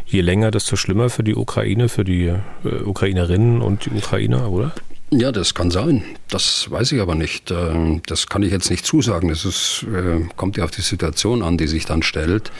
Je 0.05 0.21
länger, 0.21 0.51
desto 0.51 0.75
schlimmer 0.75 1.09
für 1.09 1.23
die 1.23 1.35
Ukraine, 1.35 1.89
für 1.89 2.03
die 2.03 2.25
äh, 2.27 2.83
Ukrainerinnen 2.83 3.61
und 3.61 3.85
die 3.85 3.91
Ukrainer, 3.91 4.49
oder? 4.49 4.73
Ja, 5.09 5.31
das 5.31 5.53
kann 5.53 5.71
sein. 5.71 6.03
Das 6.29 6.69
weiß 6.69 6.91
ich 6.91 6.99
aber 6.99 7.15
nicht. 7.15 7.49
Ähm, 7.49 8.01
das 8.07 8.27
kann 8.27 8.43
ich 8.43 8.51
jetzt 8.51 8.69
nicht 8.69 8.85
zusagen. 8.85 9.29
Es 9.29 9.45
ist, 9.45 9.85
äh, 9.89 10.25
kommt 10.35 10.57
ja 10.57 10.65
auf 10.65 10.71
die 10.71 10.81
Situation 10.81 11.43
an, 11.43 11.57
die 11.57 11.67
sich 11.67 11.85
dann 11.85 12.03
stellt. 12.03 12.51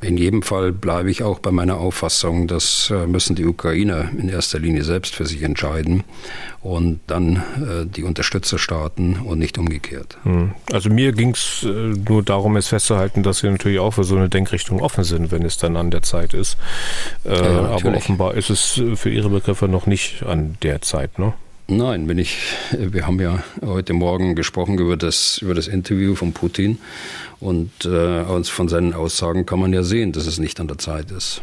In 0.00 0.16
jedem 0.16 0.42
Fall 0.42 0.70
bleibe 0.70 1.10
ich 1.10 1.24
auch 1.24 1.40
bei 1.40 1.50
meiner 1.50 1.78
Auffassung, 1.78 2.46
das 2.46 2.88
äh, 2.94 3.08
müssen 3.08 3.34
die 3.34 3.44
Ukrainer 3.44 4.08
in 4.16 4.28
erster 4.28 4.60
Linie 4.60 4.84
selbst 4.84 5.16
für 5.16 5.26
sich 5.26 5.42
entscheiden 5.42 6.04
und 6.62 7.00
dann 7.08 7.36
äh, 7.36 7.84
die 7.84 8.04
Unterstützerstaaten 8.04 9.18
und 9.18 9.40
nicht 9.40 9.58
umgekehrt. 9.58 10.18
Hm. 10.22 10.52
Also 10.70 10.90
mir 10.90 11.10
ging 11.10 11.30
es 11.30 11.66
nur 12.08 12.22
darum, 12.22 12.56
es 12.56 12.68
festzuhalten, 12.68 13.24
dass 13.24 13.38
sie 13.38 13.50
natürlich 13.50 13.80
auch 13.80 13.94
für 13.94 14.04
so 14.04 14.14
eine 14.14 14.28
Denkrichtung 14.28 14.80
offen 14.80 15.02
sind, 15.02 15.32
wenn 15.32 15.44
es 15.44 15.56
dann 15.56 15.76
an 15.76 15.90
der 15.90 16.02
Zeit 16.02 16.32
ist. 16.32 16.58
Ja, 17.24 17.70
aber 17.70 17.96
offenbar 17.96 18.34
ist 18.34 18.50
es 18.50 18.80
für 18.94 19.10
Ihre 19.10 19.30
Begriffe 19.30 19.66
noch 19.66 19.86
nicht 19.86 20.22
an 20.22 20.56
der 20.62 20.80
Zeit, 20.80 21.18
ne? 21.18 21.32
Nein, 21.70 22.06
bin 22.06 22.16
ich. 22.16 22.38
Wir 22.72 23.06
haben 23.06 23.20
ja 23.20 23.42
heute 23.62 23.92
Morgen 23.92 24.34
gesprochen 24.34 24.78
über 24.78 24.96
das, 24.96 25.36
über 25.42 25.52
das 25.52 25.68
Interview 25.68 26.14
von 26.14 26.32
Putin 26.32 26.78
und 27.40 27.84
äh, 27.84 28.42
von 28.44 28.68
seinen 28.68 28.94
Aussagen 28.94 29.44
kann 29.44 29.60
man 29.60 29.74
ja 29.74 29.82
sehen, 29.82 30.12
dass 30.12 30.26
es 30.26 30.38
nicht 30.38 30.60
an 30.60 30.68
der 30.68 30.78
Zeit 30.78 31.10
ist. 31.10 31.42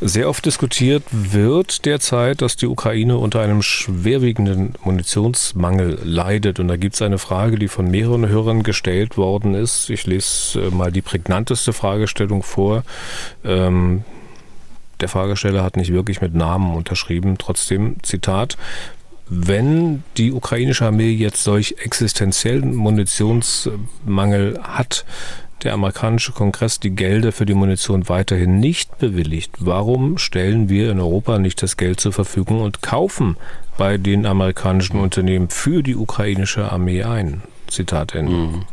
Sehr 0.00 0.28
oft 0.28 0.44
diskutiert 0.44 1.04
wird 1.12 1.84
derzeit, 1.84 2.42
dass 2.42 2.56
die 2.56 2.66
Ukraine 2.66 3.16
unter 3.16 3.40
einem 3.40 3.62
schwerwiegenden 3.62 4.74
Munitionsmangel 4.82 6.00
leidet. 6.02 6.58
Und 6.58 6.66
da 6.66 6.76
gibt 6.76 6.96
es 6.96 7.02
eine 7.02 7.18
Frage, 7.18 7.56
die 7.56 7.68
von 7.68 7.88
mehreren 7.88 8.26
Hörern 8.26 8.64
gestellt 8.64 9.16
worden 9.16 9.54
ist. 9.54 9.90
Ich 9.90 10.08
lese 10.08 10.60
äh, 10.60 10.70
mal 10.70 10.90
die 10.90 11.02
prägnanteste 11.02 11.72
Fragestellung 11.72 12.42
vor. 12.42 12.82
Ähm, 13.44 14.02
der 15.00 15.08
Fragesteller 15.08 15.62
hat 15.62 15.76
nicht 15.76 15.92
wirklich 15.92 16.20
mit 16.20 16.34
Namen 16.34 16.74
unterschrieben. 16.74 17.36
Trotzdem, 17.38 17.96
Zitat, 18.02 18.56
wenn 19.28 20.02
die 20.16 20.32
ukrainische 20.32 20.86
Armee 20.86 21.10
jetzt 21.10 21.42
solch 21.42 21.76
existenziellen 21.78 22.74
Munitionsmangel 22.74 24.60
hat, 24.62 25.04
der 25.62 25.72
amerikanische 25.72 26.32
Kongress 26.32 26.78
die 26.78 26.90
Gelder 26.90 27.32
für 27.32 27.46
die 27.46 27.54
Munition 27.54 28.08
weiterhin 28.08 28.60
nicht 28.60 28.98
bewilligt, 28.98 29.52
warum 29.60 30.18
stellen 30.18 30.68
wir 30.68 30.90
in 30.90 31.00
Europa 31.00 31.38
nicht 31.38 31.62
das 31.62 31.76
Geld 31.76 32.00
zur 32.00 32.12
Verfügung 32.12 32.60
und 32.60 32.82
kaufen 32.82 33.36
bei 33.78 33.96
den 33.96 34.26
amerikanischen 34.26 35.00
Unternehmen 35.00 35.48
für 35.48 35.82
die 35.82 35.96
ukrainische 35.96 36.70
Armee 36.70 37.02
ein? 37.02 37.42
Zitat 37.66 38.14
Ende. 38.14 38.32
Mhm. 38.32 38.64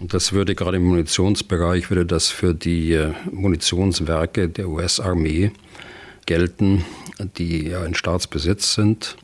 Das 0.00 0.32
würde 0.32 0.54
gerade 0.54 0.76
im 0.76 0.84
Munitionsbereich, 0.84 1.90
würde 1.90 2.06
das 2.06 2.28
für 2.28 2.54
die 2.54 2.92
äh, 2.92 3.14
Munitionswerke 3.32 4.48
der 4.48 4.68
US-Armee 4.68 5.50
gelten, 6.28 6.84
die 7.38 7.68
ja 7.68 7.84
in 7.84 7.94
Staatsbesitz 7.94 8.74
sind. 8.74 9.16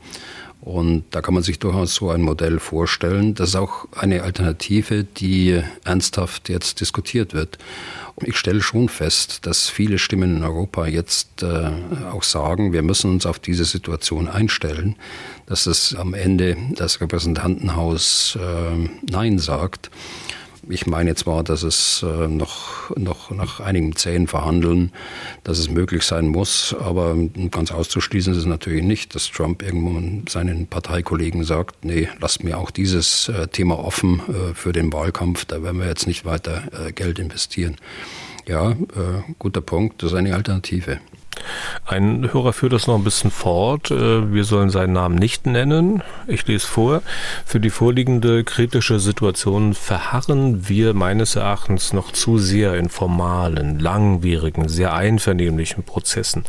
Und 0.59 1.03
da 1.11 1.21
kann 1.21 1.35
man 1.35 1.43
sich 1.43 1.59
durchaus 1.59 1.93
so 1.93 2.09
ein 2.09 2.23
Modell 2.23 2.59
vorstellen. 2.59 3.35
Das 3.35 3.49
ist 3.49 3.55
auch 3.55 3.85
eine 3.95 4.23
Alternative, 4.23 5.03
die 5.03 5.61
ernsthaft 5.83 6.49
jetzt 6.49 6.81
diskutiert 6.81 7.35
wird. 7.35 7.59
Und 8.15 8.27
ich 8.27 8.35
stelle 8.35 8.63
schon 8.63 8.89
fest, 8.89 9.45
dass 9.45 9.69
viele 9.69 9.99
Stimmen 9.99 10.37
in 10.37 10.43
Europa 10.43 10.87
jetzt 10.87 11.43
äh, 11.43 11.69
auch 12.11 12.23
sagen, 12.23 12.73
wir 12.73 12.81
müssen 12.81 13.11
uns 13.11 13.27
auf 13.27 13.37
diese 13.37 13.65
Situation 13.65 14.27
einstellen, 14.27 14.95
dass 15.45 15.67
es 15.67 15.93
am 15.93 16.15
Ende 16.15 16.57
das 16.71 16.99
Repräsentantenhaus 16.99 18.35
äh, 18.41 18.89
Nein 19.07 19.37
sagt. 19.37 19.91
Ich 20.69 20.87
meine 20.87 21.15
zwar, 21.15 21.43
dass 21.43 21.63
es 21.63 22.03
äh, 22.03 22.27
noch, 22.27 22.95
noch 22.95 23.31
nach 23.31 23.59
einigem 23.59 23.95
zähen 23.95 24.27
Verhandeln, 24.27 24.91
dass 25.43 25.59
es 25.59 25.69
möglich 25.69 26.03
sein 26.03 26.27
muss, 26.27 26.75
aber 26.79 27.15
ganz 27.51 27.71
auszuschließen 27.71 28.33
ist 28.33 28.39
es 28.39 28.45
natürlich 28.45 28.83
nicht, 28.83 29.13
dass 29.13 29.29
Trump 29.29 29.61
irgendwann 29.61 30.25
seinen 30.27 30.67
Parteikollegen 30.67 31.43
sagt, 31.43 31.85
nee, 31.85 32.09
lasst 32.19 32.43
mir 32.43 32.57
auch 32.57 32.71
dieses 32.71 33.29
äh, 33.29 33.47
Thema 33.47 33.77
offen 33.77 34.21
äh, 34.27 34.53
für 34.53 34.71
den 34.71 34.91
Wahlkampf, 34.91 35.45
da 35.45 35.61
werden 35.61 35.79
wir 35.79 35.87
jetzt 35.87 36.07
nicht 36.07 36.25
weiter 36.25 36.63
Geld 36.93 37.19
investieren. 37.19 37.77
Ja, 38.47 38.75
guter 39.39 39.61
Punkt, 39.61 40.01
das 40.01 40.11
ist 40.11 40.17
eine 40.17 40.35
Alternative. 40.35 40.99
Ein 41.85 42.31
Hörer 42.33 42.53
führt 42.53 42.73
das 42.73 42.87
noch 42.87 42.95
ein 42.95 43.03
bisschen 43.03 43.31
fort. 43.31 43.91
Äh, 43.91 44.33
wir 44.33 44.43
sollen 44.43 44.69
seinen 44.69 44.93
Namen 44.93 45.15
nicht 45.15 45.45
nennen. 45.45 46.03
Ich 46.27 46.47
lese 46.47 46.65
vor. 46.65 47.01
Für 47.45 47.59
die 47.59 47.69
vorliegende 47.69 48.43
kritische 48.43 48.99
Situation 48.99 49.73
verharren 49.73 50.67
wir 50.67 50.93
meines 50.93 51.35
Erachtens 51.35 51.93
noch 51.93 52.11
zu 52.11 52.37
sehr 52.37 52.75
in 52.75 52.89
formalen, 52.89 53.79
langwierigen, 53.79 54.67
sehr 54.69 54.93
einvernehmlichen 54.93 55.83
Prozessen. 55.83 56.43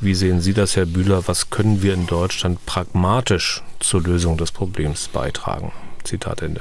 Wie 0.00 0.14
sehen 0.14 0.40
Sie 0.40 0.52
das, 0.52 0.76
Herr 0.76 0.86
Bühler? 0.86 1.22
Was 1.26 1.50
können 1.50 1.82
wir 1.82 1.94
in 1.94 2.06
Deutschland 2.06 2.64
pragmatisch 2.66 3.62
zur 3.80 4.02
Lösung 4.02 4.36
des 4.36 4.52
Problems 4.52 5.08
beitragen? 5.08 5.72
Zitat 6.04 6.42
Ende. 6.42 6.60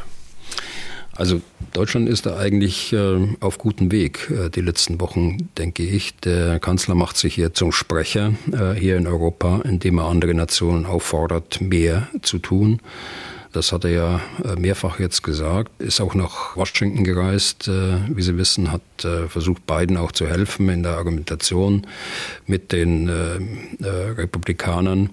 Also 1.15 1.41
Deutschland 1.73 2.09
ist 2.09 2.25
da 2.25 2.37
eigentlich 2.37 2.91
äh, 2.91 3.27
auf 3.39 3.59
gutem 3.59 3.91
Weg 3.91 4.31
äh, 4.31 4.49
die 4.49 4.61
letzten 4.61 4.99
Wochen, 4.99 5.49
denke 5.57 5.83
ich. 5.83 6.15
Der 6.17 6.59
Kanzler 6.59 6.95
macht 6.95 7.17
sich 7.17 7.35
hier 7.35 7.53
zum 7.53 7.71
Sprecher 7.71 8.33
äh, 8.51 8.73
hier 8.73 8.97
in 8.97 9.05
Europa, 9.05 9.61
indem 9.63 9.99
er 9.99 10.05
andere 10.05 10.33
Nationen 10.33 10.85
auffordert, 10.85 11.61
mehr 11.61 12.07
zu 12.23 12.39
tun. 12.39 12.79
Das 13.51 13.71
hat 13.71 13.83
er 13.83 13.91
ja 13.91 14.21
mehrfach 14.57 14.99
jetzt 14.99 15.21
gesagt. 15.21 15.79
Ist 15.79 16.01
auch 16.01 16.15
nach 16.15 16.55
Washington 16.55 17.03
gereist, 17.03 17.69
wie 17.69 18.21
Sie 18.23 18.35
wissen, 18.35 18.71
hat 18.71 18.81
äh, 19.05 19.27
versucht, 19.27 19.65
Biden 19.65 19.97
auch 19.97 20.11
zu 20.11 20.27
helfen 20.27 20.69
in 20.69 20.83
der 20.83 20.93
Argumentation 20.93 21.87
mit 22.47 22.71
den 22.71 23.09
Republikanern 23.81 25.09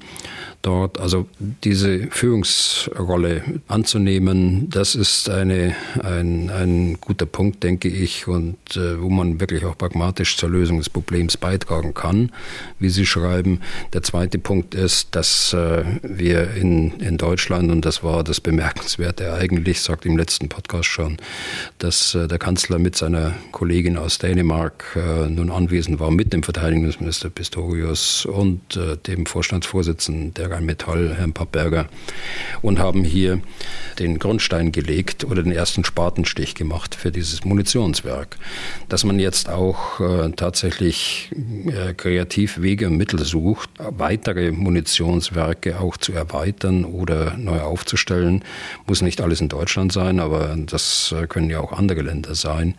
dort. 0.62 1.00
Also 1.00 1.26
diese 1.64 2.08
Führungsrolle 2.10 3.42
anzunehmen, 3.68 4.68
das 4.70 4.94
ist 4.94 5.28
eine, 5.28 5.74
ein, 6.02 6.50
ein 6.50 6.98
guter 7.00 7.26
Punkt, 7.26 7.62
denke 7.62 7.88
ich, 7.88 8.28
und 8.28 8.58
äh, 8.76 9.00
wo 9.00 9.08
man 9.08 9.40
wirklich 9.40 9.64
auch 9.64 9.76
pragmatisch 9.76 10.36
zur 10.36 10.50
Lösung 10.50 10.78
des 10.78 10.90
Problems 10.90 11.36
beitragen 11.36 11.94
kann, 11.94 12.30
wie 12.78 12.90
Sie 12.90 13.06
schreiben. 13.06 13.60
Der 13.92 14.02
zweite 14.02 14.38
Punkt 14.38 14.74
ist, 14.74 15.14
dass 15.14 15.52
äh, 15.52 15.84
wir 16.02 16.52
in, 16.54 16.98
in 17.00 17.16
Deutschland, 17.16 17.70
und 17.70 17.84
das 17.84 18.02
war 18.02 18.24
das 18.24 18.40
Bemerkenswerte 18.40 19.32
eigentlich, 19.32 19.80
sagt 19.80 20.04
im 20.06 20.16
letzten 20.16 20.48
Podcast 20.48 20.88
schon, 20.88 21.16
dass 21.78 22.14
äh, 22.14 22.28
der 22.28 22.38
Kanzler 22.38 22.78
mit 22.78 22.96
seiner 22.96 23.32
Kollegin 23.52 23.79
aus 23.96 24.18
Dänemark 24.18 24.96
äh, 24.96 25.28
nun 25.28 25.50
anwesend 25.50 26.00
war, 26.00 26.10
mit 26.10 26.32
dem 26.32 26.42
Verteidigungsminister 26.42 27.30
Pistorius 27.30 28.26
und 28.26 28.76
äh, 28.76 28.96
dem 28.96 29.26
Vorstandsvorsitzenden 29.26 30.34
der 30.34 30.50
Rheinmetall, 30.50 31.14
Herrn 31.16 31.32
Pappberger, 31.32 31.88
und 32.62 32.78
haben 32.78 33.04
hier 33.04 33.40
den 33.98 34.18
Grundstein 34.18 34.70
gelegt 34.70 35.24
oder 35.24 35.42
den 35.42 35.52
ersten 35.52 35.84
Spatenstich 35.84 36.54
gemacht 36.54 36.94
für 36.94 37.10
dieses 37.10 37.44
Munitionswerk. 37.44 38.36
Dass 38.88 39.04
man 39.04 39.18
jetzt 39.18 39.48
auch 39.48 40.00
äh, 40.00 40.30
tatsächlich 40.32 41.30
äh, 41.66 41.94
kreativ 41.94 42.60
Wege 42.60 42.86
und 42.86 42.96
Mittel 42.96 43.24
sucht, 43.24 43.70
weitere 43.78 44.52
Munitionswerke 44.52 45.80
auch 45.80 45.96
zu 45.96 46.12
erweitern 46.12 46.84
oder 46.84 47.36
neu 47.36 47.60
aufzustellen, 47.60 48.44
muss 48.86 49.00
nicht 49.00 49.20
alles 49.20 49.40
in 49.40 49.48
Deutschland 49.48 49.92
sein, 49.92 50.20
aber 50.20 50.56
das 50.66 51.14
äh, 51.18 51.26
können 51.26 51.48
ja 51.48 51.60
auch 51.60 51.72
andere 51.72 52.02
Länder 52.02 52.34
sein 52.34 52.74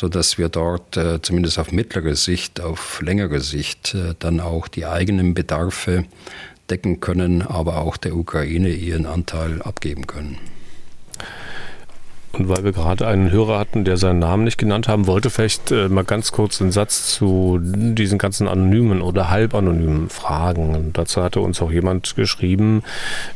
so 0.00 0.08
dass 0.08 0.38
wir 0.38 0.48
dort 0.48 0.96
äh, 0.96 1.20
zumindest 1.20 1.58
auf 1.58 1.72
mittlere 1.72 2.16
Sicht, 2.16 2.58
auf 2.58 3.02
längere 3.02 3.40
Sicht 3.40 3.94
äh, 3.94 4.14
dann 4.18 4.40
auch 4.40 4.66
die 4.66 4.86
eigenen 4.86 5.34
Bedarfe 5.34 6.06
decken 6.70 7.00
können, 7.00 7.42
aber 7.42 7.82
auch 7.82 7.98
der 7.98 8.16
Ukraine 8.16 8.70
ihren 8.70 9.04
Anteil 9.04 9.60
abgeben 9.60 10.06
können. 10.06 10.38
Und 12.32 12.48
weil 12.48 12.62
wir 12.62 12.72
gerade 12.72 13.06
einen 13.08 13.30
Hörer 13.32 13.58
hatten, 13.58 13.84
der 13.84 13.96
seinen 13.96 14.20
Namen 14.20 14.44
nicht 14.44 14.56
genannt 14.56 14.86
haben 14.86 15.06
wollte, 15.08 15.30
vielleicht 15.30 15.72
äh, 15.72 15.88
mal 15.88 16.04
ganz 16.04 16.30
kurz 16.30 16.60
einen 16.62 16.70
Satz 16.70 17.14
zu 17.14 17.58
diesen 17.60 18.18
ganzen 18.18 18.46
anonymen 18.46 19.02
oder 19.02 19.30
halbanonymen 19.30 20.08
Fragen. 20.10 20.76
Und 20.76 20.96
dazu 20.96 21.22
hatte 21.22 21.40
uns 21.40 21.60
auch 21.60 21.72
jemand 21.72 22.14
geschrieben, 22.14 22.82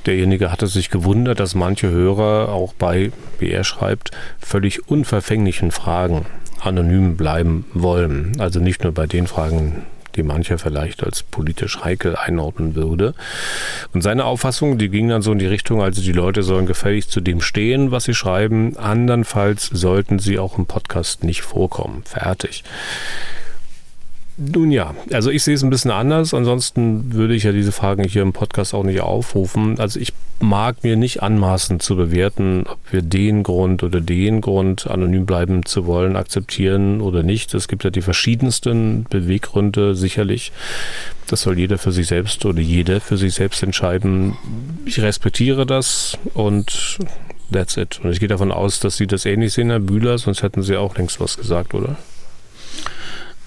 derjenige 0.07 0.53
hatte 0.53 0.69
sich 0.69 0.91
gewundert, 0.91 1.41
dass 1.41 1.57
manche 1.57 1.91
Hörer 1.91 2.51
auch 2.51 2.73
bei, 2.75 3.11
wie 3.41 3.51
er 3.51 3.65
schreibt, 3.65 4.13
völlig 4.39 4.89
unverfänglichen 4.89 5.73
Fragen 5.73 6.27
anonym 6.61 7.17
bleiben 7.17 7.65
wollen. 7.75 8.33
Also 8.39 8.61
nicht 8.61 8.85
nur 8.85 8.93
bei 8.93 9.07
den 9.07 9.27
Fragen, 9.27 9.83
die 10.17 10.23
mancher 10.23 10.59
vielleicht 10.59 11.03
als 11.03 11.23
politisch 11.23 11.85
heikel 11.85 12.17
einordnen 12.17 12.75
würde. 12.75 13.15
Und 13.93 14.03
seine 14.03 14.25
Auffassung, 14.25 14.79
die 14.79 14.89
ging 14.89 15.09
dann 15.09 15.23
so 15.23 15.33
in 15.33 15.39
die 15.39 15.47
Richtung, 15.47 15.83
also 15.83 16.03
die 16.03 16.13
Leute 16.13 16.43
sollen 16.43 16.67
gefälligst 16.67 17.11
zu 17.11 17.21
dem 17.21 17.41
stehen, 17.41 17.91
was 17.91 18.05
sie 18.05 18.15
schreiben. 18.15 18.77
Andernfalls 18.77 19.67
sollten 19.67 20.19
sie 20.19 20.39
auch 20.39 20.59
im 20.59 20.67
Podcast 20.67 21.25
nicht 21.25 21.43
vorkommen. 21.43 22.03
Fertig. 22.05 22.65
Nun 24.37 24.73
ja, 24.73 24.95
also 25.13 25.31
ich 25.31 25.45
sehe 25.45 25.55
es 25.55 25.63
ein 25.63 25.71
bisschen 25.71 25.93
anders. 25.93 26.35
Ansonsten 26.35 27.13
würde 27.13 27.35
ich 27.35 27.45
ja 27.45 27.53
diese 27.53 27.71
Fragen 27.71 28.03
hier 28.03 28.23
im 28.23 28.33
Podcast 28.33 28.75
auch 28.75 28.83
nicht 28.83 29.01
aufrufen. 29.01 29.79
Also 29.79 30.01
ich 30.01 30.13
mag 30.41 30.83
mir 30.83 30.97
nicht 30.97 31.23
anmaßen 31.23 31.79
zu 31.79 31.95
bewerten, 31.95 32.65
ob 32.67 32.79
wir 32.91 33.03
den 33.03 33.45
Grund 33.45 33.85
oder 33.85 34.01
den 34.01 34.41
Grund, 34.41 34.89
anonym 34.89 35.25
bleiben 35.25 35.65
zu 35.65 35.87
wollen, 35.87 36.17
akzeptieren 36.17 37.01
oder 37.01 37.23
nicht. 37.23 37.55
Es 37.55 37.69
gibt 37.69 37.85
ja 37.85 37.91
die 37.91 38.03
verschiedensten 38.03 39.07
Beweggründe, 39.09 39.95
sicherlich. 39.95 40.51
Das 41.29 41.43
soll 41.43 41.59
jeder 41.59 41.79
für 41.79 41.93
sich 41.93 42.09
selbst 42.09 42.45
oder 42.45 42.61
jede 42.61 42.99
für 42.99 43.17
sich 43.17 43.35
selbst 43.35 43.63
entscheiden. 43.63 44.37
Ich 44.85 45.01
respektiere 45.01 45.65
das 45.65 46.19
und 46.35 46.99
that's 47.53 47.77
it. 47.77 48.01
Und 48.03 48.11
ich 48.11 48.19
gehe 48.19 48.29
davon 48.29 48.51
aus, 48.51 48.81
dass 48.81 48.97
Sie 48.97 49.07
das 49.07 49.27
ähnlich 49.27 49.53
sehen, 49.53 49.71
Herr 49.71 49.79
Bühler, 49.79 50.19
sonst 50.19 50.43
hätten 50.43 50.63
Sie 50.63 50.77
auch 50.77 50.97
längst 50.97 51.21
was 51.21 51.37
gesagt, 51.37 51.73
oder? 51.73 51.97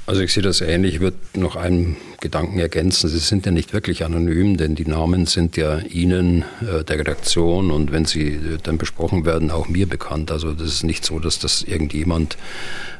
Also 0.07 0.21
ich 0.21 0.31
sehe 0.31 0.41
das 0.41 0.61
ähnlich. 0.61 0.95
Ich 0.95 0.99
würde 1.01 1.17
noch 1.33 1.57
einen 1.57 1.97
Gedanken 2.21 2.59
ergänzen. 2.59 3.09
Sie 3.09 3.17
sind 3.17 3.45
ja 3.45 3.51
nicht 3.51 3.73
wirklich 3.73 4.05
anonym, 4.05 4.55
denn 4.55 4.73
die 4.73 4.85
Namen 4.85 5.25
sind 5.25 5.57
ja 5.57 5.79
Ihnen, 5.79 6.45
äh, 6.61 6.85
der 6.85 6.99
Redaktion 6.99 7.71
und 7.71 7.91
wenn 7.91 8.05
sie 8.05 8.29
äh, 8.29 8.57
dann 8.63 8.77
besprochen 8.77 9.25
werden, 9.25 9.51
auch 9.51 9.67
mir 9.67 9.85
bekannt. 9.85 10.31
Also 10.31 10.53
das 10.53 10.69
ist 10.69 10.83
nicht 10.83 11.03
so, 11.03 11.19
dass 11.19 11.39
das 11.39 11.61
irgendjemand 11.61 12.37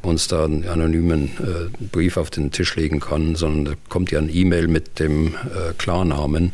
uns 0.02 0.28
da 0.28 0.44
einen 0.44 0.68
anonymen 0.68 1.32
äh, 1.40 1.86
Brief 1.94 2.18
auf 2.18 2.30
den 2.30 2.52
Tisch 2.52 2.76
legen 2.76 3.00
kann, 3.00 3.38
sondern 3.38 3.64
da 3.64 3.72
kommt 3.88 4.12
ja 4.12 4.20
ein 4.20 4.30
E-Mail 4.30 4.68
mit 4.68 5.00
dem 5.00 5.34
Klarnamen. 5.78 6.52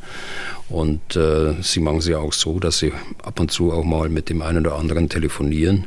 Und 0.73 1.15
äh, 1.15 1.53
sie 1.61 1.79
machen 1.79 2.01
sie 2.01 2.15
auch 2.15 2.33
so, 2.33 2.59
dass 2.59 2.79
sie 2.79 2.93
ab 3.21 3.39
und 3.39 3.51
zu 3.51 3.71
auch 3.71 3.83
mal 3.83 4.09
mit 4.09 4.29
dem 4.29 4.41
einen 4.41 4.65
oder 4.65 4.75
anderen 4.75 5.07
telefonieren, 5.07 5.85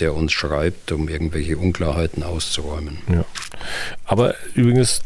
der 0.00 0.14
uns 0.14 0.32
schreibt, 0.32 0.92
um 0.92 1.08
irgendwelche 1.08 1.56
Unklarheiten 1.56 2.22
auszuräumen. 2.22 2.98
Ja. 3.10 3.24
Aber 4.04 4.34
übrigens 4.54 5.00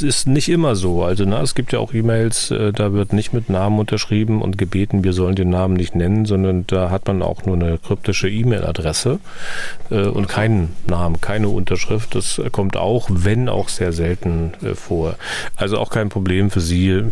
ist 0.00 0.28
nicht 0.28 0.48
immer 0.48 0.76
so. 0.76 1.02
Also 1.02 1.24
na, 1.24 1.42
es 1.42 1.56
gibt 1.56 1.72
ja 1.72 1.80
auch 1.80 1.92
E-Mails, 1.92 2.52
äh, 2.52 2.72
da 2.72 2.92
wird 2.92 3.12
nicht 3.12 3.32
mit 3.32 3.50
Namen 3.50 3.80
unterschrieben 3.80 4.40
und 4.40 4.56
gebeten, 4.56 5.02
wir 5.02 5.14
sollen 5.14 5.34
den 5.34 5.50
Namen 5.50 5.74
nicht 5.74 5.96
nennen, 5.96 6.24
sondern 6.24 6.64
da 6.68 6.90
hat 6.92 7.08
man 7.08 7.22
auch 7.22 7.44
nur 7.44 7.56
eine 7.56 7.76
kryptische 7.76 8.30
E-Mail-Adresse 8.30 9.18
äh, 9.90 10.02
und 10.06 10.28
keinen 10.28 10.76
Namen, 10.86 11.20
keine 11.20 11.48
Unterschrift. 11.48 12.14
Das 12.14 12.40
kommt 12.52 12.76
auch, 12.76 13.08
wenn 13.10 13.48
auch 13.48 13.68
sehr 13.68 13.92
selten 13.92 14.52
äh, 14.62 14.76
vor. 14.76 15.16
Also 15.56 15.78
auch 15.78 15.90
kein 15.90 16.08
Problem 16.08 16.52
für 16.52 16.60
Sie, 16.60 17.02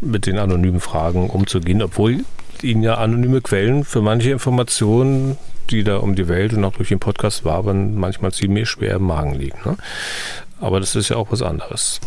mit 0.00 0.26
den 0.26 0.38
anonymen 0.38 0.80
Fragen 0.80 1.30
umzugehen, 1.30 1.82
obwohl 1.82 2.24
Ihnen 2.62 2.82
ja 2.82 2.96
anonyme 2.96 3.40
Quellen 3.40 3.84
für 3.84 4.02
manche 4.02 4.30
Informationen, 4.30 5.36
die 5.70 5.84
da 5.84 5.98
um 5.98 6.14
die 6.14 6.28
Welt 6.28 6.52
und 6.54 6.64
auch 6.64 6.74
durch 6.74 6.88
den 6.88 6.98
Podcast 6.98 7.44
wabern, 7.44 7.96
manchmal 7.96 8.32
ziemlich 8.32 8.68
schwer 8.68 8.96
im 8.96 9.04
Magen 9.04 9.34
liegen. 9.34 9.58
Ne? 9.64 9.76
Aber 10.60 10.80
das 10.80 10.96
ist 10.96 11.10
ja 11.10 11.16
auch 11.16 11.30
was 11.30 11.42
anderes. 11.42 12.00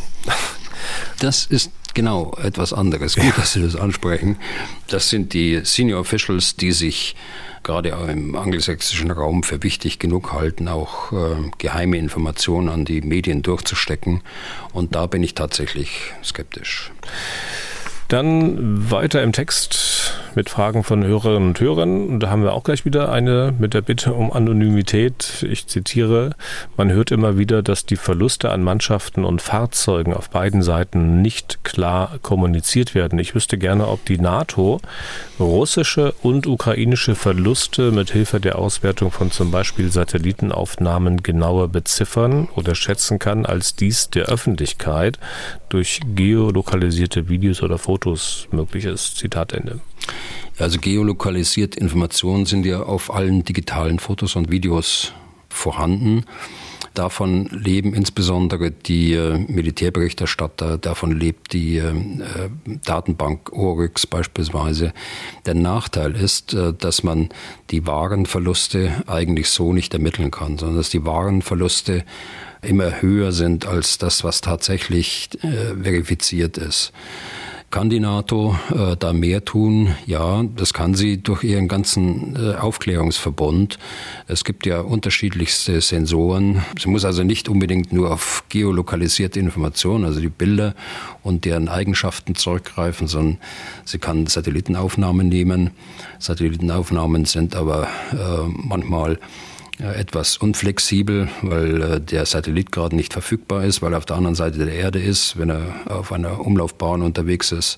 Das 1.19 1.45
ist 1.45 1.71
genau 1.93 2.35
etwas 2.41 2.73
anderes. 2.73 3.15
Gut, 3.15 3.37
dass 3.37 3.53
Sie 3.53 3.61
das 3.61 3.75
ansprechen. 3.75 4.37
Das 4.87 5.09
sind 5.09 5.33
die 5.33 5.61
Senior 5.63 6.01
Officials, 6.01 6.55
die 6.55 6.71
sich 6.71 7.15
gerade 7.63 7.89
im 7.89 8.35
angelsächsischen 8.35 9.11
Raum 9.11 9.43
für 9.43 9.61
wichtig 9.61 9.99
genug 9.99 10.33
halten, 10.33 10.67
auch 10.67 11.11
äh, 11.11 11.51
geheime 11.59 11.97
Informationen 11.97 12.69
an 12.69 12.85
die 12.85 13.01
Medien 13.01 13.43
durchzustecken. 13.43 14.21
Und 14.73 14.95
da 14.95 15.05
bin 15.05 15.21
ich 15.21 15.35
tatsächlich 15.35 16.13
skeptisch. 16.23 16.91
Dann 18.11 18.91
weiter 18.91 19.23
im 19.23 19.31
Text 19.31 20.11
mit 20.35 20.49
Fragen 20.49 20.83
von 20.83 21.03
Hörerinnen 21.03 21.49
und 21.49 21.59
Hörern. 21.61 22.09
Und 22.09 22.19
da 22.19 22.29
haben 22.29 22.43
wir 22.43 22.51
auch 22.53 22.63
gleich 22.63 22.83
wieder 22.83 23.09
eine 23.09 23.53
mit 23.57 23.73
der 23.73 23.81
Bitte 23.81 24.13
um 24.13 24.33
Anonymität. 24.33 25.45
Ich 25.49 25.67
zitiere, 25.67 26.31
man 26.75 26.91
hört 26.91 27.11
immer 27.11 27.37
wieder, 27.37 27.61
dass 27.61 27.85
die 27.85 27.95
Verluste 27.95 28.51
an 28.51 28.63
Mannschaften 28.63 29.23
und 29.23 29.41
Fahrzeugen 29.41 30.13
auf 30.13 30.29
beiden 30.29 30.61
Seiten 30.61 31.21
nicht 31.21 31.63
klar 31.63 32.17
kommuniziert 32.21 32.95
werden. 32.95 33.17
Ich 33.17 33.33
wüsste 33.33 33.57
gerne, 33.57 33.87
ob 33.87 34.03
die 34.05 34.17
NATO 34.17 34.81
russische 35.39 36.13
und 36.21 36.47
ukrainische 36.47 37.15
Verluste 37.15 37.91
mit 37.91 38.11
Hilfe 38.11 38.41
der 38.41 38.59
Auswertung 38.59 39.11
von 39.11 39.31
zum 39.31 39.51
Beispiel 39.51 39.89
Satellitenaufnahmen 39.89 41.23
genauer 41.23 41.69
beziffern 41.69 42.49
oder 42.55 42.75
schätzen 42.75 43.19
kann, 43.19 43.45
als 43.45 43.75
dies 43.75 44.09
der 44.09 44.25
Öffentlichkeit 44.25 45.17
durch 45.69 46.01
geolokalisierte 46.13 47.29
Videos 47.29 47.63
oder 47.63 47.77
Fotos 47.77 48.00
Fotos 48.01 48.47
möglich 48.51 48.85
ist. 48.85 49.17
Zitat 49.17 49.53
Ende. 49.53 49.79
Also 50.57 50.79
geolokalisierte 50.79 51.79
Informationen 51.79 52.47
sind 52.47 52.65
ja 52.65 52.81
auf 52.81 53.13
allen 53.13 53.43
digitalen 53.43 53.99
Fotos 53.99 54.35
und 54.35 54.49
Videos 54.49 55.13
vorhanden. 55.49 56.25
Davon 56.95 57.45
leben 57.51 57.93
insbesondere 57.93 58.71
die 58.71 59.13
äh, 59.13 59.37
Militärberichterstatter, 59.37 60.77
davon 60.79 61.17
lebt 61.17 61.53
die 61.53 61.77
äh, 61.77 61.93
Datenbank 62.83 63.53
Oryx 63.53 64.07
beispielsweise. 64.07 64.93
Der 65.45 65.53
Nachteil 65.53 66.15
ist, 66.15 66.53
äh, 66.53 66.73
dass 66.73 67.03
man 67.03 67.29
die 67.69 67.85
wahren 67.85 68.25
Verluste 68.25 69.03
eigentlich 69.05 69.49
so 69.49 69.73
nicht 69.73 69.93
ermitteln 69.93 70.31
kann, 70.31 70.57
sondern 70.57 70.77
dass 70.77 70.89
die 70.89 71.05
wahren 71.05 71.43
Verluste 71.43 72.03
immer 72.63 73.01
höher 73.01 73.31
sind 73.31 73.67
als 73.67 73.97
das, 73.97 74.23
was 74.23 74.41
tatsächlich 74.41 75.29
verifiziert 75.41 76.59
ist. 76.59 76.93
Kann 77.71 77.89
die 77.89 78.01
NATO 78.01 78.53
äh, 78.75 78.97
da 78.97 79.13
mehr 79.13 79.45
tun? 79.45 79.95
Ja, 80.05 80.43
das 80.57 80.73
kann 80.73 80.93
sie 80.93 81.23
durch 81.23 81.45
ihren 81.45 81.69
ganzen 81.69 82.35
äh, 82.35 82.55
Aufklärungsverbund. 82.55 83.79
Es 84.27 84.43
gibt 84.43 84.65
ja 84.65 84.81
unterschiedlichste 84.81 85.79
Sensoren. 85.79 86.65
Sie 86.77 86.89
muss 86.89 87.05
also 87.05 87.23
nicht 87.23 87.47
unbedingt 87.47 87.93
nur 87.93 88.11
auf 88.11 88.43
geolokalisierte 88.49 89.39
Informationen, 89.39 90.03
also 90.03 90.19
die 90.19 90.27
Bilder 90.27 90.75
und 91.23 91.45
deren 91.45 91.69
Eigenschaften 91.69 92.35
zurückgreifen, 92.35 93.07
sondern 93.07 93.37
sie 93.85 93.99
kann 93.99 94.27
Satellitenaufnahmen 94.27 95.29
nehmen. 95.29 95.69
Satellitenaufnahmen 96.19 97.23
sind 97.23 97.55
aber 97.55 97.87
äh, 98.11 98.47
manchmal 98.47 99.17
etwas 99.81 100.37
unflexibel, 100.37 101.27
weil 101.41 101.81
äh, 101.81 102.01
der 102.01 102.25
Satellit 102.25 102.71
gerade 102.71 102.95
nicht 102.95 103.13
verfügbar 103.13 103.63
ist, 103.63 103.81
weil 103.81 103.93
er 103.93 103.97
auf 103.97 104.05
der 104.05 104.17
anderen 104.17 104.35
Seite 104.35 104.59
der 104.59 104.73
Erde 104.73 104.99
ist, 104.99 105.37
wenn 105.37 105.49
er 105.49 105.61
auf 105.85 106.11
einer 106.11 106.45
Umlaufbahn 106.45 107.01
unterwegs 107.01 107.51
ist. 107.51 107.77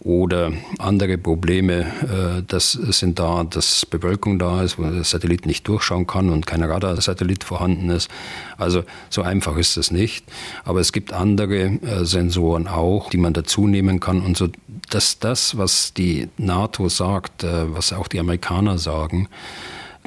Oder 0.00 0.52
andere 0.78 1.18
Probleme, 1.18 1.80
äh, 1.80 2.42
das 2.46 2.72
sind 2.72 3.18
da, 3.18 3.44
dass 3.44 3.86
Bewölkung 3.86 4.38
da 4.38 4.62
ist, 4.62 4.78
wo 4.78 4.84
der 4.84 5.02
Satellit 5.04 5.46
nicht 5.46 5.66
durchschauen 5.66 6.06
kann 6.06 6.30
und 6.30 6.46
kein 6.46 6.62
Radarsatellit 6.62 7.42
vorhanden 7.42 7.90
ist. 7.90 8.08
Also 8.56 8.84
so 9.10 9.22
einfach 9.22 9.56
ist 9.56 9.76
es 9.76 9.90
nicht. 9.90 10.24
Aber 10.64 10.80
es 10.80 10.92
gibt 10.92 11.12
andere 11.12 11.64
äh, 11.64 12.04
Sensoren 12.04 12.68
auch, 12.68 13.10
die 13.10 13.16
man 13.16 13.32
dazu 13.32 13.66
nehmen 13.66 13.98
kann. 13.98 14.20
Und 14.20 14.36
so, 14.36 14.48
dass 14.90 15.18
das, 15.18 15.58
was 15.58 15.92
die 15.92 16.28
NATO 16.36 16.88
sagt, 16.88 17.44
was 17.44 17.92
auch 17.92 18.06
die 18.06 18.20
Amerikaner 18.20 18.78
sagen, 18.78 19.28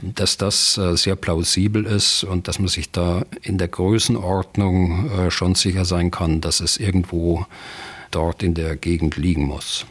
dass 0.02 0.38
das 0.38 0.78
äh, 0.78 0.96
sehr 0.96 1.16
plausibel 1.16 1.86
ist 1.86 2.24
und 2.24 2.48
dass 2.48 2.60
man 2.60 2.68
sich 2.68 2.92
da 2.92 3.26
in 3.42 3.58
der 3.58 3.68
Größenordnung 3.68 5.12
äh, 5.12 5.32
schon 5.32 5.56
sicher 5.56 5.86
sein 5.86 6.12
kann, 6.12 6.42
dass 6.42 6.60
es 6.60 6.78
irgendwo 6.78 7.46
dort 8.12 8.44
in 8.44 8.54
der 8.54 8.76
Gegend 8.76 9.18
liegen 9.18 9.46
muss. 9.46 9.86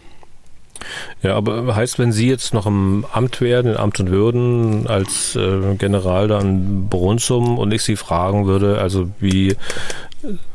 Ja, 1.22 1.34
aber 1.34 1.74
heißt, 1.74 1.98
wenn 1.98 2.12
Sie 2.12 2.28
jetzt 2.28 2.54
noch 2.54 2.66
im 2.66 3.04
Amt 3.12 3.40
werden, 3.40 3.72
in 3.72 3.76
Amt 3.76 3.98
und 3.98 4.10
Würden, 4.10 4.86
als 4.86 5.34
äh, 5.34 5.74
General 5.76 6.28
dann 6.28 6.88
Brunsum 6.88 7.58
und 7.58 7.72
ich 7.72 7.82
Sie 7.82 7.96
fragen 7.96 8.46
würde, 8.46 8.80
also 8.80 9.10
wie 9.18 9.56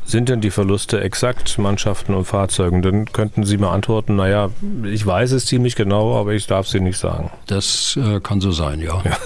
sind 0.04 0.28
denn 0.28 0.40
die 0.40 0.50
Verluste 0.50 1.00
exakt 1.00 1.58
Mannschaften 1.58 2.14
und 2.14 2.24
Fahrzeugen? 2.24 2.82
Dann 2.82 3.06
könnten 3.06 3.44
Sie 3.44 3.56
mir 3.56 3.70
antworten, 3.70 4.16
naja, 4.16 4.50
ich 4.84 5.04
weiß 5.04 5.32
es 5.32 5.46
ziemlich 5.46 5.76
genau, 5.76 6.18
aber 6.18 6.32
ich 6.32 6.46
darf 6.46 6.68
sie 6.68 6.80
nicht 6.80 6.98
sagen. 6.98 7.30
Das 7.46 7.98
äh, 8.02 8.20
kann 8.20 8.40
so 8.40 8.50
sein, 8.50 8.80
ja. 8.80 9.02
ja. 9.04 9.16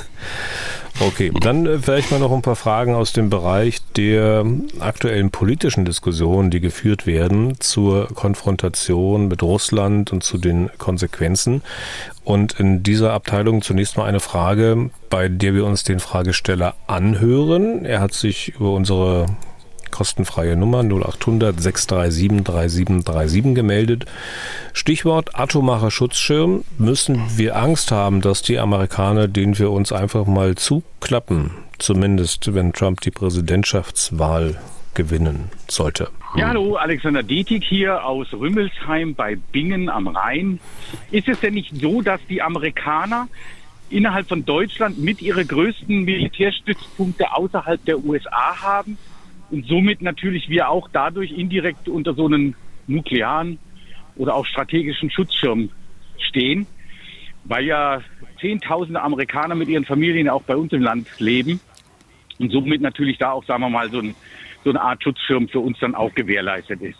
Okay, 1.00 1.30
dann 1.40 1.64
äh, 1.66 1.78
vielleicht 1.78 2.10
mal 2.10 2.18
noch 2.18 2.32
ein 2.32 2.42
paar 2.42 2.56
Fragen 2.56 2.94
aus 2.94 3.12
dem 3.12 3.30
Bereich 3.30 3.78
der 3.96 4.44
aktuellen 4.80 5.30
politischen 5.30 5.84
Diskussionen, 5.84 6.50
die 6.50 6.60
geführt 6.60 7.06
werden 7.06 7.60
zur 7.60 8.08
Konfrontation 8.08 9.28
mit 9.28 9.42
Russland 9.42 10.12
und 10.12 10.24
zu 10.24 10.38
den 10.38 10.70
Konsequenzen. 10.78 11.62
Und 12.24 12.58
in 12.58 12.82
dieser 12.82 13.12
Abteilung 13.12 13.62
zunächst 13.62 13.96
mal 13.96 14.06
eine 14.06 14.20
Frage, 14.20 14.90
bei 15.08 15.28
der 15.28 15.54
wir 15.54 15.64
uns 15.64 15.84
den 15.84 16.00
Fragesteller 16.00 16.74
anhören. 16.88 17.84
Er 17.84 18.00
hat 18.00 18.12
sich 18.12 18.54
über 18.56 18.72
unsere 18.72 19.26
kostenfreie 19.90 20.56
Nummer 20.56 20.82
0800 20.82 21.60
637 21.60 22.44
3737 22.44 23.54
gemeldet. 23.54 24.06
Stichwort 24.72 25.38
atomarer 25.38 25.90
Schutzschirm. 25.90 26.64
Müssen 26.78 27.22
wir 27.36 27.56
Angst 27.56 27.90
haben, 27.90 28.20
dass 28.20 28.42
die 28.42 28.58
Amerikaner 28.58 29.28
den 29.28 29.58
wir 29.58 29.70
uns 29.70 29.92
einfach 29.92 30.26
mal 30.26 30.54
zuklappen? 30.54 31.50
Zumindest, 31.78 32.54
wenn 32.54 32.72
Trump 32.72 33.00
die 33.00 33.10
Präsidentschaftswahl 33.10 34.58
gewinnen 34.94 35.50
sollte. 35.68 36.10
Ja, 36.36 36.48
hallo, 36.48 36.74
Alexander 36.76 37.22
Dietig 37.22 37.64
hier 37.64 38.04
aus 38.04 38.32
Rümmelsheim 38.32 39.14
bei 39.14 39.36
Bingen 39.36 39.88
am 39.88 40.08
Rhein. 40.08 40.58
Ist 41.10 41.28
es 41.28 41.40
denn 41.40 41.54
nicht 41.54 41.74
so, 41.76 42.02
dass 42.02 42.20
die 42.28 42.42
Amerikaner 42.42 43.28
innerhalb 43.90 44.28
von 44.28 44.44
Deutschland 44.44 44.98
mit 44.98 45.22
ihre 45.22 45.44
größten 45.44 46.04
Militärstützpunkte 46.04 47.32
außerhalb 47.32 47.82
der 47.84 48.04
USA 48.04 48.60
haben 48.60 48.98
und 49.50 49.66
somit 49.66 50.02
natürlich 50.02 50.48
wir 50.48 50.68
auch 50.68 50.88
dadurch 50.92 51.32
indirekt 51.32 51.88
unter 51.88 52.14
so 52.14 52.26
einem 52.26 52.54
nuklearen 52.86 53.58
oder 54.16 54.34
auch 54.34 54.46
strategischen 54.46 55.10
Schutzschirm 55.10 55.70
stehen, 56.18 56.66
weil 57.44 57.64
ja 57.64 58.02
Zehntausende 58.40 59.00
Amerikaner 59.00 59.54
mit 59.54 59.68
ihren 59.68 59.84
Familien 59.84 60.28
auch 60.28 60.42
bei 60.42 60.56
uns 60.56 60.72
im 60.72 60.82
Land 60.82 61.08
leben 61.18 61.60
und 62.38 62.52
somit 62.52 62.80
natürlich 62.80 63.18
da 63.18 63.32
auch, 63.32 63.44
sagen 63.44 63.62
wir 63.62 63.70
mal, 63.70 63.90
so, 63.90 63.98
ein, 63.98 64.14
so 64.64 64.70
eine 64.70 64.80
Art 64.80 65.02
Schutzschirm 65.02 65.48
für 65.48 65.60
uns 65.60 65.78
dann 65.80 65.94
auch 65.94 66.14
gewährleistet 66.14 66.80
ist. 66.82 66.98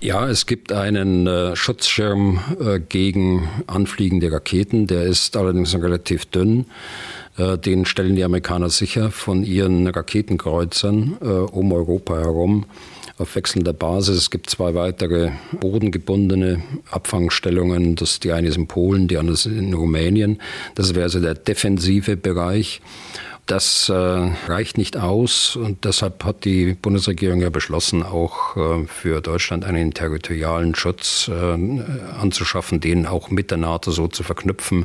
Ja, 0.00 0.28
es 0.28 0.46
gibt 0.46 0.70
einen 0.72 1.26
äh, 1.26 1.56
Schutzschirm 1.56 2.40
äh, 2.60 2.78
gegen 2.78 3.48
anfliegende 3.66 4.30
Raketen, 4.30 4.86
der 4.86 5.02
ist 5.02 5.36
allerdings 5.36 5.74
relativ 5.74 6.26
dünn. 6.26 6.66
Äh, 7.38 7.58
den 7.58 7.86
stellen 7.86 8.16
die 8.16 8.24
Amerikaner 8.24 8.68
sicher 8.68 9.10
von 9.10 9.44
ihren 9.44 9.86
Raketenkreuzern 9.86 11.16
äh, 11.20 11.26
um 11.26 11.72
Europa 11.72 12.16
herum 12.18 12.66
auf 13.16 13.34
wechselnder 13.34 13.72
Basis. 13.72 14.16
Es 14.16 14.30
gibt 14.30 14.48
zwei 14.48 14.74
weitere 14.74 15.32
bodengebundene 15.52 16.62
Abfangstellungen. 16.90 17.96
Das, 17.96 18.20
die 18.20 18.32
eine 18.32 18.48
ist 18.48 18.56
in 18.56 18.68
Polen, 18.68 19.08
die 19.08 19.16
andere 19.16 19.34
ist 19.34 19.46
in 19.46 19.74
Rumänien. 19.74 20.40
Das 20.74 20.94
wäre 20.94 21.04
also 21.04 21.20
der 21.20 21.34
defensive 21.34 22.16
Bereich. 22.16 22.80
Das 23.46 23.88
äh, 23.88 23.94
reicht 23.94 24.76
nicht 24.76 24.98
aus 24.98 25.56
und 25.56 25.86
deshalb 25.86 26.22
hat 26.22 26.44
die 26.44 26.74
Bundesregierung 26.74 27.40
ja 27.40 27.48
beschlossen, 27.48 28.02
auch 28.02 28.58
äh, 28.58 28.86
für 28.86 29.22
Deutschland 29.22 29.64
einen 29.64 29.94
territorialen 29.94 30.74
Schutz 30.74 31.28
äh, 31.28 31.32
anzuschaffen, 32.20 32.80
den 32.80 33.06
auch 33.06 33.30
mit 33.30 33.50
der 33.50 33.56
NATO 33.56 33.90
so 33.90 34.06
zu 34.06 34.22
verknüpfen, 34.22 34.84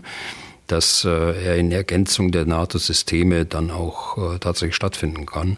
dass 0.68 1.06
äh, 1.06 1.10
er 1.10 1.58
in 1.58 1.72
Ergänzung 1.72 2.32
der 2.32 2.46
NATO-Systeme 2.46 3.46
dann 3.46 3.72
auch 3.72 4.36
äh, 4.36 4.40
tatsächlich 4.40 4.76
stattfinden 4.76 5.26
kann. 5.26 5.58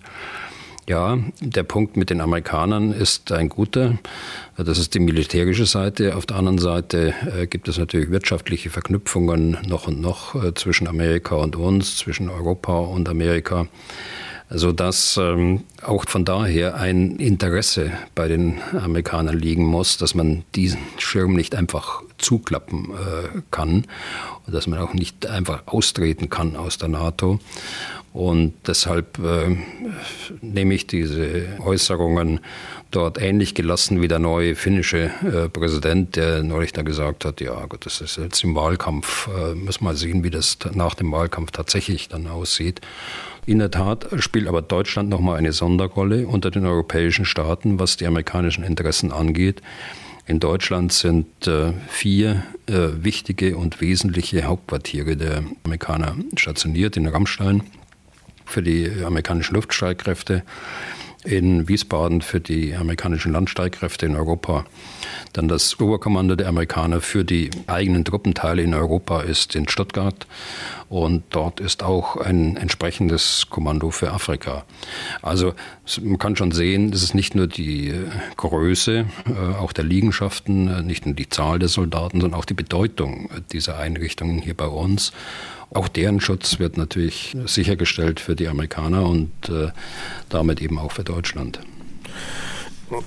Ja, 0.87 1.17
der 1.39 1.63
Punkt 1.63 1.97
mit 1.97 2.11
den 2.11 2.21
Amerikanern 2.21 2.91
ist 2.91 3.31
ein 3.31 3.49
guter. 3.49 3.97
Das 4.55 4.77
ist 4.77 4.93
die 4.93 4.99
militärische 4.99 5.65
Seite. 5.65 6.15
Auf 6.15 6.27
der 6.27 6.37
anderen 6.37 6.59
Seite 6.59 7.15
äh, 7.35 7.47
gibt 7.47 7.67
es 7.67 7.79
natürlich 7.79 8.11
wirtschaftliche 8.11 8.69
Verknüpfungen 8.69 9.57
noch 9.67 9.87
und 9.87 9.99
noch 9.99 10.35
zwischen 10.53 10.87
Amerika 10.87 11.35
und 11.35 11.55
uns, 11.55 11.97
zwischen 11.97 12.29
Europa 12.29 12.77
und 12.77 13.09
Amerika 13.09 13.67
sodass 14.49 15.17
ähm, 15.17 15.63
auch 15.81 16.05
von 16.07 16.25
daher 16.25 16.75
ein 16.75 17.17
Interesse 17.17 17.91
bei 18.13 18.27
den 18.27 18.59
Amerikanern 18.73 19.37
liegen 19.37 19.65
muss, 19.65 19.97
dass 19.97 20.15
man 20.15 20.43
diesen 20.53 20.79
Schirm 20.97 21.33
nicht 21.33 21.55
einfach 21.55 22.03
zuklappen 22.17 22.91
äh, 22.91 23.41
kann 23.51 23.85
und 24.45 24.53
dass 24.53 24.67
man 24.67 24.79
auch 24.79 24.93
nicht 24.93 25.25
einfach 25.25 25.63
austreten 25.67 26.29
kann 26.29 26.55
aus 26.55 26.77
der 26.77 26.89
NATO. 26.89 27.39
Und 28.15 28.53
deshalb 28.65 29.19
äh, 29.19 29.57
nehme 30.39 30.73
ich 30.73 30.87
diese 30.87 31.47
Äußerungen 31.59 32.39
dort 32.89 33.21
ähnlich 33.21 33.55
gelassen 33.55 34.01
wie 34.01 34.07
der 34.07 34.19
neue 34.19 34.55
finnische 34.55 35.11
äh, 35.21 35.49
Präsident, 35.49 36.15
der 36.15 36.41
neulich 36.41 36.71
da 36.71 36.83
gesagt 36.83 37.25
hat, 37.25 37.41
ja 37.41 37.65
gut, 37.65 37.85
das 37.85 37.99
ist 37.99 38.15
jetzt 38.15 38.41
im 38.45 38.55
Wahlkampf, 38.55 39.27
äh, 39.27 39.53
müssen 39.53 39.81
wir 39.81 39.89
mal 39.89 39.97
sehen, 39.97 40.23
wie 40.23 40.29
das 40.29 40.57
nach 40.75 40.95
dem 40.95 41.11
Wahlkampf 41.11 41.51
tatsächlich 41.51 42.07
dann 42.07 42.27
aussieht. 42.27 42.79
In 43.45 43.59
der 43.59 43.69
Tat 43.69 44.07
spielt 44.19 44.47
aber 44.47 44.61
Deutschland 44.61 45.09
nochmal 45.09 45.37
eine 45.37 45.51
Sonderrolle 45.51 46.25
unter 46.25 46.51
den 46.51 46.65
europäischen 46.65 47.25
Staaten, 47.25 47.79
was 47.79 47.97
die 47.97 48.07
amerikanischen 48.07 48.63
Interessen 48.63 49.11
angeht. 49.11 49.61
In 50.25 50.39
Deutschland 50.39 50.93
sind 50.93 51.47
äh, 51.47 51.73
vier 51.89 52.43
äh, 52.67 52.91
wichtige 52.95 53.57
und 53.57 53.81
wesentliche 53.81 54.45
Hauptquartiere 54.45 55.17
der 55.17 55.43
Amerikaner 55.65 56.15
stationiert. 56.37 56.95
In 56.95 57.07
Rammstein 57.07 57.61
für 58.45 58.61
die 58.61 58.91
amerikanischen 59.03 59.55
Luftstreitkräfte, 59.55 60.43
in 61.25 61.67
Wiesbaden 61.67 62.21
für 62.21 62.39
die 62.39 62.75
amerikanischen 62.75 63.31
Landstreitkräfte 63.31 64.05
in 64.05 64.15
Europa. 64.15 64.65
Dann 65.33 65.47
das 65.47 65.79
Oberkommando 65.79 66.35
der 66.35 66.47
Amerikaner 66.47 67.01
für 67.01 67.25
die 67.25 67.49
eigenen 67.67 68.05
Truppenteile 68.05 68.61
in 68.61 68.73
Europa 68.73 69.21
ist 69.21 69.55
in 69.55 69.67
Stuttgart 69.67 70.27
und 70.87 71.23
dort 71.31 71.59
ist 71.59 71.83
auch 71.83 72.17
ein 72.17 72.57
entsprechendes 72.57 73.47
Kommando 73.49 73.89
für 73.89 74.11
Afrika. 74.11 74.65
Also 75.21 75.53
man 76.01 76.19
kann 76.19 76.35
schon 76.35 76.51
sehen, 76.51 76.91
das 76.91 77.01
ist 77.01 77.15
nicht 77.15 77.35
nur 77.35 77.47
die 77.47 77.89
äh, 77.89 78.05
Größe 78.37 79.05
äh, 79.25 79.55
auch 79.55 79.73
der 79.73 79.83
Liegenschaften, 79.83 80.67
äh, 80.67 80.83
nicht 80.83 81.05
nur 81.05 81.15
die 81.15 81.29
Zahl 81.29 81.59
der 81.59 81.69
Soldaten, 81.69 82.21
sondern 82.21 82.39
auch 82.39 82.45
die 82.45 82.53
Bedeutung 82.53 83.29
dieser 83.51 83.77
Einrichtungen 83.77 84.39
hier 84.39 84.55
bei 84.55 84.67
uns. 84.67 85.11
Auch 85.75 85.89
deren 85.89 86.21
Schutz 86.21 86.57
wird 86.57 86.77
natürlich 86.77 87.35
sichergestellt 87.45 88.21
für 88.21 88.35
die 88.35 88.47
Amerikaner 88.47 89.05
und 89.05 89.31
äh, 89.49 89.71
damit 90.29 90.61
eben 90.61 90.79
auch 90.79 90.93
für 90.93 91.03
Deutschland. 91.03 91.59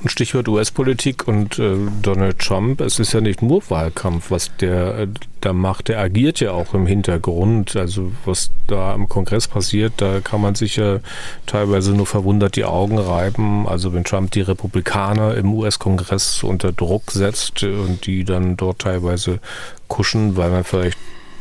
Stichwort 0.06 0.48
US-Politik 0.48 1.26
und 1.26 1.58
äh, 1.58 1.76
Donald 2.02 2.38
Trump. 2.40 2.82
Es 2.82 2.98
ist 2.98 3.14
ja 3.14 3.22
nicht 3.22 3.40
nur 3.40 3.62
Wahlkampf, 3.70 4.30
was 4.30 4.54
der 4.56 4.98
äh, 4.98 5.08
da 5.40 5.54
macht. 5.54 5.88
Der 5.88 6.00
agiert 6.00 6.40
ja 6.40 6.50
auch 6.50 6.74
im 6.74 6.86
Hintergrund. 6.86 7.74
Also 7.74 8.12
was 8.26 8.50
da 8.66 8.94
im 8.94 9.08
Kongress 9.08 9.48
passiert, 9.48 9.94
da 9.98 10.20
kann 10.20 10.42
man 10.42 10.56
sich 10.56 10.76
ja 10.76 10.98
teilweise 11.46 11.92
nur 11.92 12.06
verwundert 12.06 12.56
die 12.56 12.66
Augen 12.66 12.98
reiben. 12.98 13.66
Also 13.66 13.94
wenn 13.94 14.04
Trump 14.04 14.32
die 14.32 14.42
Republikaner 14.42 15.36
im 15.36 15.54
US-Kongress 15.54 16.42
unter 16.42 16.72
Druck 16.72 17.12
setzt 17.12 17.62
und 17.62 18.04
die 18.04 18.24
dann 18.24 18.58
dort 18.58 18.80
teilweise 18.80 19.38
kuschen, 19.86 20.36
weil 20.36 20.50
man 20.50 20.64
vielleicht 20.64 20.98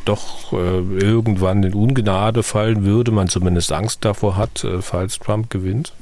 doch 0.07 0.53
äh, 0.53 0.79
irgendwann 0.79 1.63
in 1.63 1.73
Ungnade 1.73 2.43
fallen 2.43 2.85
würde, 2.85 3.11
man 3.11 3.27
zumindest 3.27 3.71
Angst 3.71 4.05
davor 4.05 4.35
hat, 4.35 4.63
äh, 4.63 4.81
falls 4.81 5.19
Trump 5.19 5.49
gewinnt? 5.49 5.93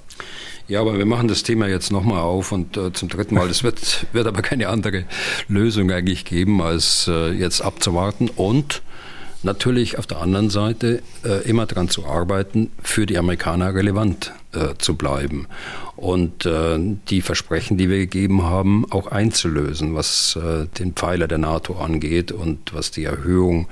Ja, 0.67 0.81
aber 0.81 0.97
wir 0.97 1.05
machen 1.05 1.27
das 1.27 1.43
Thema 1.43 1.67
jetzt 1.67 1.91
nochmal 1.91 2.21
auf 2.21 2.51
und 2.51 2.75
äh, 2.75 2.91
zum 2.91 3.09
dritten 3.09 3.35
Mal. 3.35 3.49
Es 3.49 3.63
wird, 3.63 4.07
wird 4.13 4.27
aber 4.27 4.41
keine 4.41 4.69
andere 4.69 5.05
Lösung 5.47 5.91
eigentlich 5.91 6.25
geben, 6.25 6.61
als 6.61 7.07
äh, 7.07 7.31
jetzt 7.31 7.61
abzuwarten 7.61 8.29
und 8.29 8.81
natürlich 9.43 9.99
auf 9.99 10.07
der 10.07 10.21
anderen 10.21 10.49
Seite 10.49 11.03
äh, 11.23 11.47
immer 11.47 11.67
daran 11.67 11.87
zu 11.87 12.05
arbeiten, 12.05 12.71
für 12.81 13.05
die 13.05 13.17
Amerikaner 13.17 13.75
relevant 13.75 14.33
äh, 14.53 14.73
zu 14.79 14.95
bleiben 14.95 15.47
und 15.95 16.45
äh, 16.45 16.77
die 17.09 17.21
Versprechen, 17.21 17.77
die 17.77 17.89
wir 17.89 17.97
gegeben 17.97 18.43
haben, 18.43 18.85
auch 18.91 19.07
einzulösen, 19.07 19.95
was 19.95 20.37
äh, 20.41 20.67
den 20.79 20.93
Pfeiler 20.93 21.27
der 21.27 21.37
NATO 21.37 21.75
angeht 21.75 22.31
und 22.31 22.73
was 22.73 22.91
die 22.91 23.05
Erhöhung 23.05 23.67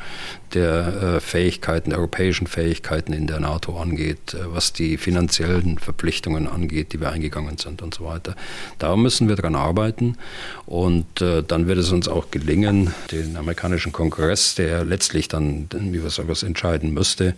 der 0.53 1.15
äh, 1.15 1.19
Fähigkeiten, 1.19 1.89
der 1.89 1.99
europäischen 1.99 2.47
Fähigkeiten 2.47 3.13
in 3.13 3.27
der 3.27 3.39
NATO 3.39 3.77
angeht, 3.77 4.33
äh, 4.33 4.53
was 4.53 4.73
die 4.73 4.97
finanziellen 4.97 5.77
Verpflichtungen 5.79 6.47
angeht, 6.47 6.93
die 6.93 6.99
wir 6.99 7.11
eingegangen 7.11 7.57
sind 7.57 7.81
und 7.81 7.93
so 7.93 8.05
weiter. 8.05 8.35
Da 8.79 8.95
müssen 8.95 9.27
wir 9.27 9.35
dran 9.35 9.55
arbeiten 9.55 10.17
und 10.65 11.21
äh, 11.21 11.43
dann 11.43 11.67
wird 11.67 11.79
es 11.79 11.91
uns 11.91 12.07
auch 12.07 12.31
gelingen, 12.31 12.93
den 13.11 13.37
amerikanischen 13.37 13.91
Kongress, 13.91 14.55
der 14.55 14.85
letztlich 14.85 15.27
dann, 15.27 15.67
wie 15.71 16.03
wir 16.03 16.09
sowas 16.09 16.43
entscheiden 16.43 16.93
müsste, 16.93 17.35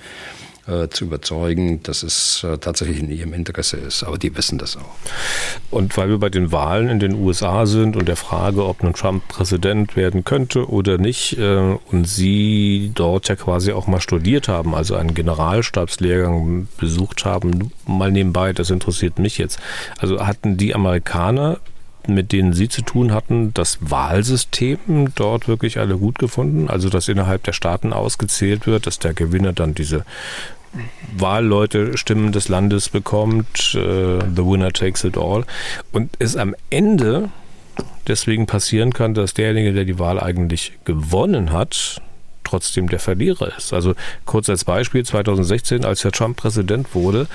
äh, 0.67 0.89
zu 0.89 1.05
überzeugen, 1.05 1.83
dass 1.83 2.03
es 2.03 2.45
tatsächlich 2.61 2.99
in 2.99 3.11
ihrem 3.11 3.33
Interesse 3.33 3.77
ist. 3.77 4.03
Aber 4.03 4.17
die 4.17 4.35
wissen 4.35 4.57
das 4.57 4.74
auch. 4.77 4.95
Und 5.71 5.95
weil 5.97 6.09
wir 6.09 6.17
bei 6.17 6.29
den 6.29 6.51
Wahlen 6.51 6.89
in 6.89 6.99
den 6.99 7.15
USA 7.15 7.65
sind 7.65 7.95
und 7.95 8.07
der 8.07 8.15
Frage, 8.15 8.65
ob 8.65 8.83
nun 8.83 8.93
Trump 8.93 9.27
Präsident 9.27 9.95
werden 9.95 10.23
könnte 10.23 10.69
oder 10.69 10.97
nicht, 10.97 11.37
äh, 11.37 11.77
und 11.91 12.07
Sie 12.07 12.91
dort 12.93 13.27
ja 13.27 13.35
quasi 13.35 13.71
auch 13.71 13.87
mal 13.87 14.01
studiert 14.01 14.47
haben, 14.47 14.75
also 14.75 14.95
einen 14.95 15.13
Generalstabslehrgang 15.13 16.67
besucht 16.77 17.25
haben, 17.25 17.71
mal 17.85 18.11
nebenbei, 18.11 18.53
das 18.53 18.69
interessiert 18.69 19.19
mich 19.19 19.37
jetzt. 19.37 19.59
Also 19.99 20.25
hatten 20.25 20.57
die 20.57 20.75
Amerikaner 20.75 21.59
mit 22.07 22.31
denen 22.31 22.53
Sie 22.53 22.69
zu 22.69 22.81
tun 22.81 23.13
hatten, 23.13 23.53
das 23.53 23.79
Wahlsystem 23.81 25.11
dort 25.15 25.47
wirklich 25.47 25.79
alle 25.79 25.97
gut 25.97 26.19
gefunden? 26.19 26.69
Also, 26.69 26.89
dass 26.89 27.07
innerhalb 27.07 27.43
der 27.43 27.53
Staaten 27.53 27.93
ausgezählt 27.93 28.67
wird, 28.67 28.87
dass 28.87 28.99
der 28.99 29.13
Gewinner 29.13 29.53
dann 29.53 29.73
diese 29.73 30.05
Wahlleute 31.17 31.97
Stimmen 31.97 32.31
des 32.31 32.49
Landes 32.49 32.89
bekommt, 32.89 33.75
äh, 33.75 34.19
the 34.35 34.45
winner 34.45 34.71
takes 34.71 35.03
it 35.03 35.17
all, 35.17 35.45
und 35.91 36.11
es 36.19 36.35
am 36.35 36.55
Ende 36.69 37.29
deswegen 38.07 38.45
passieren 38.45 38.93
kann, 38.93 39.13
dass 39.13 39.33
derjenige, 39.33 39.73
der 39.73 39.85
die 39.85 39.99
Wahl 39.99 40.19
eigentlich 40.19 40.73
gewonnen 40.85 41.51
hat, 41.51 42.01
trotzdem 42.43 42.87
der 42.87 42.99
Verlierer 42.99 43.57
ist. 43.57 43.73
Also 43.73 43.95
kurz 44.25 44.49
als 44.49 44.63
Beispiel 44.63 45.03
2016, 45.03 45.83
als 45.83 46.03
Herr 46.03 46.11
Trump 46.11 46.37
Präsident 46.37 46.93
wurde, 46.93 47.27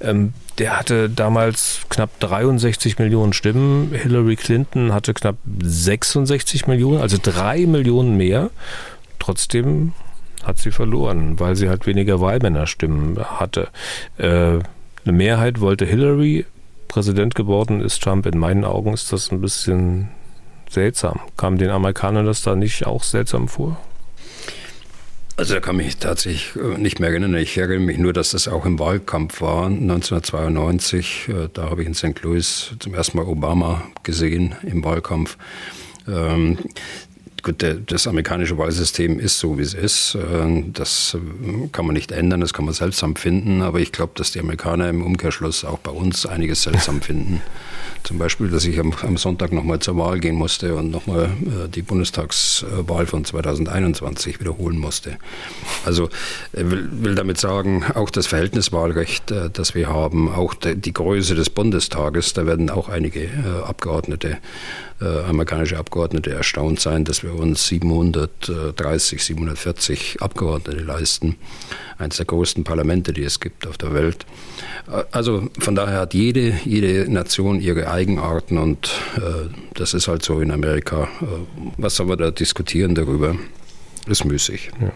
ähm, 0.00 0.34
der 0.58 0.78
hatte 0.78 1.08
damals 1.08 1.80
knapp 1.88 2.18
63 2.20 2.98
Millionen 2.98 3.32
Stimmen. 3.32 3.92
Hillary 3.94 4.36
Clinton 4.36 4.92
hatte 4.92 5.14
knapp 5.14 5.36
66 5.62 6.66
Millionen, 6.66 7.00
also 7.00 7.16
drei 7.22 7.66
Millionen 7.66 8.16
mehr. 8.16 8.50
Trotzdem 9.18 9.92
hat 10.46 10.58
sie 10.58 10.70
verloren, 10.70 11.38
weil 11.38 11.56
sie 11.56 11.68
halt 11.68 11.86
weniger 11.86 12.20
Wahlmännerstimmen 12.20 13.18
hatte. 13.18 13.68
Äh, 14.18 14.58
eine 15.04 15.12
Mehrheit 15.12 15.60
wollte 15.60 15.84
Hillary. 15.84 16.46
Präsident 16.88 17.34
geworden 17.34 17.80
ist 17.80 18.02
Trump. 18.02 18.26
In 18.26 18.38
meinen 18.38 18.64
Augen 18.64 18.94
ist 18.94 19.12
das 19.12 19.30
ein 19.30 19.40
bisschen 19.40 20.08
seltsam. 20.70 21.20
Kam 21.36 21.58
den 21.58 21.70
Amerikanern 21.70 22.26
das 22.26 22.42
da 22.42 22.56
nicht 22.56 22.86
auch 22.86 23.02
seltsam 23.02 23.48
vor? 23.48 23.76
Also 25.38 25.52
da 25.52 25.60
kann 25.60 25.76
mich 25.76 25.98
tatsächlich 25.98 26.56
äh, 26.56 26.78
nicht 26.78 26.98
mehr 26.98 27.10
erinnern. 27.10 27.34
Ich 27.36 27.58
erinnere 27.58 27.80
mich 27.80 27.98
nur, 27.98 28.14
dass 28.14 28.30
das 28.30 28.48
auch 28.48 28.64
im 28.64 28.78
Wahlkampf 28.78 29.42
war, 29.42 29.66
1992. 29.66 31.28
Äh, 31.28 31.48
da 31.52 31.70
habe 31.70 31.82
ich 31.82 31.88
in 31.88 31.94
St. 31.94 32.22
Louis 32.22 32.72
zum 32.78 32.94
ersten 32.94 33.18
Mal 33.18 33.26
Obama 33.26 33.82
gesehen 34.02 34.54
im 34.62 34.82
Wahlkampf. 34.82 35.36
Ähm, 37.46 37.56
gut, 37.58 37.90
das 37.90 38.06
amerikanische 38.06 38.58
Wahlsystem 38.58 39.18
ist 39.18 39.38
so, 39.38 39.58
wie 39.58 39.62
es 39.62 39.74
ist. 39.74 40.14
Äh, 40.14 40.64
das 40.72 41.16
kann 41.72 41.86
man 41.86 41.94
nicht 41.94 42.12
ändern, 42.12 42.40
das 42.40 42.52
kann 42.52 42.64
man 42.64 42.74
seltsam 42.74 43.16
finden. 43.16 43.62
Aber 43.62 43.80
ich 43.80 43.92
glaube, 43.92 44.12
dass 44.16 44.32
die 44.32 44.40
Amerikaner 44.40 44.88
im 44.88 45.02
Umkehrschluss 45.02 45.64
auch 45.64 45.78
bei 45.78 45.90
uns 45.90 46.26
einiges 46.26 46.62
seltsam 46.62 47.00
finden. 47.02 47.42
Zum 48.06 48.18
Beispiel, 48.18 48.48
dass 48.48 48.64
ich 48.64 48.78
am, 48.78 48.92
am 49.02 49.16
Sonntag 49.16 49.52
nochmal 49.52 49.80
zur 49.80 49.96
Wahl 49.96 50.20
gehen 50.20 50.36
musste 50.36 50.76
und 50.76 50.92
nochmal 50.92 51.24
äh, 51.24 51.68
die 51.68 51.82
Bundestagswahl 51.82 53.04
von 53.04 53.24
2021 53.24 54.38
wiederholen 54.38 54.78
musste. 54.78 55.18
Also 55.84 56.04
äh, 56.52 56.70
will, 56.70 56.88
will 56.92 57.14
damit 57.16 57.38
sagen, 57.38 57.84
auch 57.94 58.10
das 58.10 58.28
Verhältniswahlrecht, 58.28 59.32
äh, 59.32 59.50
das 59.52 59.74
wir 59.74 59.88
haben, 59.88 60.32
auch 60.32 60.54
de, 60.54 60.76
die 60.76 60.92
Größe 60.92 61.34
des 61.34 61.50
Bundestages, 61.50 62.32
da 62.32 62.46
werden 62.46 62.70
auch 62.70 62.88
einige 62.88 63.28
Abgeordnete, 63.66 64.38
amerikanische 65.04 65.78
Abgeordnete 65.78 66.30
erstaunt 66.32 66.80
sein, 66.80 67.04
dass 67.04 67.22
wir 67.22 67.34
uns 67.34 67.66
730, 67.66 69.22
740 69.22 70.22
Abgeordnete 70.22 70.80
leisten. 70.80 71.36
Eines 71.98 72.16
der 72.16 72.26
größten 72.26 72.64
Parlamente, 72.64 73.12
die 73.12 73.22
es 73.22 73.40
gibt 73.40 73.66
auf 73.66 73.78
der 73.78 73.94
Welt. 73.94 74.26
Also 75.10 75.48
von 75.58 75.74
daher 75.74 76.00
hat 76.00 76.14
jede, 76.14 76.54
jede 76.64 77.10
Nation 77.10 77.60
ihre 77.60 77.90
Eigenarten 77.90 78.58
und 78.58 78.90
äh, 79.16 79.48
das 79.74 79.94
ist 79.94 80.08
halt 80.08 80.22
so 80.22 80.40
in 80.40 80.50
Amerika. 80.50 81.04
Äh, 81.20 81.26
was 81.76 81.96
soll 81.96 82.06
man 82.06 82.18
da 82.18 82.30
diskutieren 82.30 82.94
darüber? 82.94 83.36
Ist 84.06 84.24
müßig. 84.24 84.70
Ja. 84.80 84.92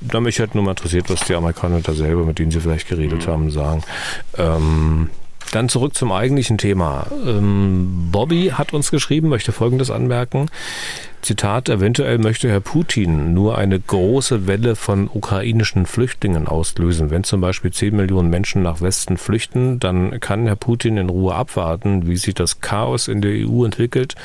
Da 0.00 0.20
mich 0.20 0.38
halt 0.38 0.54
nur 0.54 0.62
mal 0.62 0.70
interessiert, 0.70 1.10
was 1.10 1.24
die 1.24 1.34
Amerikaner 1.34 1.80
da 1.80 1.92
selber, 1.92 2.24
mit 2.24 2.38
denen 2.38 2.52
sie 2.52 2.60
vielleicht 2.60 2.88
geredet 2.88 3.26
mhm. 3.26 3.30
haben, 3.30 3.50
sagen. 3.50 3.82
Ähm, 4.38 5.10
dann 5.52 5.68
zurück 5.68 5.94
zum 5.94 6.10
eigentlichen 6.12 6.58
Thema. 6.58 7.06
Ähm, 7.26 8.08
Bobby 8.10 8.52
hat 8.54 8.72
uns 8.72 8.90
geschrieben, 8.90 9.28
möchte 9.28 9.52
Folgendes 9.52 9.90
anmerken. 9.90 10.48
Zitat, 11.20 11.68
eventuell 11.68 12.18
möchte 12.18 12.48
Herr 12.48 12.60
Putin 12.60 13.32
nur 13.32 13.56
eine 13.56 13.78
große 13.78 14.48
Welle 14.48 14.74
von 14.74 15.08
ukrainischen 15.08 15.86
Flüchtlingen 15.86 16.48
auslösen. 16.48 17.10
Wenn 17.10 17.22
zum 17.22 17.40
Beispiel 17.40 17.72
10 17.72 17.94
Millionen 17.94 18.28
Menschen 18.28 18.62
nach 18.62 18.80
Westen 18.80 19.16
flüchten, 19.16 19.78
dann 19.78 20.18
kann 20.18 20.46
Herr 20.46 20.56
Putin 20.56 20.96
in 20.96 21.08
Ruhe 21.08 21.34
abwarten, 21.34 22.08
wie 22.08 22.16
sich 22.16 22.34
das 22.34 22.60
Chaos 22.60 23.06
in 23.06 23.20
der 23.20 23.46
EU 23.46 23.64
entwickelt. 23.64 24.16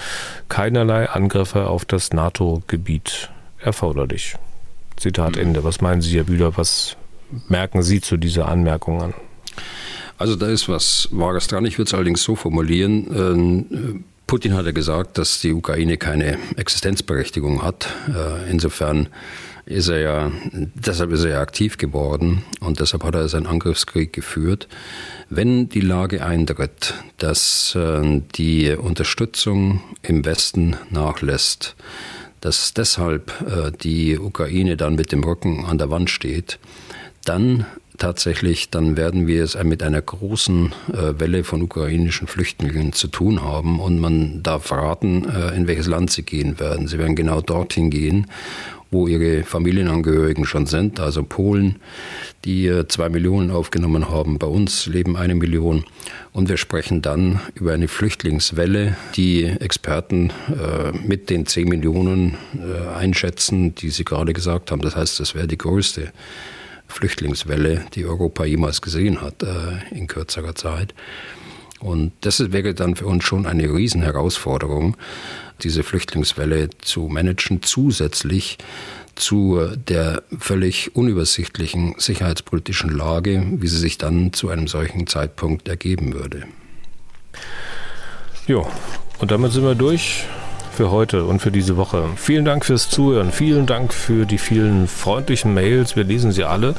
Keinerlei 0.50 1.08
Angriffe 1.08 1.68
auf 1.68 1.86
das 1.86 2.14
NATO-Gebiet 2.14 3.30
erforderlich. 3.60 4.36
Zitat 4.96 5.36
mhm. 5.36 5.42
Ende. 5.42 5.64
Was 5.64 5.82
meinen 5.82 6.02
Sie, 6.02 6.18
Herr 6.18 6.24
Bühler? 6.24 6.58
Was 6.58 6.98
merken 7.48 7.84
Sie 7.84 8.02
zu 8.02 8.18
dieser 8.18 8.48
Anmerkung 8.48 9.04
an? 9.04 9.14
Also 10.18 10.36
da 10.36 10.48
ist 10.48 10.68
was 10.68 11.10
Wahres 11.12 11.48
dran. 11.48 11.66
Ich 11.66 11.78
würde 11.78 11.88
es 11.88 11.94
allerdings 11.94 12.24
so 12.24 12.36
formulieren. 12.36 13.08
Ähm, 13.16 14.04
Putin 14.26 14.56
hat 14.56 14.66
ja 14.66 14.72
gesagt, 14.72 15.18
dass 15.18 15.40
die 15.40 15.54
Ukraine 15.54 15.98
keine 15.98 16.38
Existenzberechtigung 16.58 17.62
hat. 17.62 17.88
Äh, 18.10 18.50
insofern 18.50 19.08
ist 19.66 19.90
er 19.90 20.00
ja, 20.00 20.32
deshalb 20.76 21.12
ist 21.12 21.24
er 21.24 21.32
ja 21.32 21.42
aktiv 21.42 21.78
geworden 21.78 22.44
und 22.62 22.80
deshalb 22.80 23.04
hat 23.04 23.16
er 23.16 23.28
seinen 23.28 23.48
Angriffskrieg 23.48 24.14
geführt. 24.14 24.68
Wenn 25.30 25.70
die 25.70 25.82
Lage 25.82 26.26
eintritt, 26.26 26.94
dass 27.18 27.76
äh, 27.76 28.22
die 28.36 28.72
Unterstützung 28.72 29.82
im 30.02 30.26
Westen 30.26 30.78
nachlässt, 30.90 31.76
dass 32.42 32.74
deshalb 32.74 33.32
äh, 33.42 33.72
die 33.72 34.18
Ukraine 34.18 34.78
dann 34.78 34.96
mit 34.96 35.12
dem 35.12 35.24
Rücken 35.24 35.66
an 35.66 35.78
der 35.78 35.90
Wand 35.90 36.10
steht, 36.10 36.60
dann 37.26 37.66
tatsächlich, 37.98 38.70
dann 38.70 38.98
werden 38.98 39.28
wir 39.28 39.44
es 39.44 39.62
mit 39.64 39.84
einer 39.84 40.02
großen 40.02 40.74
äh, 40.92 41.20
Welle 41.20 41.44
von 41.44 41.62
ukrainischen 41.62 42.28
Flüchtlingen 42.28 42.94
zu 42.94 43.08
tun 43.08 43.42
haben. 43.42 43.80
Und 43.80 44.00
man 44.00 44.44
darf 44.44 44.72
raten, 44.72 45.28
äh, 45.30 45.56
in 45.56 45.68
welches 45.68 45.88
Land 45.88 46.12
sie 46.12 46.24
gehen 46.24 46.60
werden. 46.60 46.88
Sie 46.88 46.98
werden 46.98 47.16
genau 47.16 47.42
dorthin 47.42 47.90
gehen, 47.90 48.28
wo 48.92 49.08
ihre 49.08 49.44
Familienangehörigen 49.44 50.46
schon 50.46 50.66
sind, 50.66 51.00
also 51.00 51.24
Polen, 51.24 51.78
die 52.46 52.68
äh, 52.68 52.88
zwei 52.88 53.10
Millionen 53.10 53.52
aufgenommen 53.52 54.10
haben. 54.10 54.38
Bei 54.38 54.48
uns 54.48 54.86
leben 54.86 55.18
eine 55.18 55.36
Million. 55.36 55.84
Und 56.32 56.50
wir 56.50 56.58
sprechen 56.58 57.02
dann 57.02 57.40
über 57.56 57.74
eine 57.74 57.88
Flüchtlingswelle, 57.88 58.96
die 59.16 59.44
Experten 59.44 60.32
mit 61.04 61.32
den 61.32 61.48
zehn 61.48 61.68
Millionen 61.68 62.38
einschätzen, 62.96 63.74
die 63.74 63.90
Sie 63.90 64.06
gerade 64.06 64.34
gesagt 64.34 64.70
haben. 64.70 64.82
Das 64.82 64.96
heißt, 64.96 65.20
das 65.20 65.34
wäre 65.34 65.48
die 65.48 65.58
größte 65.58 66.12
Flüchtlingswelle, 66.88 67.86
die 67.94 68.06
Europa 68.06 68.46
jemals 68.46 68.82
gesehen 68.82 69.22
hat 69.22 69.44
äh, 69.44 69.96
in 69.96 70.08
kürzerer 70.08 70.56
Zeit. 70.56 70.94
Und 71.80 72.14
das 72.22 72.52
wäre 72.52 72.74
dann 72.74 72.96
für 72.96 73.06
uns 73.06 73.24
schon 73.24 73.46
eine 73.46 73.72
Riesenherausforderung, 73.72 74.98
diese 75.62 75.84
Flüchtlingswelle 75.84 76.70
zu 76.80 77.08
managen, 77.08 77.62
zusätzlich 77.62 78.58
zu 79.16 79.60
der 79.76 80.24
völlig 80.40 80.96
unübersichtlichen 80.96 81.96
sicherheitspolitischen 81.98 82.90
Lage, 82.90 83.44
wie 83.52 83.68
sie 83.68 83.78
sich 83.78 83.98
dann 83.98 84.34
zu 84.34 84.50
einem 84.50 84.68
solchen 84.68 85.08
Zeitpunkt 85.08 85.68
ergeben 85.68 86.14
würde. 86.14 86.44
Ja, 88.48 88.62
und 89.20 89.32
damit 89.32 89.52
sind 89.52 89.64
wir 89.64 89.76
durch 89.76 90.24
für 90.78 90.92
heute 90.92 91.26
und 91.26 91.40
für 91.40 91.52
diese 91.52 91.76
Woche. 91.76 92.04
Vielen 92.18 92.46
Dank 92.46 92.64
fürs 92.64 92.88
Zuhören. 92.88 93.32
Vielen 93.32 93.66
Dank 93.66 93.92
für 93.92 94.28
die 94.28 94.38
vielen 94.38 94.88
freundlichen 94.88 95.56
Mails. 95.56 95.96
Wir 95.96 96.04
lesen 96.04 96.32
sie 96.32 96.44
alle. 96.44 96.76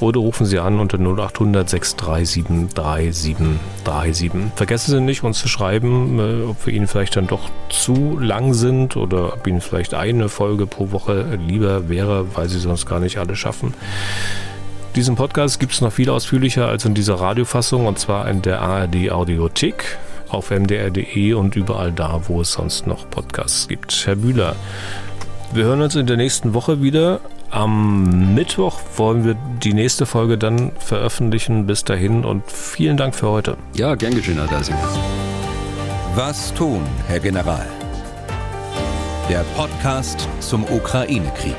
oder 0.00 0.20
rufen 0.20 0.46
Sie 0.46 0.58
an 0.58 0.80
unter 0.80 0.98
0800 0.98 1.68
637 1.68 2.74
3737. 2.74 4.30
Vergessen 4.56 4.90
Sie 4.90 5.00
nicht, 5.00 5.22
uns 5.22 5.38
zu 5.38 5.48
schreiben, 5.48 6.18
äh, 6.18 6.44
ob 6.44 6.66
wir 6.66 6.74
Ihnen 6.74 6.86
vielleicht 6.86 7.16
dann 7.16 7.26
doch 7.26 7.50
zu 7.68 8.18
lang 8.18 8.54
sind 8.54 8.96
oder 8.96 9.34
ob 9.34 9.46
Ihnen 9.46 9.60
vielleicht 9.60 9.94
eine 9.94 10.28
Folge 10.28 10.66
pro 10.66 10.90
Woche 10.92 11.38
lieber 11.46 11.88
wäre, 11.88 12.34
weil 12.34 12.48
Sie 12.48 12.58
sonst 12.58 12.86
gar 12.86 13.00
nicht 13.00 13.18
alle 13.18 13.36
schaffen. 13.36 13.74
Diesen 14.96 15.14
Podcast 15.14 15.60
gibt 15.60 15.72
es 15.72 15.80
noch 15.80 15.92
viel 15.92 16.10
ausführlicher 16.10 16.66
als 16.66 16.84
in 16.84 16.94
dieser 16.94 17.14
Radiofassung 17.14 17.86
und 17.86 17.98
zwar 17.98 18.28
in 18.28 18.42
der 18.42 18.60
ARD 18.60 19.10
Audiothek 19.12 19.98
auf 20.28 20.50
mdr.de 20.50 21.32
und 21.34 21.54
überall 21.56 21.92
da, 21.92 22.22
wo 22.26 22.40
es 22.40 22.52
sonst 22.52 22.86
noch 22.86 23.08
Podcasts 23.08 23.68
gibt. 23.68 24.06
Herr 24.06 24.16
Bühler, 24.16 24.56
wir 25.52 25.64
hören 25.64 25.82
uns 25.82 25.94
in 25.94 26.06
der 26.06 26.16
nächsten 26.16 26.54
Woche 26.54 26.82
wieder. 26.82 27.20
Am 27.50 28.34
Mittwoch 28.34 28.80
wollen 28.96 29.24
wir 29.24 29.34
die 29.34 29.74
nächste 29.74 30.06
Folge 30.06 30.38
dann 30.38 30.70
veröffentlichen. 30.78 31.66
Bis 31.66 31.82
dahin 31.82 32.24
und 32.24 32.48
vielen 32.50 32.96
Dank 32.96 33.14
für 33.14 33.28
heute. 33.28 33.56
Ja, 33.74 33.96
gern 33.96 34.14
geschehen, 34.14 34.36
Herr 34.36 34.46
Deisinger. 34.46 34.78
Was 36.14 36.54
tun, 36.54 36.82
Herr 37.08 37.20
General? 37.20 37.66
Der 39.28 39.44
Podcast 39.56 40.28
zum 40.40 40.64
Ukraine-Krieg. 40.64 41.56